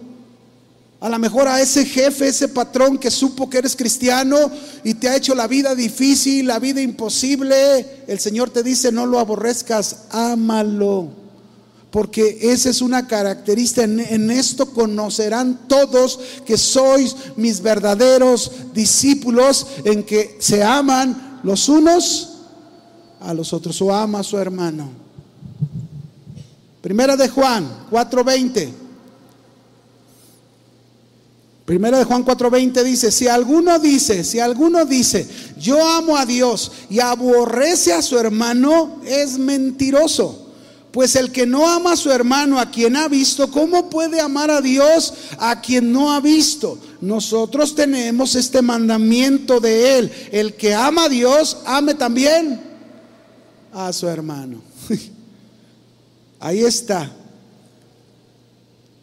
A 0.99 1.09
lo 1.09 1.21
mejor 1.21 1.47
a 1.47 1.61
ese 1.61 1.85
jefe, 1.85 2.27
ese 2.27 2.49
patrón 2.49 2.99
que 2.99 3.09
supo 3.09 3.49
que 3.49 3.59
eres 3.59 3.77
cristiano 3.77 4.51
y 4.83 4.95
te 4.95 5.09
ha 5.09 5.15
hecho 5.15 5.37
la 5.37 5.47
vida 5.47 5.77
difícil, 5.77 6.49
la 6.49 6.59
vida 6.59 6.81
imposible, 6.81 8.03
el 8.09 8.19
Señor 8.19 8.51
te 8.51 8.65
dice, 8.65 8.91
no 8.91 9.07
lo 9.07 9.21
aborrezcas, 9.21 10.07
ámalo. 10.11 11.18
Porque 11.91 12.39
esa 12.43 12.69
es 12.69 12.83
una 12.83 13.07
característica. 13.07 13.85
En, 13.85 14.31
esto 14.31 14.67
conocerán 14.67 15.67
todos 15.69 16.21
que 16.45 16.59
sois 16.59 17.17
mis 17.37 17.63
verdaderos 17.63 18.53
discípulos, 18.75 19.67
en 19.85 20.03
que 20.03 20.37
se 20.39 20.63
aman 20.63 21.41
los 21.43 21.69
unos 21.69 22.35
a 23.21 23.33
los 23.33 23.53
otros, 23.53 23.81
o 23.81 23.93
ama 23.93 24.21
a 24.21 24.25
su 24.25 24.37
hermano. 24.37 24.91
Primera 26.83 27.17
de 27.17 27.29
Juan 27.29 27.87
4:20. 27.91 28.69
Primera 31.65 31.99
de 31.99 32.05
Juan 32.05 32.25
4:20 32.25 32.83
dice, 32.85 33.11
si 33.11 33.29
alguno 33.29 33.79
dice, 33.79 34.25
si 34.25 34.41
alguno 34.41 34.85
dice, 34.85 35.27
yo 35.59 35.87
amo 35.87 36.17
a 36.17 36.25
Dios 36.25 36.71
y 36.89 37.01
aborrece 37.01 37.93
a 37.93 38.03
su 38.03 38.19
hermano, 38.19 39.01
es 39.05 39.39
mentiroso. 39.39 40.48
Pues 40.93 41.17
el 41.17 41.31
que 41.33 41.47
no 41.47 41.69
ama 41.69 41.93
a 41.93 41.97
su 41.97 42.11
hermano, 42.11 42.59
a 42.59 42.71
quien 42.71 42.97
ha 42.97 43.09
visto, 43.09 43.51
¿cómo 43.51 43.91
puede 43.91 44.21
amar 44.21 44.51
a 44.51 44.61
Dios 44.61 45.13
a 45.39 45.61
quien 45.61 45.93
no 45.93 46.13
ha 46.13 46.21
visto? 46.21 46.79
Nosotros 47.01 47.75
tenemos 47.75 48.35
este 48.35 48.63
mandamiento 48.63 49.61
de 49.61 49.99
Él. 49.99 50.13
El 50.33 50.55
que 50.55 50.75
ama 50.75 51.05
a 51.05 51.09
Dios, 51.09 51.59
ame 51.67 51.95
también 51.95 52.61
a 53.73 53.93
su 53.93 54.09
hermano. 54.09 54.63
Ahí 56.41 56.61
está. 56.61 57.13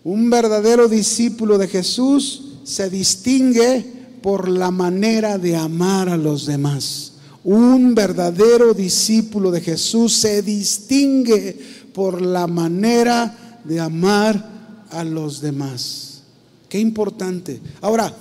Un 0.04 0.30
verdadero 0.30 0.88
discípulo 0.88 1.58
de 1.58 1.68
Jesús 1.68 2.44
se 2.64 2.90
distingue 2.90 3.86
por 4.22 4.50
la 4.50 4.72
manera 4.72 5.38
de 5.38 5.56
amar 5.56 6.10
a 6.10 6.18
los 6.18 6.46
demás. 6.46 7.14
Un 7.46 7.94
verdadero 7.94 8.74
discípulo 8.74 9.52
de 9.52 9.62
Jesús 9.62 10.14
se 10.14 10.42
distingue 10.42 11.54
por 11.94 12.20
la 12.20 12.48
manera 12.48 13.62
de 13.64 13.80
amar 13.80 14.88
a 14.90 15.04
los 15.04 15.42
demás. 15.42 16.22
Qué 16.68 16.80
importante. 16.80 17.62
Ahora, 17.82 18.12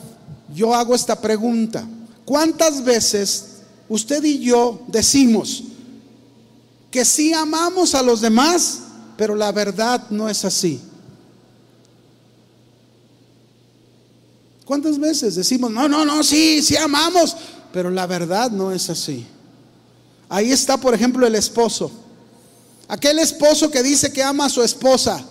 yo 0.55 0.75
hago 0.75 0.95
esta 0.95 1.19
pregunta. 1.19 1.89
¿Cuántas 2.27 2.85
veces 2.85 3.47
usted 3.89 4.23
y 4.25 4.41
yo 4.41 4.83
decimos 4.89 5.65
que 6.91 7.07
sí 7.07 7.33
amamos 7.33 7.95
a 7.95 8.03
los 8.03 8.21
demás, 8.21 8.81
pero 9.17 9.35
la 9.35 9.53
verdad 9.53 10.07
no 10.11 10.29
es 10.29 10.45
así? 10.45 10.83
¿Cuántas 14.67 14.99
veces 14.99 15.35
decimos, 15.35 15.71
no, 15.71 15.89
no, 15.89 16.05
no, 16.05 16.23
sí, 16.23 16.61
sí 16.61 16.77
amamos, 16.77 17.35
pero 17.75 17.91
la 17.91 18.07
verdad 18.07 18.53
no 18.53 18.71
es 18.71 18.89
así? 18.89 19.27
Ahí 20.29 20.53
está, 20.53 20.77
por 20.77 20.95
ejemplo, 20.95 21.27
el 21.27 21.35
esposo. 21.35 21.91
Aquel 22.87 23.19
esposo 23.19 23.69
que 23.69 23.83
dice 23.83 24.13
que 24.13 24.23
ama 24.23 24.45
a 24.45 24.49
su 24.49 24.63
esposa. 24.63 25.25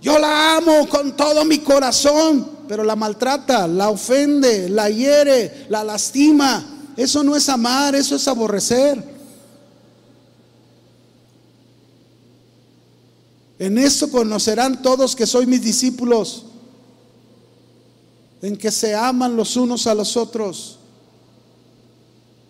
Yo 0.00 0.18
la 0.18 0.56
amo 0.56 0.88
con 0.88 1.14
todo 1.14 1.44
mi 1.44 1.58
corazón, 1.58 2.52
pero 2.66 2.84
la 2.84 2.96
maltrata, 2.96 3.68
la 3.68 3.90
ofende, 3.90 4.70
la 4.70 4.88
hiere, 4.88 5.66
la 5.68 5.84
lastima. 5.84 6.64
Eso 6.96 7.22
no 7.22 7.36
es 7.36 7.46
amar, 7.50 7.94
eso 7.94 8.16
es 8.16 8.26
aborrecer. 8.26 9.04
En 13.58 13.76
esto 13.76 14.10
conocerán 14.10 14.80
todos 14.80 15.14
que 15.14 15.26
soy 15.26 15.44
mis 15.44 15.60
discípulos 15.60 16.46
en 18.40 18.56
que 18.56 18.70
se 18.70 18.94
aman 18.94 19.36
los 19.36 19.54
unos 19.54 19.86
a 19.86 19.94
los 19.94 20.16
otros. 20.16 20.77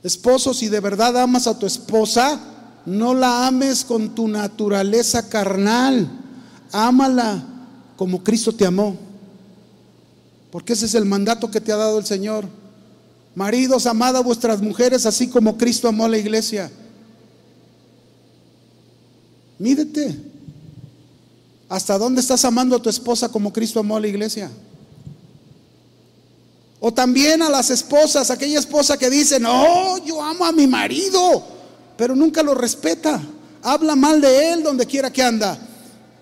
Esposo, 0.03 0.55
si 0.55 0.69
de 0.69 0.81
verdad 0.81 1.17
amas 1.21 1.47
a 1.47 1.59
tu 1.59 1.67
esposa, 1.67 2.41
no 2.87 3.15
la 3.15 3.47
ames 3.47 3.85
con 3.85 4.15
tu 4.15 4.29
naturaleza 4.29 5.29
carnal. 5.29 6.09
Ámala 6.73 7.45
como 7.97 8.23
Cristo 8.23 8.53
te 8.53 8.65
amó. 8.65 8.97
Porque 10.51 10.73
ese 10.73 10.87
es 10.87 10.95
el 10.95 11.05
mandato 11.05 11.51
que 11.51 11.61
te 11.61 11.73
ha 11.73 11.77
dado 11.77 11.99
el 11.99 12.07
Señor. 12.07 12.47
Maridos, 13.35 13.87
amad 13.87 14.17
a 14.17 14.21
vuestras 14.21 14.63
mujeres 14.63 15.05
así 15.05 15.29
como 15.29 15.59
Cristo 15.59 15.89
amó 15.89 16.05
a 16.05 16.09
la 16.09 16.19
iglesia. 16.19 16.71
Mídete. 19.59 20.17
¿Hasta 21.69 21.99
dónde 21.99 22.21
estás 22.21 22.45
amando 22.45 22.77
a 22.77 22.83
tu 22.83 22.89
esposa 22.89 23.29
como 23.29 23.53
Cristo 23.53 23.81
amó 23.81 23.97
a 23.97 24.01
la 24.01 24.09
iglesia? 24.09 24.51
O 26.81 26.93
también 26.93 27.43
a 27.43 27.49
las 27.49 27.71
esposas, 27.71 28.31
aquella 28.31 28.59
esposa 28.59 28.97
que 28.97 29.11
dice, 29.11 29.41
no, 29.41 29.99
yo 30.05 30.23
amo 30.23 30.45
a 30.45 30.53
mi 30.53 30.67
marido, 30.67 31.45
pero 31.97 32.15
nunca 32.15 32.43
lo 32.43 32.55
respeta. 32.55 33.21
Habla 33.63 33.97
mal 33.97 34.21
de 34.21 34.53
él 34.53 34.63
donde 34.63 34.87
quiera 34.87 35.13
que 35.13 35.23
anda. 35.23 35.59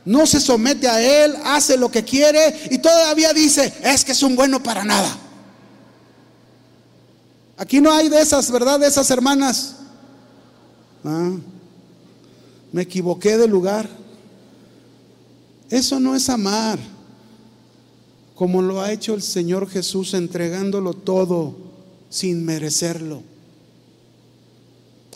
No 0.07 0.27
se 0.27 0.41
somete 0.41 0.89
a 0.89 1.03
él, 1.03 1.37
hace 1.45 1.77
lo 1.77 1.91
que 1.91 2.05
quiere 2.05 2.69
y 2.71 2.79
todavía 2.79 3.33
dice, 3.35 3.75
es 3.83 4.05
que 4.05 4.13
es 4.13 4.23
un 4.23 4.35
bueno 4.35 4.63
para 4.63 4.85
nada. 4.85 5.15
Aquí 7.59 7.81
no 7.81 7.93
hay 7.93 8.09
de 8.09 8.21
esas, 8.21 8.51
¿verdad? 8.51 8.81
De 8.81 8.87
esas 8.87 9.11
hermanas. 9.11 9.77
Ah, 11.05 11.33
me 12.73 12.83
equivoqué 12.83 13.37
de 13.37 13.47
lugar. 13.47 13.89
Eso 15.69 16.01
no 16.01 16.15
es 16.15 16.29
amar 16.31 16.96
como 18.37 18.61
lo 18.61 18.83
ha 18.83 18.93
hecho 18.93 19.15
el 19.15 19.23
Señor 19.23 19.69
Jesús 19.69 20.13
entregándolo 20.15 20.93
todo 20.93 21.57
sin 22.11 22.45
merecerlo. 22.45 23.23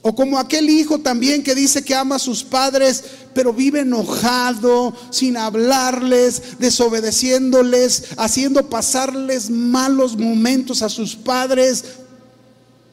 O 0.03 0.15
como 0.15 0.39
aquel 0.39 0.71
hijo 0.71 1.01
también 1.01 1.43
que 1.43 1.55
dice 1.55 1.85
que 1.85 1.95
ama 1.95 2.17
a 2.17 2.19
sus 2.19 2.43
padres, 2.43 3.05
pero 3.35 3.53
vive 3.53 3.81
enojado, 3.81 4.95
sin 5.11 5.37
hablarles, 5.37 6.59
desobedeciéndoles, 6.59 8.05
haciendo 8.17 8.71
pasarles 8.71 9.51
malos 9.51 10.17
momentos 10.17 10.81
a 10.81 10.89
sus 10.89 11.15
padres. 11.15 11.85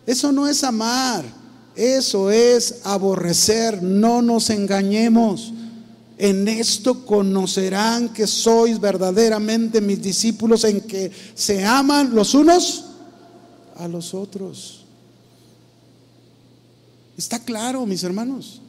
Eso 0.06 0.34
no 0.34 0.46
es 0.46 0.66
amar, 0.66 1.24
eso 1.74 2.30
es 2.30 2.82
aborrecer, 2.84 3.82
no 3.82 4.22
nos 4.22 4.50
engañemos. 4.50 5.54
En 6.18 6.48
esto 6.48 7.06
conocerán 7.06 8.10
que 8.10 8.26
sois 8.26 8.80
verdaderamente 8.80 9.82
mis 9.82 10.02
discípulos 10.02 10.64
en 10.64 10.82
que 10.82 11.12
se 11.36 11.64
aman 11.64 12.16
los 12.16 12.34
unos 12.34 12.86
a 13.76 13.88
los 13.88 14.16
otros. 14.16 14.84
Está 17.16 17.40
claro, 17.40 17.86
mis 17.86 18.04
hermanos. 18.04 18.62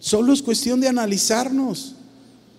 Solo 0.00 0.32
es 0.32 0.42
cuestión 0.42 0.80
de 0.80 0.88
analizarnos. 0.88 1.94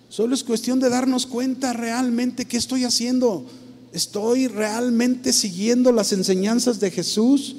Solo 0.08 0.34
es 0.34 0.42
cuestión 0.42 0.80
de 0.80 0.88
darnos 0.88 1.26
cuenta 1.26 1.72
realmente 1.72 2.46
qué 2.46 2.56
estoy 2.56 2.84
haciendo. 2.84 3.44
¿Estoy 3.92 4.46
realmente 4.46 5.32
siguiendo 5.32 5.92
las 5.92 6.12
enseñanzas 6.12 6.80
de 6.80 6.90
Jesús? 6.90 7.56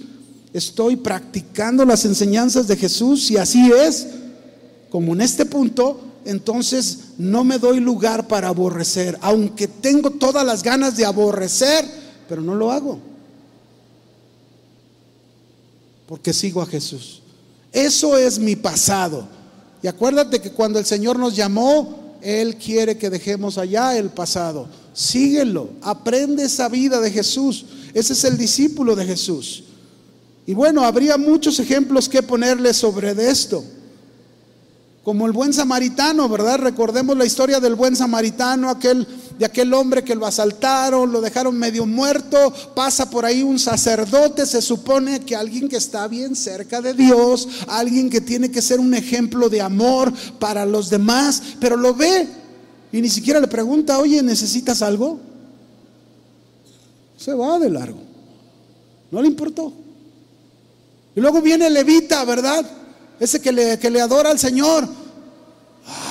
¿Estoy 0.53 0.95
practicando 0.95 1.85
las 1.85 2.05
enseñanzas 2.05 2.67
de 2.67 2.75
Jesús? 2.75 3.25
Si 3.25 3.37
así 3.37 3.71
es, 3.71 4.07
como 4.91 5.13
en 5.13 5.21
este 5.21 5.45
punto, 5.45 6.01
entonces 6.25 6.99
no 7.17 7.43
me 7.43 7.57
doy 7.57 7.79
lugar 7.79 8.27
para 8.27 8.49
aborrecer, 8.49 9.17
aunque 9.21 9.67
tengo 9.67 10.11
todas 10.11 10.45
las 10.45 10.61
ganas 10.61 10.97
de 10.97 11.05
aborrecer, 11.05 11.85
pero 12.27 12.41
no 12.41 12.53
lo 12.53 12.71
hago. 12.71 12.99
Porque 16.05 16.33
sigo 16.33 16.61
a 16.61 16.65
Jesús. 16.65 17.21
Eso 17.71 18.17
es 18.17 18.37
mi 18.37 18.57
pasado. 18.57 19.25
Y 19.81 19.87
acuérdate 19.87 20.41
que 20.41 20.51
cuando 20.51 20.77
el 20.77 20.85
Señor 20.85 21.17
nos 21.17 21.37
llamó, 21.37 22.17
Él 22.21 22.57
quiere 22.57 22.97
que 22.97 23.09
dejemos 23.09 23.57
allá 23.57 23.97
el 23.97 24.09
pasado. 24.09 24.67
Síguelo, 24.93 25.69
aprende 25.81 26.43
esa 26.43 26.67
vida 26.67 26.99
de 26.99 27.11
Jesús. 27.11 27.65
Ese 27.93 28.11
es 28.11 28.23
el 28.25 28.37
discípulo 28.37 28.93
de 28.93 29.05
Jesús. 29.05 29.63
Y 30.45 30.53
bueno, 30.53 30.83
habría 30.83 31.17
muchos 31.17 31.59
ejemplos 31.59 32.09
que 32.09 32.21
ponerle 32.21 32.73
sobre 32.73 33.11
esto. 33.29 33.63
Como 35.03 35.25
el 35.25 35.31
buen 35.31 35.51
samaritano, 35.51 36.29
¿verdad? 36.29 36.59
Recordemos 36.59 37.17
la 37.17 37.25
historia 37.25 37.59
del 37.59 37.75
buen 37.75 37.95
samaritano, 37.95 38.69
aquel 38.69 39.07
de 39.41 39.47
aquel 39.47 39.73
hombre 39.73 40.03
que 40.03 40.13
lo 40.13 40.27
asaltaron, 40.27 41.11
lo 41.11 41.19
dejaron 41.19 41.57
medio 41.57 41.87
muerto, 41.87 42.53
pasa 42.75 43.09
por 43.09 43.25
ahí 43.25 43.41
un 43.41 43.57
sacerdote, 43.57 44.45
se 44.45 44.61
supone 44.61 45.21
que 45.21 45.35
alguien 45.35 45.67
que 45.67 45.77
está 45.77 46.07
bien 46.07 46.35
cerca 46.35 46.79
de 46.79 46.93
Dios, 46.93 47.47
alguien 47.67 48.11
que 48.11 48.21
tiene 48.21 48.51
que 48.51 48.61
ser 48.61 48.79
un 48.79 48.93
ejemplo 48.93 49.49
de 49.49 49.59
amor 49.59 50.13
para 50.37 50.63
los 50.63 50.91
demás, 50.91 51.41
pero 51.59 51.75
lo 51.75 51.95
ve 51.95 52.27
y 52.91 53.01
ni 53.01 53.09
siquiera 53.09 53.39
le 53.39 53.47
pregunta, 53.47 53.97
oye, 53.97 54.21
¿necesitas 54.21 54.83
algo? 54.83 55.19
Se 57.17 57.33
va 57.33 57.57
de 57.57 57.71
largo. 57.71 57.99
No 59.09 59.23
le 59.23 59.27
importó. 59.27 59.73
Y 61.15 61.19
luego 61.19 61.41
viene 61.41 61.67
Levita, 61.67 62.23
¿verdad? 62.25 62.63
Ese 63.21 63.39
que 63.39 63.51
le, 63.51 63.77
que 63.77 63.91
le 63.91 64.01
adora 64.01 64.31
al 64.31 64.39
Señor. 64.39 64.89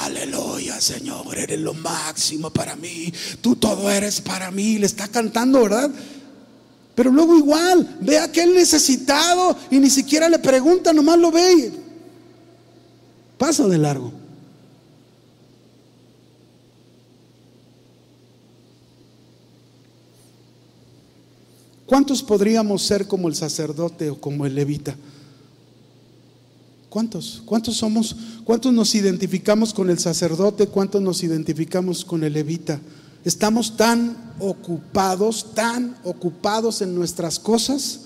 Aleluya, 0.04 0.80
Señor, 0.80 1.36
eres 1.36 1.58
lo 1.58 1.74
máximo 1.74 2.50
para 2.50 2.76
mí. 2.76 3.12
Tú 3.40 3.56
todo 3.56 3.90
eres 3.90 4.20
para 4.20 4.52
mí. 4.52 4.78
Le 4.78 4.86
está 4.86 5.08
cantando, 5.08 5.60
¿verdad? 5.64 5.90
Pero 6.94 7.10
luego 7.10 7.36
igual, 7.36 7.98
ve 8.00 8.16
a 8.16 8.24
aquel 8.24 8.54
necesitado 8.54 9.56
y 9.72 9.80
ni 9.80 9.90
siquiera 9.90 10.28
le 10.28 10.38
pregunta, 10.38 10.92
nomás 10.92 11.18
lo 11.18 11.32
ve 11.32 11.52
y 11.52 11.72
pasa 13.36 13.66
de 13.66 13.78
largo. 13.78 14.12
¿Cuántos 21.86 22.22
podríamos 22.22 22.82
ser 22.82 23.08
como 23.08 23.26
el 23.26 23.34
sacerdote 23.34 24.10
o 24.10 24.20
como 24.20 24.46
el 24.46 24.54
levita? 24.54 24.94
¿Cuántos? 26.90 27.40
¿Cuántos 27.46 27.76
somos? 27.76 28.16
¿Cuántos 28.44 28.72
nos 28.72 28.96
identificamos 28.96 29.72
con 29.72 29.90
el 29.90 30.00
sacerdote? 30.00 30.66
¿Cuántos 30.66 31.00
nos 31.00 31.22
identificamos 31.22 32.04
con 32.04 32.24
el 32.24 32.32
levita? 32.32 32.80
Estamos 33.24 33.76
tan 33.76 34.34
ocupados, 34.40 35.54
tan 35.54 35.96
ocupados 36.02 36.82
en 36.82 36.96
nuestras 36.96 37.38
cosas, 37.38 38.00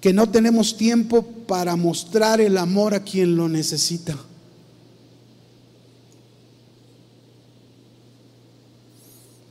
que 0.00 0.14
no 0.14 0.30
tenemos 0.30 0.78
tiempo 0.78 1.22
para 1.46 1.76
mostrar 1.76 2.40
el 2.40 2.56
amor 2.56 2.94
a 2.94 3.04
quien 3.04 3.36
lo 3.36 3.50
necesita. 3.50 4.16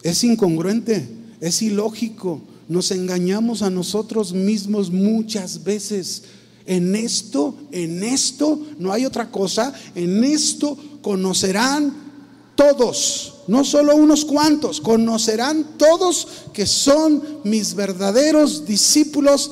Es 0.02 0.24
incongruente, 0.24 1.08
es 1.40 1.62
ilógico. 1.62 2.42
Nos 2.68 2.90
engañamos 2.90 3.62
a 3.62 3.70
nosotros 3.70 4.34
mismos 4.34 4.90
muchas 4.90 5.64
veces. 5.64 6.24
En 6.68 6.96
esto, 6.96 7.56
en 7.72 8.04
esto, 8.04 8.60
no 8.78 8.92
hay 8.92 9.06
otra 9.06 9.32
cosa, 9.32 9.74
en 9.96 10.24
esto 10.26 10.78
conocerán 11.02 12.08
todos, 12.56 13.36
no 13.48 13.64
solo 13.64 13.96
unos 13.96 14.26
cuantos, 14.26 14.82
conocerán 14.82 15.78
todos 15.78 16.28
que 16.52 16.66
son 16.66 17.40
mis 17.46 17.74
verdaderos 17.74 18.66
discípulos 18.66 19.52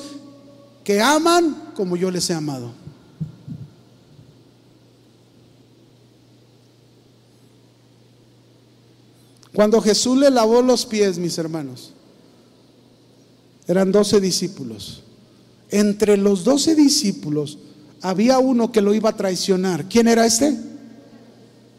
que 0.84 1.00
aman 1.00 1.72
como 1.74 1.96
yo 1.96 2.10
les 2.10 2.28
he 2.28 2.34
amado. 2.34 2.72
Cuando 9.54 9.80
Jesús 9.80 10.18
le 10.18 10.30
lavó 10.30 10.60
los 10.60 10.84
pies, 10.84 11.16
mis 11.16 11.38
hermanos, 11.38 11.94
eran 13.66 13.90
doce 13.90 14.20
discípulos. 14.20 15.02
Entre 15.70 16.16
los 16.16 16.44
doce 16.44 16.74
discípulos 16.74 17.58
había 18.00 18.38
uno 18.38 18.70
que 18.70 18.80
lo 18.80 18.94
iba 18.94 19.10
a 19.10 19.16
traicionar. 19.16 19.88
¿Quién 19.88 20.08
era 20.08 20.26
este? 20.26 20.56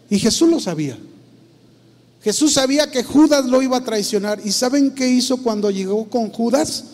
Y 0.09 0.19
Jesús 0.19 0.49
lo 0.49 0.59
sabía. 0.59 0.97
Jesús 2.21 2.53
sabía 2.53 2.91
que 2.91 3.03
Judas 3.03 3.45
lo 3.45 3.61
iba 3.61 3.77
a 3.77 3.83
traicionar. 3.83 4.41
¿Y 4.43 4.51
saben 4.51 4.91
qué 4.91 5.07
hizo 5.07 5.37
cuando 5.37 5.71
llegó 5.71 6.09
con 6.09 6.29
Judas? 6.29 6.85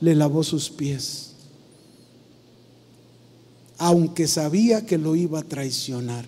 Le 0.00 0.14
lavó 0.14 0.42
sus 0.42 0.68
pies. 0.68 1.30
Aunque 3.78 4.26
sabía 4.28 4.84
que 4.84 4.98
lo 4.98 5.16
iba 5.16 5.40
a 5.40 5.44
traicionar. 5.44 6.26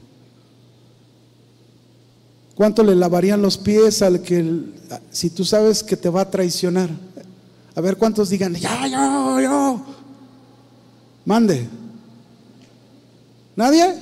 ¿Cuánto 2.55 2.85
le 2.85 2.95
lavarían 2.95 3.43
los 3.43 3.59
pies 3.59 4.01
al 4.01 4.23
que, 4.23 4.63
si 5.11 5.31
tú 5.31 5.45
sabes 5.45 5.83
que 5.83 5.97
te 5.97 6.09
va 6.09 6.23
a 6.23 6.31
traicionar? 6.31 6.89
A 7.75 7.81
ver 7.81 7.97
cuántos 7.97 8.31
digan, 8.31 8.55
ya, 8.55 8.87
yo, 8.87 9.41
yo. 9.41 9.85
Mande. 11.25 11.67
¿Nadie? 13.57 13.95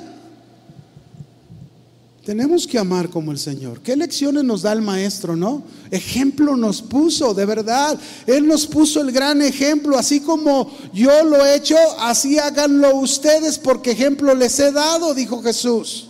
Tenemos 2.24 2.68
que 2.68 2.78
amar 2.78 3.10
como 3.10 3.32
el 3.32 3.38
Señor. 3.38 3.80
¿Qué 3.80 3.96
lecciones 3.96 4.44
nos 4.44 4.62
da 4.62 4.72
el 4.72 4.80
Maestro, 4.80 5.34
no? 5.34 5.64
Ejemplo 5.90 6.56
nos 6.56 6.80
puso, 6.80 7.34
de 7.34 7.44
verdad. 7.44 7.98
Él 8.26 8.46
nos 8.46 8.66
puso 8.66 9.00
el 9.00 9.10
gran 9.10 9.42
ejemplo. 9.42 9.98
Así 9.98 10.20
como 10.20 10.72
yo 10.92 11.24
lo 11.24 11.44
he 11.44 11.56
hecho, 11.56 11.76
así 11.98 12.38
háganlo 12.38 12.94
ustedes, 12.96 13.58
porque 13.58 13.90
ejemplo 13.90 14.34
les 14.34 14.58
he 14.60 14.70
dado, 14.70 15.14
dijo 15.14 15.42
Jesús. 15.42 16.08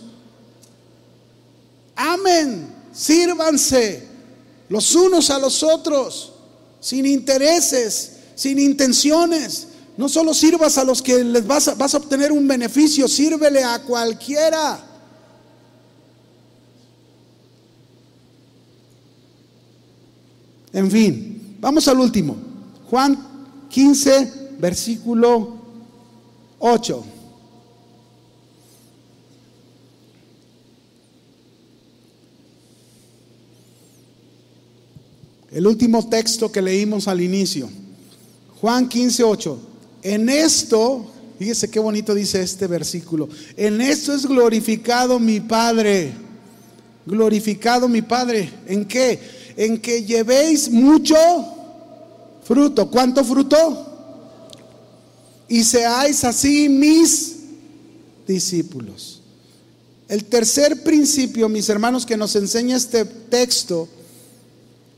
Amen, 1.95 2.67
sírvanse 2.91 4.07
los 4.69 4.95
unos 4.95 5.29
a 5.29 5.39
los 5.39 5.61
otros, 5.63 6.33
sin 6.79 7.05
intereses, 7.05 8.13
sin 8.35 8.59
intenciones. 8.59 9.67
No 9.95 10.09
solo 10.09 10.33
sirvas 10.33 10.77
a 10.77 10.83
los 10.83 11.01
que 11.01 11.23
les 11.23 11.45
vas 11.45 11.67
a, 11.67 11.75
vas 11.75 11.93
a 11.93 11.97
obtener 11.97 12.31
un 12.31 12.47
beneficio, 12.47 13.07
sírvele 13.07 13.63
a 13.63 13.79
cualquiera. 13.79 14.83
En 20.73 20.89
fin, 20.89 21.57
vamos 21.59 21.87
al 21.87 21.99
último. 21.99 22.35
Juan 22.89 23.67
15, 23.69 24.55
versículo 24.57 25.57
8. 26.57 27.05
El 35.51 35.67
último 35.67 36.09
texto 36.09 36.51
que 36.51 36.63
leímos 36.63 37.07
al 37.07 37.21
inicio. 37.21 37.69
Juan 38.59 38.89
15, 38.89 39.23
8. 39.23 39.72
En 40.03 40.27
esto, 40.27 41.09
fíjese 41.39 41.69
qué 41.69 41.79
bonito 41.79 42.13
dice 42.13 42.41
este 42.41 42.67
versículo. 42.67 43.29
En 43.55 43.79
esto 43.79 44.13
es 44.13 44.25
glorificado 44.25 45.17
mi 45.17 45.39
Padre. 45.39 46.11
Glorificado 47.05 47.87
mi 47.87 48.01
Padre. 48.01 48.51
¿En 48.67 48.85
qué? 48.85 49.19
En 49.55 49.79
que 49.79 50.03
llevéis 50.03 50.69
mucho 50.69 51.15
fruto. 52.43 52.91
¿Cuánto 52.91 53.23
fruto? 53.23 53.87
Y 55.47 55.63
seáis 55.63 56.23
así 56.25 56.67
mis 56.67 57.37
discípulos. 58.27 59.21
El 60.09 60.25
tercer 60.25 60.83
principio, 60.83 61.47
mis 61.47 61.69
hermanos, 61.69 62.05
que 62.05 62.17
nos 62.17 62.35
enseña 62.35 62.75
este 62.75 63.05
texto 63.05 63.87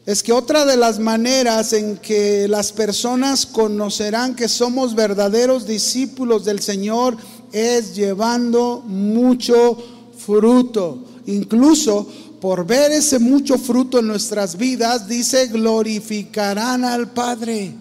es 0.06 0.22
que 0.22 0.34
otra 0.34 0.66
de 0.66 0.78
las 0.78 1.00
maneras 1.00 1.74
en 1.74 1.98
que 1.98 2.48
las 2.48 2.72
personas 2.72 3.48
conocerán 3.48 4.36
que 4.36 4.48
somos 4.48 4.94
verdaderos 4.94 5.66
discípulos 5.66 6.46
del 6.46 6.60
Señor 6.60 7.18
es 7.52 7.96
llevando 7.96 8.84
mucho 8.86 9.78
fruto. 10.16 11.00
Incluso 11.26 12.08
por 12.40 12.68
ver 12.68 12.92
ese 12.92 13.18
mucho 13.18 13.58
fruto 13.58 13.98
en 13.98 14.08
nuestras 14.08 14.56
vidas, 14.58 15.08
dice, 15.08 15.48
glorificarán 15.48 16.86
al 16.86 17.10
Padre. 17.10 17.74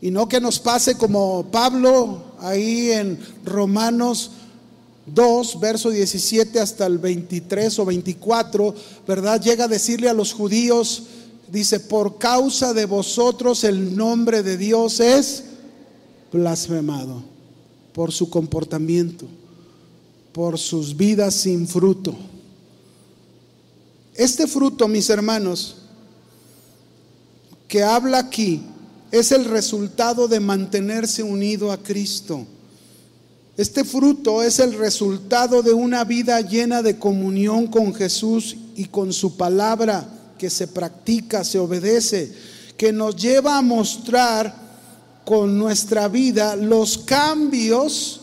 Y 0.00 0.10
no 0.10 0.26
que 0.26 0.40
nos 0.40 0.58
pase 0.58 0.96
como 0.96 1.44
Pablo 1.50 2.22
ahí 2.40 2.92
en 2.92 3.18
Romanos 3.44 4.30
2, 5.06 5.60
verso 5.60 5.90
17 5.90 6.60
hasta 6.60 6.86
el 6.86 6.98
23 6.98 7.78
o 7.78 7.84
24, 7.84 8.74
¿verdad? 9.06 9.40
Llega 9.40 9.64
a 9.64 9.68
decirle 9.68 10.08
a 10.08 10.14
los 10.14 10.32
judíos, 10.32 11.04
dice, 11.50 11.80
por 11.80 12.18
causa 12.18 12.72
de 12.72 12.86
vosotros 12.86 13.64
el 13.64 13.96
nombre 13.96 14.42
de 14.42 14.56
Dios 14.56 15.00
es 15.00 15.44
blasfemado 16.32 17.22
por 17.92 18.12
su 18.12 18.28
comportamiento, 18.28 19.26
por 20.32 20.58
sus 20.58 20.96
vidas 20.96 21.34
sin 21.34 21.68
fruto. 21.68 22.14
Este 24.14 24.46
fruto, 24.46 24.88
mis 24.88 25.10
hermanos, 25.10 25.76
que 27.68 27.82
habla 27.82 28.18
aquí, 28.18 28.62
es 29.10 29.32
el 29.32 29.44
resultado 29.44 30.26
de 30.26 30.40
mantenerse 30.40 31.22
unido 31.22 31.70
a 31.70 31.78
Cristo. 31.78 32.46
Este 33.56 33.84
fruto 33.84 34.42
es 34.42 34.58
el 34.58 34.74
resultado 34.74 35.62
de 35.62 35.72
una 35.72 36.02
vida 36.04 36.40
llena 36.40 36.82
de 36.82 36.98
comunión 36.98 37.68
con 37.68 37.94
Jesús 37.94 38.56
y 38.74 38.86
con 38.86 39.12
su 39.12 39.36
palabra 39.36 40.08
que 40.38 40.50
se 40.50 40.66
practica, 40.66 41.44
se 41.44 41.60
obedece, 41.60 42.32
que 42.76 42.92
nos 42.92 43.14
lleva 43.14 43.56
a 43.56 43.62
mostrar 43.62 44.64
con 45.24 45.56
nuestra 45.56 46.08
vida 46.08 46.56
los 46.56 46.98
cambios 46.98 48.20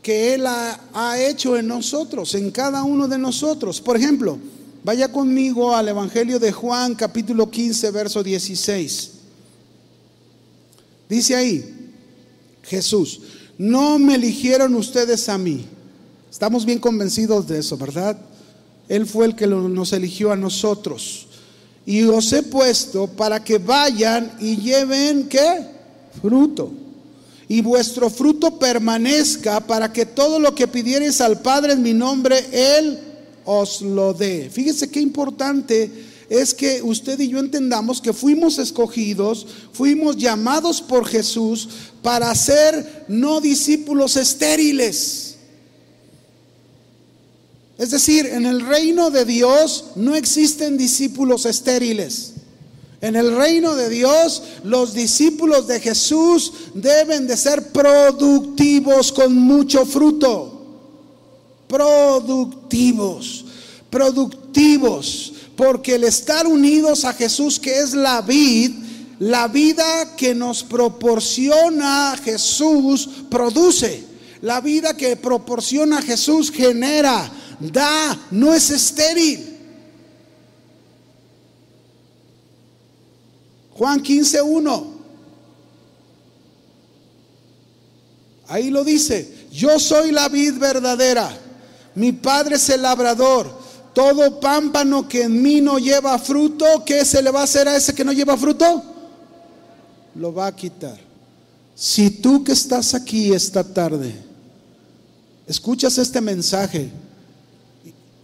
que 0.00 0.34
Él 0.34 0.46
ha, 0.46 1.18
hecho 1.18 1.56
en 1.56 1.66
nosotros, 1.66 2.36
en 2.36 2.52
cada 2.52 2.84
uno 2.84 3.08
de 3.08 3.18
nosotros. 3.18 3.80
Por 3.80 3.96
ejemplo, 3.96 4.38
vaya 4.84 5.10
conmigo 5.10 5.74
al 5.74 5.88
Evangelio 5.88 6.38
de 6.38 6.52
Juan 6.52 6.94
capítulo 6.94 7.50
15, 7.50 7.90
verso 7.90 8.22
16. 8.22 9.10
Dice 11.08 11.34
ahí, 11.34 11.92
Jesús, 12.62 13.20
no 13.58 13.98
me 13.98 14.14
eligieron 14.16 14.74
ustedes 14.74 15.28
a 15.28 15.38
mí. 15.38 15.64
Estamos 16.30 16.66
bien 16.66 16.78
convencidos 16.78 17.46
de 17.46 17.58
eso, 17.60 17.76
¿verdad? 17.76 18.18
Él 18.88 19.06
fue 19.06 19.26
el 19.26 19.34
que 19.34 19.46
nos 19.46 19.92
eligió 19.92 20.32
a 20.32 20.36
nosotros. 20.36 21.26
Y 21.86 22.02
os 22.02 22.32
he 22.32 22.42
puesto 22.42 23.06
para 23.06 23.42
que 23.42 23.58
vayan 23.58 24.32
y 24.40 24.56
lleven 24.56 25.28
qué? 25.28 25.66
Fruto. 26.20 26.72
Y 27.48 27.60
vuestro 27.60 28.10
fruto 28.10 28.58
permanezca 28.58 29.60
para 29.60 29.92
que 29.92 30.04
todo 30.04 30.38
lo 30.38 30.54
que 30.54 30.66
pidiereis 30.66 31.20
al 31.20 31.40
Padre 31.40 31.74
en 31.74 31.82
mi 31.82 31.94
nombre, 31.94 32.44
Él 32.50 32.98
os 33.44 33.80
lo 33.82 34.12
dé. 34.12 34.50
Fíjese 34.50 34.90
qué 34.90 35.00
importante 35.00 35.90
es 36.28 36.54
que 36.54 36.82
usted 36.82 37.20
y 37.20 37.28
yo 37.28 37.38
entendamos 37.38 38.00
que 38.00 38.12
fuimos 38.12 38.58
escogidos, 38.58 39.46
fuimos 39.72 40.16
llamados 40.16 40.82
por 40.82 41.06
Jesús 41.06 41.68
para 42.02 42.34
ser 42.34 43.04
no 43.08 43.40
discípulos 43.40 44.16
estériles. 44.16 45.36
Es 47.78 47.90
decir, 47.90 48.26
en 48.26 48.46
el 48.46 48.66
reino 48.66 49.10
de 49.10 49.24
Dios 49.24 49.86
no 49.96 50.14
existen 50.14 50.76
discípulos 50.76 51.44
estériles. 51.46 52.32
En 53.00 53.14
el 53.14 53.36
reino 53.36 53.74
de 53.74 53.90
Dios, 53.90 54.42
los 54.64 54.94
discípulos 54.94 55.66
de 55.66 55.80
Jesús 55.80 56.52
deben 56.74 57.26
de 57.26 57.36
ser 57.36 57.70
productivos 57.70 59.12
con 59.12 59.36
mucho 59.36 59.84
fruto. 59.84 60.54
productivos, 61.68 63.44
productivos, 63.90 65.32
porque 65.56 65.94
el 65.94 66.04
estar 66.04 66.46
unidos 66.46 67.04
a 67.04 67.14
Jesús, 67.14 67.58
que 67.58 67.80
es 67.80 67.94
la 67.94 68.20
vid, 68.20 68.72
la 69.18 69.48
vida 69.48 70.14
que 70.16 70.34
nos 70.34 70.62
proporciona 70.62 72.16
Jesús 72.22 73.08
produce. 73.30 74.04
La 74.42 74.60
vida 74.60 74.94
que 74.94 75.16
proporciona 75.16 76.02
Jesús 76.02 76.50
genera, 76.50 77.32
da, 77.58 78.16
no 78.30 78.52
es 78.52 78.70
estéril. 78.70 79.56
Juan 83.72 84.02
15, 84.02 84.42
1. 84.42 84.96
Ahí 88.48 88.70
lo 88.70 88.84
dice, 88.84 89.48
yo 89.50 89.78
soy 89.80 90.12
la 90.12 90.28
vid 90.28 90.54
verdadera, 90.58 91.36
mi 91.94 92.12
padre 92.12 92.56
es 92.56 92.68
el 92.68 92.82
labrador. 92.82 93.65
Todo 93.96 94.38
pámpano 94.40 95.08
que 95.08 95.22
en 95.22 95.40
mí 95.40 95.62
no 95.62 95.78
lleva 95.78 96.18
fruto, 96.18 96.84
¿qué 96.84 97.02
se 97.02 97.22
le 97.22 97.30
va 97.30 97.40
a 97.40 97.44
hacer 97.44 97.66
a 97.66 97.76
ese 97.76 97.94
que 97.94 98.04
no 98.04 98.12
lleva 98.12 98.36
fruto? 98.36 98.82
Lo 100.16 100.34
va 100.34 100.48
a 100.48 100.54
quitar. 100.54 100.98
Si 101.74 102.10
tú 102.10 102.44
que 102.44 102.52
estás 102.52 102.92
aquí 102.92 103.32
esta 103.32 103.64
tarde, 103.64 104.14
escuchas 105.46 105.96
este 105.96 106.20
mensaje 106.20 106.90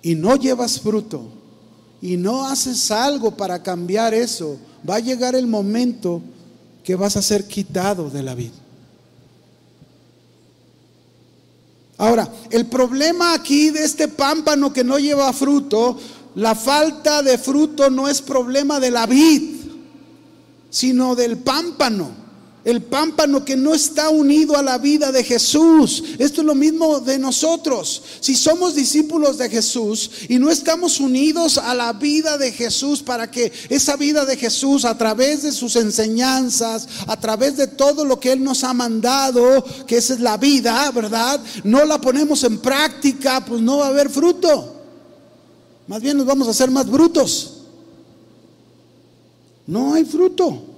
y 0.03 0.14
no 0.14 0.37
llevas 0.37 0.79
fruto 0.79 1.33
y 2.03 2.18
no 2.18 2.47
haces 2.47 2.91
algo 2.91 3.35
para 3.35 3.62
cambiar 3.62 4.12
eso, 4.12 4.59
va 4.87 4.97
a 4.97 5.01
llegar 5.01 5.35
el 5.35 5.47
momento 5.47 6.20
que 6.85 6.97
vas 6.97 7.16
a 7.16 7.23
ser 7.23 7.47
quitado 7.47 8.11
de 8.11 8.23
la 8.23 8.35
vida. 8.35 8.62
Ahora, 12.03 12.28
el 12.50 12.66
problema 12.66 13.32
aquí 13.32 13.70
de 13.70 13.84
este 13.84 14.09
pámpano 14.09 14.72
que 14.72 14.82
no 14.82 14.98
lleva 14.98 15.32
fruto, 15.32 15.96
la 16.34 16.57
falta 16.57 17.22
de 17.22 17.38
fruto 17.38 17.90
no 17.90 18.09
es 18.09 18.20
problema 18.20 18.80
de 18.80 18.90
la 18.90 19.07
vid, 19.07 19.61
sino 20.68 21.14
del 21.14 21.38
pámpano. 21.38 22.11
El 22.65 22.81
pámpano 22.83 23.45
que 23.45 23.57
no 23.57 23.75
está 23.75 24.09
unido 24.09 24.57
a 24.57 24.63
la 24.63 24.79
vida 24.79 25.11
de 25.11 25.25
Jesús. 25.25 26.05
Esto 26.19 26.43
es 26.43 26.47
lo 26.47 26.55
mismo 26.55 27.01
de 27.01 27.19
nosotros. 27.19 28.03
Si 28.21 28.37
somos 28.37 28.77
discípulos 28.77 29.37
de 29.37 29.51
Jesús 29.51 30.11
y 30.29 30.39
no 30.39 30.49
estamos 30.49 31.01
unidos 31.01 31.59
a 31.59 31.75
la 31.75 31.93
vida 31.93 32.39
de 32.39 32.53
Jesús 32.53 33.03
para 33.03 33.29
que 33.29 33.53
esa 33.69 33.97
vida 33.97 34.25
de 34.25 34.37
Jesús 34.37 34.85
a 34.85 34.97
través 34.97 35.43
de 35.43 35.51
sus 35.51 35.75
enseñanzas, 35.75 36.87
a 37.09 37.19
través 37.19 37.57
de 37.57 37.67
todo 37.67 38.05
lo 38.05 38.21
que 38.21 38.31
Él 38.31 38.45
nos 38.45 38.63
ha 38.63 38.73
mandado, 38.73 39.65
que 39.87 39.97
esa 39.97 40.15
es 40.15 40.21
la 40.21 40.37
vida, 40.37 40.89
¿verdad? 40.93 41.41
No 41.65 41.85
la 41.85 42.01
ponemos 42.01 42.45
en 42.45 42.59
práctica, 42.59 43.45
pues 43.45 43.61
no 43.61 43.79
va 43.79 43.87
a 43.87 43.89
haber 43.89 44.09
fruto. 44.09 44.77
Más 45.89 46.01
bien 46.01 46.17
nos 46.17 46.27
vamos 46.27 46.47
a 46.47 46.53
hacer 46.53 46.71
más 46.71 46.89
brutos. 46.89 47.63
No 49.67 49.95
hay 49.95 50.05
fruto. 50.05 50.72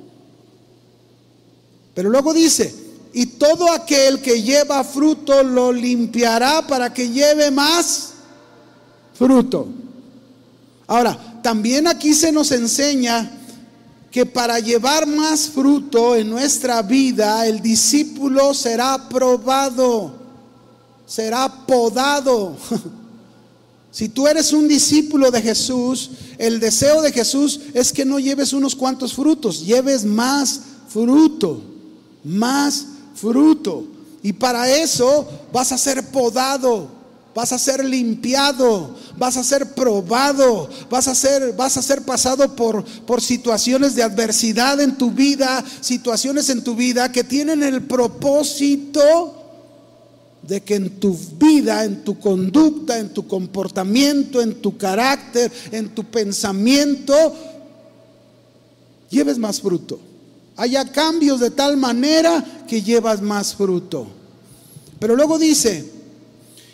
Pero 1.95 2.11
luego 2.11 2.35
dice, 2.35 2.75
y 3.17 3.27
todo 3.27 3.71
aquel 3.71 4.21
que 4.21 4.43
lleva 4.43 4.83
fruto 4.83 5.45
lo 5.45 5.73
limpiará 5.73 6.67
para 6.67 6.93
que 6.93 7.09
lleve 7.09 7.51
más 7.53 8.11
fruto. 9.15 9.69
Ahora, 10.89 11.41
también 11.41 11.87
aquí 11.87 12.13
se 12.13 12.33
nos 12.33 12.51
enseña 12.51 13.31
que 14.11 14.27
para 14.27 14.59
llevar 14.59 15.07
más 15.07 15.49
fruto 15.49 16.17
en 16.17 16.29
nuestra 16.29 16.83
vida, 16.83 17.47
el 17.47 17.61
discípulo 17.61 18.53
será 18.53 19.09
probado, 19.09 20.15
será 21.07 21.49
podado. 21.67 22.57
Si 23.95 24.09
tú 24.09 24.27
eres 24.27 24.53
un 24.53 24.67
discípulo 24.67 25.31
de 25.31 25.41
Jesús, 25.41 26.11
el 26.37 26.59
deseo 26.59 27.01
de 27.01 27.13
Jesús 27.13 27.61
es 27.75 27.93
que 27.93 28.05
no 28.05 28.19
lleves 28.19 28.53
unos 28.53 28.75
cuantos 28.75 29.15
frutos, 29.15 29.65
lleves 29.65 30.05
más 30.05 30.63
fruto 30.89 31.74
más 32.25 32.87
fruto. 33.15 33.85
Y 34.23 34.33
para 34.33 34.69
eso 34.75 35.29
vas 35.53 35.71
a 35.71 35.79
ser 35.79 36.11
podado, 36.11 36.89
vas 37.35 37.53
a 37.53 37.59
ser 37.59 37.85
limpiado, 37.85 38.97
vas 39.19 39.37
a 39.37 39.45
ser 39.45 39.75
probado, 39.75 40.69
vas 40.91 41.09
a 41.09 41.15
ser, 41.15 41.53
vas 41.53 41.77
a 41.77 41.83
ser 41.83 42.03
pasado 42.03 42.57
por, 42.57 42.85
por 43.05 43.21
situaciones 43.21 43.95
de 43.95 44.03
adversidad 44.03 44.81
en 44.81 44.97
tu 44.97 45.11
vida, 45.11 45.63
situaciones 45.81 46.49
en 46.49 46.65
tu 46.65 46.75
vida 46.75 47.13
que 47.13 47.23
tienen 47.23 47.63
el 47.63 47.83
propósito 47.83 49.43
de 50.41 50.63
que 50.63 50.77
en 50.77 51.01
tu 51.01 51.15
vida, 51.39 51.85
en 51.85 52.03
tu 52.03 52.19
conducta, 52.19 52.99
en 52.99 53.11
tu 53.11 53.27
comportamiento, 53.27 54.41
en 54.41 54.55
tu 54.55 54.79
carácter, 54.79 55.53
en 55.71 55.91
tu 55.91 56.05
pensamiento, 56.05 57.35
lleves 59.11 59.37
más 59.37 59.61
fruto 59.61 60.14
haya 60.57 60.85
cambios 60.91 61.41
de 61.41 61.51
tal 61.51 61.77
manera 61.77 62.45
que 62.69 62.83
llevas 62.83 63.21
más 63.21 63.55
fruto. 63.55 64.07
Pero 64.99 65.17
luego 65.17 65.39
dice, 65.39 65.93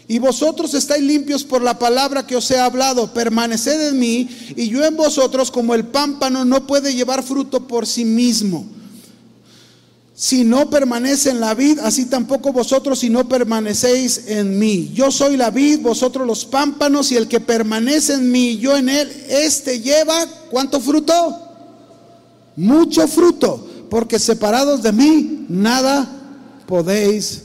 y 0.07 0.19
vosotros 0.19 0.75
estáis 0.75 1.03
limpios 1.03 1.45
por 1.45 1.63
la 1.63 1.79
palabra 1.79 2.27
que 2.27 2.37
os 2.37 2.51
he 2.51 2.59
hablado, 2.59 3.13
permaneced 3.15 3.89
en 3.89 3.99
mí 3.99 4.29
y 4.57 4.69
yo 4.69 4.85
en 4.85 4.97
vosotros 4.97 5.51
como 5.51 5.75
el 5.75 5.87
pámpano 5.87 6.45
no 6.45 6.67
puede 6.67 6.95
llevar 6.95 7.23
fruto 7.23 7.67
por 7.67 7.87
sí 7.87 8.05
mismo. 8.05 8.67
Si 10.15 10.45
no 10.45 10.69
permanece 10.69 11.31
en 11.31 11.41
la 11.41 11.55
vid, 11.55 11.79
así 11.79 12.05
tampoco 12.05 12.53
vosotros 12.53 12.99
si 12.99 13.09
no 13.09 13.27
permanecéis 13.27 14.27
en 14.27 14.59
mí. 14.59 14.91
Yo 14.93 15.11
soy 15.11 15.39
la 15.39 15.51
vid, 15.51 15.81
vosotros 15.81 16.27
los 16.27 16.45
pámpanos 16.45 17.11
y 17.11 17.17
el 17.17 17.27
que 17.27 17.41
permanece 17.41 18.15
en 18.15 18.31
mí, 18.31 18.59
yo 18.59 18.77
en 18.77 18.91
él, 18.91 19.11
este 19.31 19.81
lleva, 19.81 20.27
¿cuánto 20.51 20.79
fruto? 20.79 21.39
Mucho 22.57 23.09
fruto 23.09 23.70
porque 23.91 24.19
separados 24.19 24.83
de 24.83 24.93
mí 24.93 25.47
nada 25.49 26.09
podéis 26.67 27.43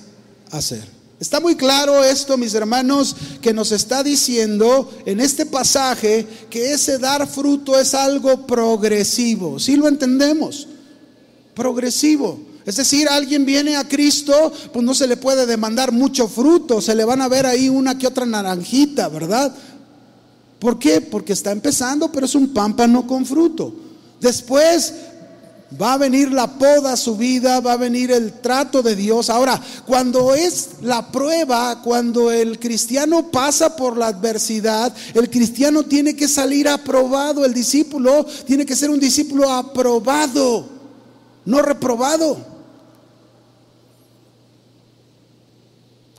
hacer. 0.51 0.95
Está 1.19 1.39
muy 1.39 1.55
claro 1.55 2.03
esto, 2.03 2.37
mis 2.37 2.53
hermanos, 2.53 3.15
que 3.41 3.53
nos 3.53 3.71
está 3.71 4.03
diciendo 4.03 4.91
en 5.05 5.19
este 5.19 5.45
pasaje 5.45 6.27
que 6.49 6.73
ese 6.73 6.99
dar 6.99 7.25
fruto 7.27 7.79
es 7.79 7.93
algo 7.93 8.45
progresivo. 8.45 9.59
Si 9.59 9.75
lo 9.75 9.87
entendemos? 9.87 10.67
Progresivo. 11.55 12.39
Es 12.65 12.75
decir, 12.75 13.07
alguien 13.07 13.45
viene 13.45 13.77
a 13.77 13.87
Cristo, 13.87 14.51
pues 14.73 14.83
no 14.83 14.93
se 14.93 15.07
le 15.07 15.17
puede 15.17 15.45
demandar 15.45 15.91
mucho 15.91 16.27
fruto, 16.27 16.81
se 16.81 16.95
le 16.95 17.05
van 17.05 17.21
a 17.21 17.29
ver 17.29 17.45
ahí 17.45 17.69
una 17.69 17.97
que 17.97 18.07
otra 18.07 18.25
naranjita, 18.25 19.07
¿verdad? 19.07 19.55
¿Por 20.59 20.79
qué? 20.79 20.99
Porque 20.99 21.33
está 21.33 21.51
empezando, 21.51 22.11
pero 22.11 22.25
es 22.25 22.35
un 22.35 22.53
pámpano 22.53 23.05
con 23.07 23.25
fruto. 23.25 23.73
Después 24.19 24.93
Va 25.81 25.93
a 25.93 25.97
venir 25.97 26.31
la 26.31 26.47
poda 26.47 26.93
a 26.93 26.97
su 26.97 27.17
vida, 27.17 27.59
va 27.59 27.73
a 27.73 27.77
venir 27.77 28.11
el 28.11 28.33
trato 28.33 28.81
de 28.81 28.95
Dios. 28.95 29.29
Ahora, 29.29 29.59
cuando 29.85 30.33
es 30.33 30.69
la 30.81 31.11
prueba, 31.11 31.81
cuando 31.81 32.31
el 32.31 32.59
cristiano 32.59 33.29
pasa 33.29 33.75
por 33.75 33.97
la 33.97 34.07
adversidad, 34.07 34.95
el 35.13 35.29
cristiano 35.29 35.83
tiene 35.83 36.15
que 36.15 36.27
salir 36.27 36.69
aprobado, 36.69 37.43
el 37.43 37.53
discípulo 37.53 38.25
tiene 38.45 38.65
que 38.65 38.75
ser 38.75 38.89
un 38.89 38.99
discípulo 38.99 39.51
aprobado, 39.51 40.65
no 41.45 41.61
reprobado. 41.61 42.37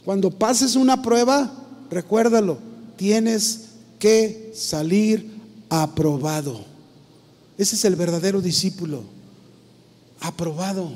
Cuando 0.04 0.30
pases 0.30 0.76
una 0.76 1.00
prueba, 1.00 1.50
recuérdalo, 1.88 2.58
tienes 2.96 3.68
que 3.98 4.52
salir 4.54 5.40
aprobado. 5.70 6.64
Ese 7.56 7.74
es 7.76 7.84
el 7.86 7.96
verdadero 7.96 8.42
discípulo 8.42 9.15
aprobado. 10.20 10.92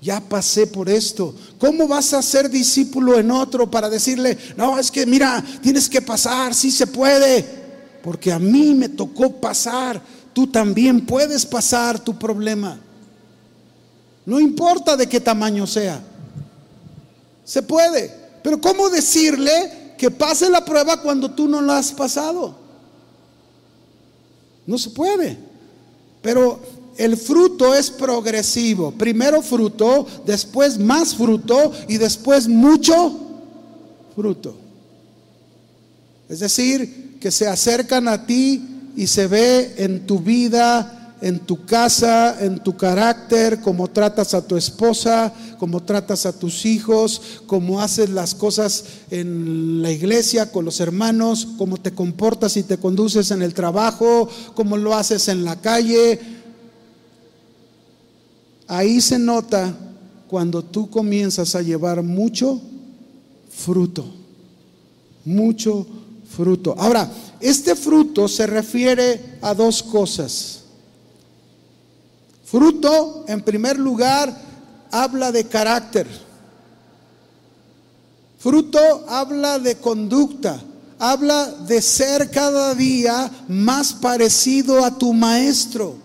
Ya 0.00 0.20
pasé 0.20 0.66
por 0.66 0.88
esto. 0.88 1.34
¿Cómo 1.58 1.86
vas 1.86 2.14
a 2.14 2.22
ser 2.22 2.48
discípulo 2.48 3.18
en 3.18 3.30
otro 3.30 3.70
para 3.70 3.90
decirle, 3.90 4.38
no, 4.56 4.78
es 4.78 4.90
que 4.90 5.04
mira, 5.04 5.44
tienes 5.62 5.88
que 5.88 6.00
pasar, 6.00 6.54
sí 6.54 6.70
se 6.70 6.86
puede? 6.86 7.44
Porque 8.02 8.32
a 8.32 8.38
mí 8.38 8.74
me 8.74 8.88
tocó 8.88 9.30
pasar. 9.30 10.00
Tú 10.32 10.46
también 10.46 11.04
puedes 11.04 11.44
pasar 11.44 11.98
tu 11.98 12.18
problema. 12.18 12.80
No 14.24 14.40
importa 14.40 14.96
de 14.96 15.06
qué 15.06 15.20
tamaño 15.20 15.66
sea. 15.66 16.02
Se 17.44 17.62
puede. 17.62 18.14
Pero 18.42 18.60
¿cómo 18.60 18.88
decirle 18.88 19.94
que 19.98 20.10
pase 20.10 20.48
la 20.48 20.64
prueba 20.64 21.02
cuando 21.02 21.30
tú 21.30 21.46
no 21.46 21.60
la 21.60 21.78
has 21.78 21.92
pasado? 21.92 22.54
No 24.66 24.78
se 24.78 24.90
puede. 24.90 25.36
Pero 26.22 26.60
el 27.00 27.16
fruto 27.16 27.74
es 27.74 27.90
progresivo. 27.90 28.92
Primero 28.92 29.40
fruto, 29.40 30.06
después 30.26 30.78
más 30.78 31.14
fruto 31.14 31.72
y 31.88 31.96
después 31.96 32.46
mucho 32.46 33.18
fruto. 34.14 34.54
Es 36.28 36.40
decir, 36.40 37.16
que 37.18 37.30
se 37.30 37.46
acercan 37.46 38.06
a 38.06 38.26
ti 38.26 38.62
y 38.96 39.06
se 39.06 39.26
ve 39.26 39.76
en 39.78 40.06
tu 40.06 40.18
vida 40.18 41.00
en 41.20 41.40
tu 41.40 41.64
casa, 41.66 42.36
en 42.40 42.60
tu 42.60 42.76
carácter, 42.76 43.60
cómo 43.60 43.88
tratas 43.88 44.32
a 44.34 44.46
tu 44.46 44.56
esposa, 44.56 45.32
cómo 45.58 45.82
tratas 45.82 46.24
a 46.24 46.32
tus 46.32 46.64
hijos, 46.64 47.20
cómo 47.46 47.80
haces 47.80 48.10
las 48.10 48.34
cosas 48.34 48.84
en 49.10 49.82
la 49.82 49.90
iglesia 49.90 50.50
con 50.50 50.64
los 50.64 50.80
hermanos, 50.80 51.46
cómo 51.58 51.76
te 51.76 51.92
comportas 51.92 52.56
y 52.56 52.62
te 52.62 52.78
conduces 52.78 53.30
en 53.30 53.42
el 53.42 53.54
trabajo, 53.54 54.28
cómo 54.54 54.76
lo 54.76 54.94
haces 54.94 55.28
en 55.28 55.44
la 55.44 55.60
calle. 55.60 56.39
Ahí 58.70 59.00
se 59.00 59.18
nota 59.18 59.74
cuando 60.28 60.62
tú 60.62 60.88
comienzas 60.88 61.56
a 61.56 61.60
llevar 61.60 62.04
mucho 62.04 62.60
fruto, 63.50 64.04
mucho 65.24 65.84
fruto. 66.28 66.76
Ahora, 66.78 67.10
este 67.40 67.74
fruto 67.74 68.28
se 68.28 68.46
refiere 68.46 69.38
a 69.42 69.54
dos 69.54 69.82
cosas. 69.82 70.60
Fruto, 72.44 73.24
en 73.26 73.42
primer 73.42 73.76
lugar, 73.76 74.40
habla 74.92 75.32
de 75.32 75.48
carácter. 75.48 76.06
Fruto 78.38 78.78
habla 79.08 79.58
de 79.58 79.78
conducta, 79.78 80.62
habla 81.00 81.46
de 81.66 81.82
ser 81.82 82.30
cada 82.30 82.76
día 82.76 83.28
más 83.48 83.94
parecido 83.94 84.84
a 84.84 84.96
tu 84.96 85.12
maestro. 85.12 85.96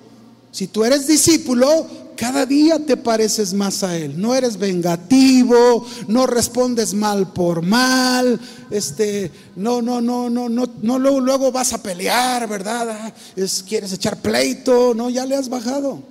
Si 0.51 0.65
tú 0.65 0.83
eres 0.83 1.05
discípulo, 1.05 2.04
cada 2.15 2.45
día 2.45 2.79
te 2.79 2.97
pareces 2.97 3.53
más 3.53 3.83
a 3.83 3.97
Él. 3.97 4.19
No 4.19 4.33
eres 4.35 4.57
vengativo, 4.57 5.85
no 6.07 6.27
respondes 6.27 6.93
mal 6.93 7.33
por 7.33 7.61
mal, 7.61 8.39
este, 8.69 9.31
no, 9.55 9.81
no, 9.81 10.01
no, 10.01 10.29
no, 10.29 10.49
no, 10.49 10.65
no 10.81 10.99
luego, 10.99 11.19
luego 11.19 11.51
vas 11.51 11.73
a 11.73 11.83
pelear, 11.83 12.47
¿verdad? 12.47 12.89
Ah, 12.89 13.13
es, 13.35 13.63
quieres 13.67 13.93
echar 13.93 14.21
pleito, 14.21 14.93
no, 14.93 15.09
ya 15.09 15.25
le 15.25 15.35
has 15.35 15.49
bajado. 15.49 16.03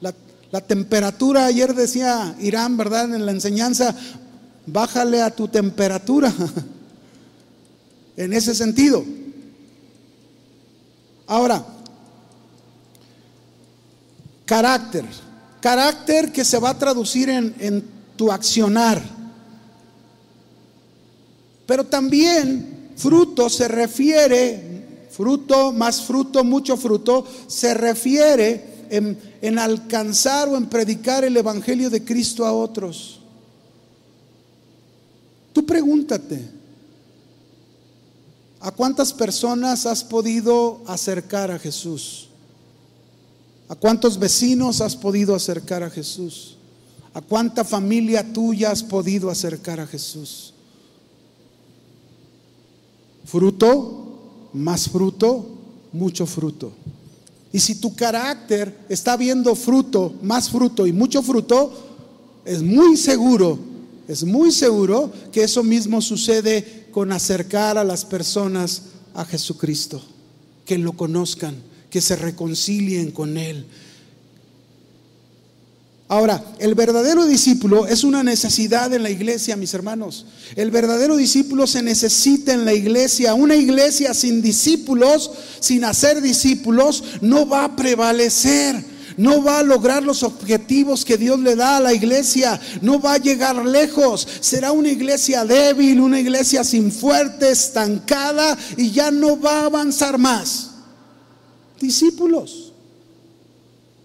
La, 0.00 0.14
la 0.50 0.60
temperatura, 0.60 1.46
ayer 1.46 1.74
decía 1.74 2.34
Irán, 2.40 2.76
¿verdad? 2.76 3.14
En 3.14 3.26
la 3.26 3.32
enseñanza, 3.32 3.94
bájale 4.66 5.22
a 5.22 5.30
tu 5.30 5.48
temperatura. 5.48 6.32
en 8.16 8.32
ese 8.32 8.54
sentido. 8.54 9.04
Ahora, 11.26 11.64
carácter. 14.44 15.04
Carácter 15.62 16.32
que 16.32 16.44
se 16.44 16.58
va 16.58 16.70
a 16.70 16.78
traducir 16.78 17.30
en, 17.30 18.02
tu 18.16 18.32
accionar. 18.32 19.00
Pero 21.66 21.84
también 21.84 22.90
fruto 22.96 23.48
se 23.48 23.68
refiere, 23.68 25.06
fruto 25.08 25.72
más 25.72 26.02
fruto, 26.02 26.42
mucho 26.42 26.76
fruto, 26.76 27.24
se 27.46 27.74
refiere 27.74 28.86
en, 28.90 29.16
en, 29.40 29.58
alcanzar 29.60 30.48
o 30.48 30.56
en 30.56 30.66
predicar 30.66 31.22
el 31.22 31.36
Evangelio 31.36 31.90
de 31.90 32.04
Cristo 32.04 32.44
a 32.44 32.52
otros. 32.52 33.20
Tú 35.52 35.64
pregúntate, 35.64 36.42
¿a 38.58 38.72
cuántas 38.72 39.12
personas 39.12 39.86
has 39.86 40.02
podido 40.02 40.82
acercar 40.88 41.52
a 41.52 41.58
Jesús? 41.60 42.31
¿A 43.72 43.74
cuántos 43.74 44.18
vecinos 44.18 44.82
has 44.82 44.94
podido 44.94 45.34
acercar 45.34 45.82
a 45.82 45.88
Jesús? 45.88 46.58
¿A 47.14 47.22
cuánta 47.22 47.64
familia 47.64 48.22
tuya 48.22 48.70
has 48.70 48.82
podido 48.82 49.30
acercar 49.30 49.80
a 49.80 49.86
Jesús? 49.86 50.52
Fruto, 53.24 54.50
más 54.52 54.90
fruto, 54.90 55.46
mucho 55.90 56.26
fruto. 56.26 56.70
Y 57.50 57.60
si 57.60 57.76
tu 57.76 57.96
carácter 57.96 58.78
está 58.90 59.16
viendo 59.16 59.54
fruto, 59.54 60.16
más 60.20 60.50
fruto 60.50 60.86
y 60.86 60.92
mucho 60.92 61.22
fruto, 61.22 61.72
es 62.44 62.62
muy 62.62 62.98
seguro, 62.98 63.58
es 64.06 64.22
muy 64.22 64.52
seguro 64.52 65.10
que 65.32 65.44
eso 65.44 65.62
mismo 65.62 66.02
sucede 66.02 66.88
con 66.90 67.10
acercar 67.10 67.78
a 67.78 67.84
las 67.84 68.04
personas 68.04 68.82
a 69.14 69.24
Jesucristo, 69.24 70.02
que 70.66 70.76
lo 70.76 70.92
conozcan 70.92 71.71
que 71.92 72.00
se 72.00 72.16
reconcilien 72.16 73.10
con 73.10 73.36
Él. 73.36 73.66
Ahora, 76.08 76.42
el 76.58 76.74
verdadero 76.74 77.26
discípulo 77.26 77.86
es 77.86 78.02
una 78.02 78.22
necesidad 78.22 78.92
en 78.94 79.02
la 79.02 79.10
iglesia, 79.10 79.56
mis 79.56 79.74
hermanos. 79.74 80.24
El 80.56 80.70
verdadero 80.70 81.16
discípulo 81.16 81.66
se 81.66 81.82
necesita 81.82 82.54
en 82.54 82.64
la 82.64 82.72
iglesia. 82.72 83.34
Una 83.34 83.56
iglesia 83.56 84.14
sin 84.14 84.40
discípulos, 84.40 85.30
sin 85.60 85.84
hacer 85.84 86.22
discípulos, 86.22 87.04
no 87.20 87.46
va 87.46 87.64
a 87.64 87.76
prevalecer. 87.76 88.92
No 89.18 89.42
va 89.42 89.58
a 89.58 89.62
lograr 89.62 90.02
los 90.02 90.22
objetivos 90.22 91.04
que 91.04 91.18
Dios 91.18 91.38
le 91.40 91.56
da 91.56 91.76
a 91.76 91.80
la 91.80 91.92
iglesia. 91.92 92.58
No 92.80 93.02
va 93.02 93.14
a 93.14 93.18
llegar 93.18 93.66
lejos. 93.66 94.26
Será 94.40 94.72
una 94.72 94.88
iglesia 94.88 95.44
débil, 95.44 96.00
una 96.00 96.18
iglesia 96.18 96.64
sin 96.64 96.90
fuerte, 96.90 97.50
estancada 97.50 98.56
y 98.78 98.90
ya 98.92 99.10
no 99.10 99.38
va 99.38 99.60
a 99.60 99.66
avanzar 99.66 100.16
más 100.16 100.71
discípulos. 101.82 102.72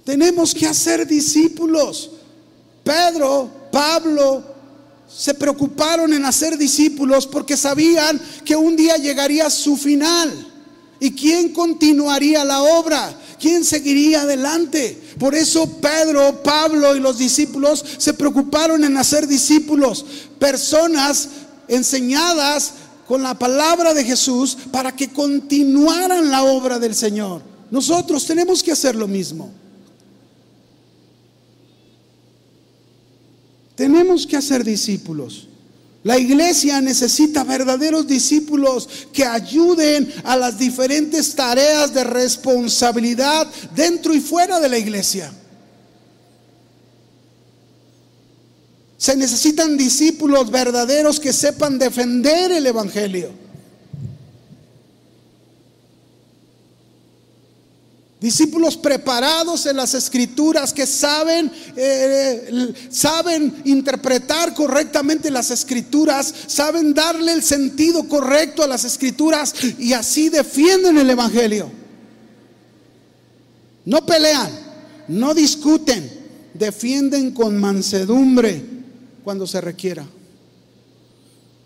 Tenemos 0.03 0.53
que 0.53 0.67
hacer 0.67 1.07
discípulos. 1.07 2.11
Pedro, 2.83 3.49
Pablo, 3.71 4.43
se 5.07 5.33
preocuparon 5.33 6.13
en 6.13 6.25
hacer 6.25 6.57
discípulos 6.57 7.27
porque 7.27 7.55
sabían 7.55 8.19
que 8.43 8.55
un 8.55 8.75
día 8.75 8.97
llegaría 8.97 9.49
su 9.49 9.77
final. 9.77 10.53
¿Y 10.99 11.11
quién 11.11 11.53
continuaría 11.53 12.43
la 12.43 12.63
obra? 12.63 13.17
¿Quién 13.39 13.63
seguiría 13.63 14.21
adelante? 14.21 15.01
Por 15.19 15.35
eso 15.35 15.79
Pedro, 15.79 16.41
Pablo 16.41 16.95
y 16.95 16.99
los 16.99 17.17
discípulos 17.17 17.85
se 17.97 18.13
preocuparon 18.13 18.83
en 18.83 18.97
hacer 18.97 19.27
discípulos, 19.27 20.05
personas 20.39 21.29
enseñadas 21.67 22.73
con 23.07 23.23
la 23.23 23.37
palabra 23.37 23.93
de 23.93 24.03
Jesús 24.03 24.57
para 24.71 24.95
que 24.95 25.09
continuaran 25.09 26.29
la 26.29 26.43
obra 26.43 26.79
del 26.79 26.95
Señor. 26.95 27.56
Nosotros 27.69 28.25
tenemos 28.25 28.63
que 28.63 28.71
hacer 28.71 28.95
lo 28.95 29.07
mismo. 29.07 29.51
Tenemos 33.75 34.25
que 34.25 34.37
hacer 34.37 34.63
discípulos. 34.63 35.47
La 36.03 36.17
iglesia 36.17 36.79
necesita 36.79 37.43
verdaderos 37.43 38.07
discípulos 38.07 38.87
que 39.11 39.25
ayuden 39.25 40.11
a 40.23 40.37
las 40.37 40.57
diferentes 40.57 41.35
tareas 41.35 41.93
de 41.93 42.03
responsabilidad 42.03 43.47
dentro 43.75 44.13
y 44.13 44.21
fuera 44.21 44.59
de 44.59 44.69
la 44.69 44.77
iglesia. 44.77 45.31
Se 48.97 49.15
necesitan 49.15 49.77
discípulos 49.77 50.49
verdaderos 50.49 51.19
que 51.19 51.33
sepan 51.33 51.77
defender 51.77 52.51
el 52.51 52.65
Evangelio. 52.65 53.46
Discípulos 58.27 58.75
preparados 58.75 59.67
en 59.67 59.77
las 59.77 59.93
escrituras 59.93 60.73
que 60.73 60.85
saben, 60.85 61.49
eh, 61.77 62.73
saben 62.89 63.61
interpretar 63.63 64.53
correctamente 64.53 65.31
las 65.31 65.49
escrituras, 65.49 66.33
saben 66.45 66.93
darle 66.93 67.31
el 67.31 67.41
sentido 67.41 68.05
correcto 68.09 68.61
a 68.61 68.67
las 68.67 68.83
escrituras 68.83 69.55
y 69.79 69.93
así 69.93 70.27
defienden 70.27 70.97
el 70.97 71.09
Evangelio. 71.09 71.71
No 73.85 74.05
pelean, 74.05 74.51
no 75.07 75.33
discuten, 75.33 76.11
defienden 76.53 77.31
con 77.31 77.57
mansedumbre 77.57 78.61
cuando 79.23 79.47
se 79.47 79.61
requiera. 79.61 80.05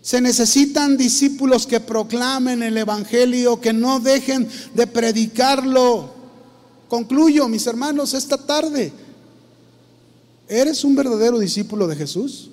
Se 0.00 0.20
necesitan 0.20 0.96
discípulos 0.96 1.66
que 1.66 1.80
proclamen 1.80 2.62
el 2.62 2.78
Evangelio, 2.78 3.60
que 3.60 3.72
no 3.72 3.98
dejen 3.98 4.48
de 4.74 4.86
predicarlo 4.86 6.21
Concluyo, 6.92 7.48
mis 7.48 7.66
hermanos, 7.66 8.12
esta 8.12 8.36
tarde. 8.36 8.92
¿Eres 10.46 10.84
un 10.84 10.94
verdadero 10.94 11.38
discípulo 11.38 11.86
de 11.86 11.96
Jesús? 11.96 12.50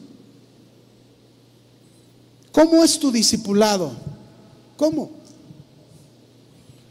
¿Cómo 2.53 2.81
es 2.81 2.97
tu 2.97 3.11
discipulado? 3.11 3.91
¿Cómo? 4.77 5.11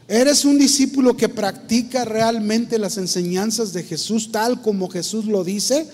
¿Eres 0.07 0.45
un 0.45 0.59
discípulo 0.59 1.17
que 1.17 1.27
practica 1.27 2.05
realmente 2.05 2.77
las 2.77 2.97
enseñanzas 2.97 3.73
de 3.73 3.81
Jesús 3.81 4.31
tal 4.31 4.61
como 4.61 4.87
Jesús 4.87 5.25
lo 5.25 5.43
dice? 5.43 5.87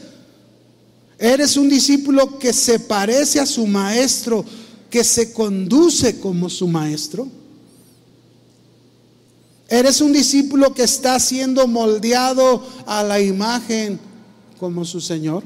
¿Eres 1.17 1.55
un 1.55 1.69
discípulo 1.69 2.37
que 2.37 2.51
se 2.51 2.79
parece 2.79 3.39
a 3.39 3.45
su 3.45 3.65
maestro, 3.65 4.43
que 4.89 5.05
se 5.05 5.31
conduce 5.31 6.19
como 6.19 6.49
su 6.49 6.67
maestro? 6.67 7.29
Eres 9.67 10.01
un 10.01 10.13
discípulo 10.13 10.73
que 10.73 10.83
está 10.83 11.19
siendo 11.19 11.67
moldeado 11.67 12.63
a 12.85 13.03
la 13.03 13.19
imagen 13.19 13.99
como 14.59 14.85
su 14.85 15.01
Señor. 15.01 15.43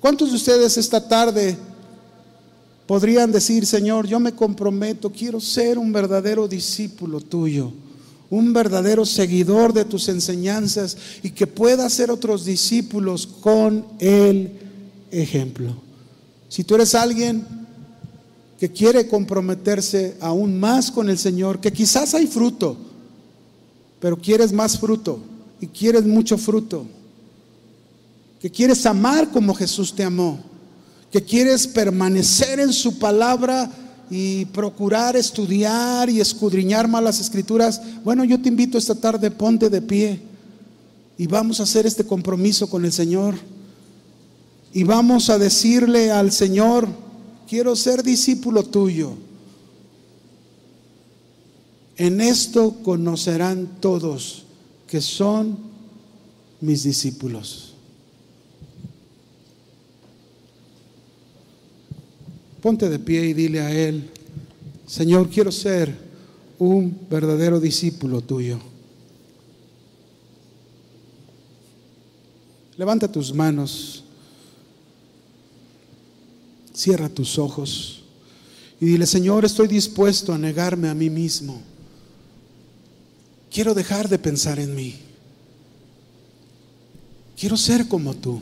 ¿Cuántos 0.00 0.30
de 0.30 0.36
ustedes 0.36 0.76
esta 0.76 1.06
tarde 1.06 1.56
podrían 2.86 3.30
decir, 3.30 3.66
Señor, 3.66 4.06
yo 4.06 4.20
me 4.20 4.32
comprometo, 4.32 5.10
quiero 5.10 5.40
ser 5.40 5.78
un 5.78 5.92
verdadero 5.92 6.48
discípulo 6.48 7.20
tuyo? 7.20 7.72
un 8.30 8.52
verdadero 8.52 9.04
seguidor 9.04 9.72
de 9.72 9.84
tus 9.84 10.08
enseñanzas 10.08 10.96
y 11.22 11.30
que 11.30 11.46
pueda 11.46 11.86
hacer 11.86 12.10
otros 12.10 12.44
discípulos 12.44 13.26
con 13.26 13.86
el 13.98 14.50
ejemplo. 15.10 15.76
Si 16.48 16.64
tú 16.64 16.74
eres 16.74 16.94
alguien 16.94 17.46
que 18.58 18.70
quiere 18.70 19.06
comprometerse 19.06 20.16
aún 20.20 20.58
más 20.58 20.90
con 20.90 21.10
el 21.10 21.18
Señor, 21.18 21.60
que 21.60 21.72
quizás 21.72 22.14
hay 22.14 22.26
fruto, 22.26 22.76
pero 24.00 24.16
quieres 24.16 24.52
más 24.52 24.78
fruto 24.78 25.20
y 25.60 25.66
quieres 25.66 26.04
mucho 26.04 26.38
fruto, 26.38 26.86
que 28.40 28.50
quieres 28.50 28.84
amar 28.86 29.30
como 29.30 29.54
Jesús 29.54 29.94
te 29.94 30.04
amó, 30.04 30.38
que 31.10 31.22
quieres 31.22 31.66
permanecer 31.66 32.60
en 32.60 32.72
su 32.72 32.98
palabra 32.98 33.70
y 34.10 34.44
procurar 34.46 35.16
estudiar 35.16 36.08
y 36.08 36.20
escudriñar 36.20 36.88
más 36.88 37.02
las 37.02 37.20
escrituras, 37.20 37.80
bueno, 38.04 38.24
yo 38.24 38.40
te 38.40 38.48
invito 38.48 38.78
esta 38.78 38.94
tarde, 38.94 39.30
ponte 39.30 39.68
de 39.68 39.82
pie 39.82 40.20
y 41.18 41.26
vamos 41.26 41.60
a 41.60 41.64
hacer 41.64 41.86
este 41.86 42.04
compromiso 42.04 42.68
con 42.68 42.84
el 42.84 42.92
Señor. 42.92 43.34
Y 44.72 44.84
vamos 44.84 45.30
a 45.30 45.38
decirle 45.38 46.10
al 46.10 46.30
Señor, 46.32 46.86
quiero 47.48 47.76
ser 47.76 48.02
discípulo 48.02 48.62
tuyo. 48.64 49.14
En 51.96 52.20
esto 52.20 52.76
conocerán 52.82 53.78
todos 53.80 54.44
que 54.86 55.00
son 55.00 55.56
mis 56.60 56.82
discípulos. 56.82 57.74
Ponte 62.60 62.88
de 62.88 62.98
pie 62.98 63.26
y 63.26 63.32
dile 63.32 63.60
a 63.60 63.70
Él, 63.70 64.10
Señor, 64.86 65.28
quiero 65.28 65.52
ser 65.52 65.94
un 66.58 66.96
verdadero 67.10 67.60
discípulo 67.60 68.20
tuyo. 68.20 68.58
Levanta 72.76 73.10
tus 73.10 73.32
manos, 73.32 74.04
cierra 76.76 77.08
tus 77.08 77.38
ojos 77.38 78.02
y 78.80 78.86
dile, 78.86 79.06
Señor, 79.06 79.44
estoy 79.44 79.68
dispuesto 79.68 80.34
a 80.34 80.38
negarme 80.38 80.88
a 80.88 80.94
mí 80.94 81.08
mismo. 81.08 81.62
Quiero 83.50 83.72
dejar 83.72 84.08
de 84.08 84.18
pensar 84.18 84.58
en 84.58 84.74
mí. 84.74 84.94
Quiero 87.38 87.56
ser 87.56 87.88
como 87.88 88.14
tú. 88.14 88.40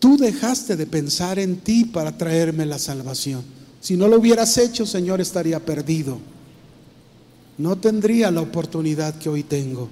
Tú 0.00 0.16
dejaste 0.16 0.76
de 0.76 0.86
pensar 0.86 1.38
en 1.38 1.58
ti 1.58 1.84
para 1.84 2.16
traerme 2.16 2.66
la 2.66 2.78
salvación. 2.78 3.42
Si 3.80 3.96
no 3.96 4.08
lo 4.08 4.18
hubieras 4.18 4.58
hecho, 4.58 4.86
Señor, 4.86 5.20
estaría 5.20 5.64
perdido. 5.64 6.18
No 7.58 7.76
tendría 7.76 8.30
la 8.30 8.40
oportunidad 8.40 9.16
que 9.18 9.28
hoy 9.28 9.44
tengo. 9.44 9.88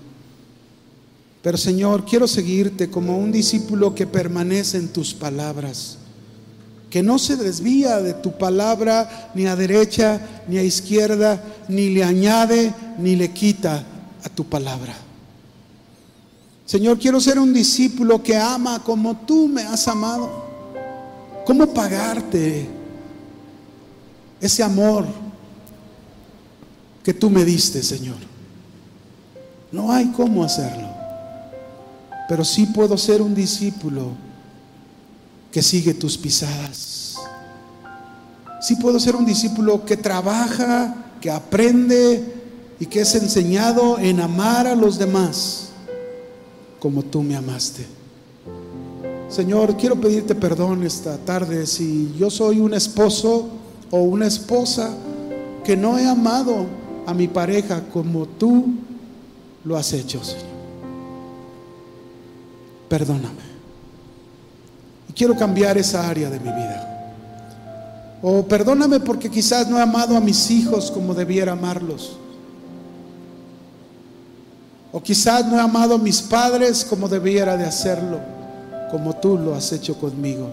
Pero 1.43 1.57
Señor, 1.57 2.05
quiero 2.05 2.27
seguirte 2.27 2.91
como 2.91 3.17
un 3.19 3.31
discípulo 3.31 3.95
que 3.95 4.07
permanece 4.07 4.79
en 4.79 4.89
tus 4.89 5.15
palabras, 5.15 5.99
que 6.97 7.02
no 7.02 7.18
se 7.18 7.36
desvía 7.36 8.01
de 8.01 8.14
tu 8.14 8.39
palabra 8.39 9.31
ni 9.35 9.44
a 9.44 9.55
derecha 9.55 10.18
ni 10.48 10.56
a 10.56 10.62
izquierda, 10.62 11.44
ni 11.68 11.90
le 11.90 12.02
añade 12.02 12.73
ni 12.97 13.16
le 13.16 13.32
quita 13.32 13.85
a 14.24 14.28
tu 14.31 14.47
palabra. 14.47 14.97
Señor, 16.64 16.98
quiero 16.98 17.20
ser 17.20 17.39
un 17.39 17.52
discípulo 17.52 18.23
que 18.23 18.35
ama 18.35 18.82
como 18.82 19.14
tú 19.14 19.47
me 19.47 19.60
has 19.60 19.86
amado. 19.89 20.47
¿Cómo 21.44 21.66
pagarte 21.66 22.66
ese 24.40 24.62
amor 24.62 25.05
que 27.05 27.12
tú 27.12 27.28
me 27.28 27.44
diste, 27.44 27.82
Señor? 27.82 28.16
No 29.70 29.93
hay 29.93 30.06
cómo 30.12 30.43
hacerlo. 30.43 30.89
Pero 32.27 32.43
sí 32.43 32.64
puedo 32.64 32.97
ser 32.97 33.20
un 33.20 33.35
discípulo 33.35 34.12
que 35.57 35.62
sigue 35.62 35.95
tus 35.95 36.19
pisadas. 36.19 37.16
Sí 38.61 38.77
puedo 38.77 39.01
ser 39.01 39.16
un 39.16 39.24
discípulo 39.24 39.87
que 39.87 39.97
trabaja, 39.97 40.95
que 41.19 41.31
aprende 41.31 42.23
y 42.78 42.85
que 42.85 43.01
es 43.01 43.15
enseñado 43.15 43.99
en 43.99 44.20
amar 44.20 44.66
a 44.66 44.74
los 44.74 44.99
demás 44.99 45.70
como 46.78 47.03
tú 47.03 47.23
me 47.23 47.35
amaste. 47.37 47.87
Señor, 49.31 49.78
quiero 49.78 49.99
pedirte 49.99 50.35
perdón 50.35 50.83
esta 50.83 51.16
tarde 51.16 51.66
si 51.66 52.15
yo 52.19 52.28
soy 52.28 52.61
un 52.61 52.74
esposo 52.74 53.49
o 53.91 54.01
una 54.01 54.27
esposa 54.27 54.95
que 55.65 55.74
no 55.74 55.99
he 55.99 56.07
amado 56.07 56.66
a 57.07 57.15
mi 57.15 57.28
pareja 57.28 57.83
como 57.95 58.27
tú 58.27 58.74
lo 59.65 59.78
has 59.78 59.91
hecho, 59.95 60.23
Señor. 60.23 60.45
Perdóname. 62.91 63.56
Quiero 65.17 65.35
cambiar 65.35 65.79
esa 65.79 66.07
área 66.07 66.29
de 66.29 66.39
mi 66.39 66.51
vida. 66.51 66.87
O 68.23 68.43
perdóname 68.45 69.01
porque 69.01 69.31
quizás 69.31 69.67
no 69.69 69.79
he 69.79 69.83
amado 69.83 70.15
a 70.15 70.21
mis 70.21 70.51
hijos 70.51 70.91
como 70.91 71.15
debiera 71.15 71.53
amarlos. 71.53 72.19
O 74.93 75.03
quizás 75.03 75.47
no 75.47 75.57
he 75.57 75.61
amado 75.61 75.95
a 75.95 75.99
mis 75.99 76.21
padres 76.21 76.85
como 76.85 77.09
debiera 77.09 77.57
de 77.57 77.65
hacerlo, 77.65 78.21
como 78.91 79.15
tú 79.17 79.39
lo 79.39 79.55
has 79.55 79.73
hecho 79.73 79.99
conmigo. 79.99 80.51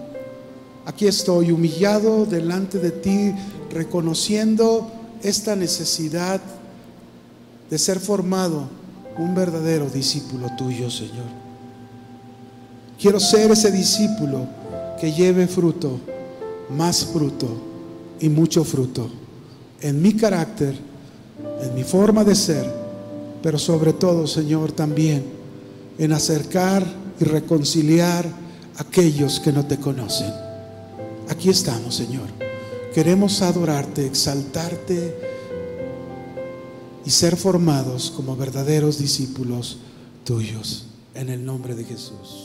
Aquí 0.86 1.06
estoy 1.06 1.50
humillado 1.50 2.24
delante 2.24 2.78
de 2.78 2.90
ti, 2.90 3.34
reconociendo 3.70 4.90
esta 5.22 5.56
necesidad 5.56 6.40
de 7.68 7.78
ser 7.78 8.00
formado 8.00 8.68
un 9.18 9.34
verdadero 9.34 9.88
discípulo 9.90 10.48
tuyo, 10.56 10.90
Señor. 10.90 11.43
Quiero 13.00 13.20
ser 13.20 13.50
ese 13.50 13.70
discípulo 13.70 14.46
que 15.00 15.12
lleve 15.12 15.46
fruto, 15.46 16.00
más 16.70 17.04
fruto 17.04 17.48
y 18.20 18.28
mucho 18.28 18.64
fruto 18.64 19.10
en 19.80 20.00
mi 20.00 20.14
carácter, 20.14 20.74
en 21.62 21.74
mi 21.74 21.84
forma 21.84 22.24
de 22.24 22.34
ser 22.34 22.84
pero 23.44 23.58
sobre 23.58 23.92
todo, 23.92 24.26
Señor, 24.26 24.72
también 24.72 25.22
en 25.98 26.14
acercar 26.14 26.82
y 27.20 27.24
reconciliar 27.24 28.24
a 28.24 28.80
aquellos 28.80 29.38
que 29.38 29.52
no 29.52 29.66
te 29.66 29.76
conocen. 29.76 30.32
Aquí 31.28 31.50
estamos, 31.50 31.94
Señor. 31.94 32.26
Queremos 32.94 33.42
adorarte, 33.42 34.06
exaltarte 34.06 35.14
y 37.04 37.10
ser 37.10 37.36
formados 37.36 38.10
como 38.16 38.34
verdaderos 38.34 38.98
discípulos 38.98 39.76
tuyos. 40.24 40.86
En 41.14 41.28
el 41.28 41.44
nombre 41.44 41.74
de 41.74 41.84
Jesús. 41.84 42.43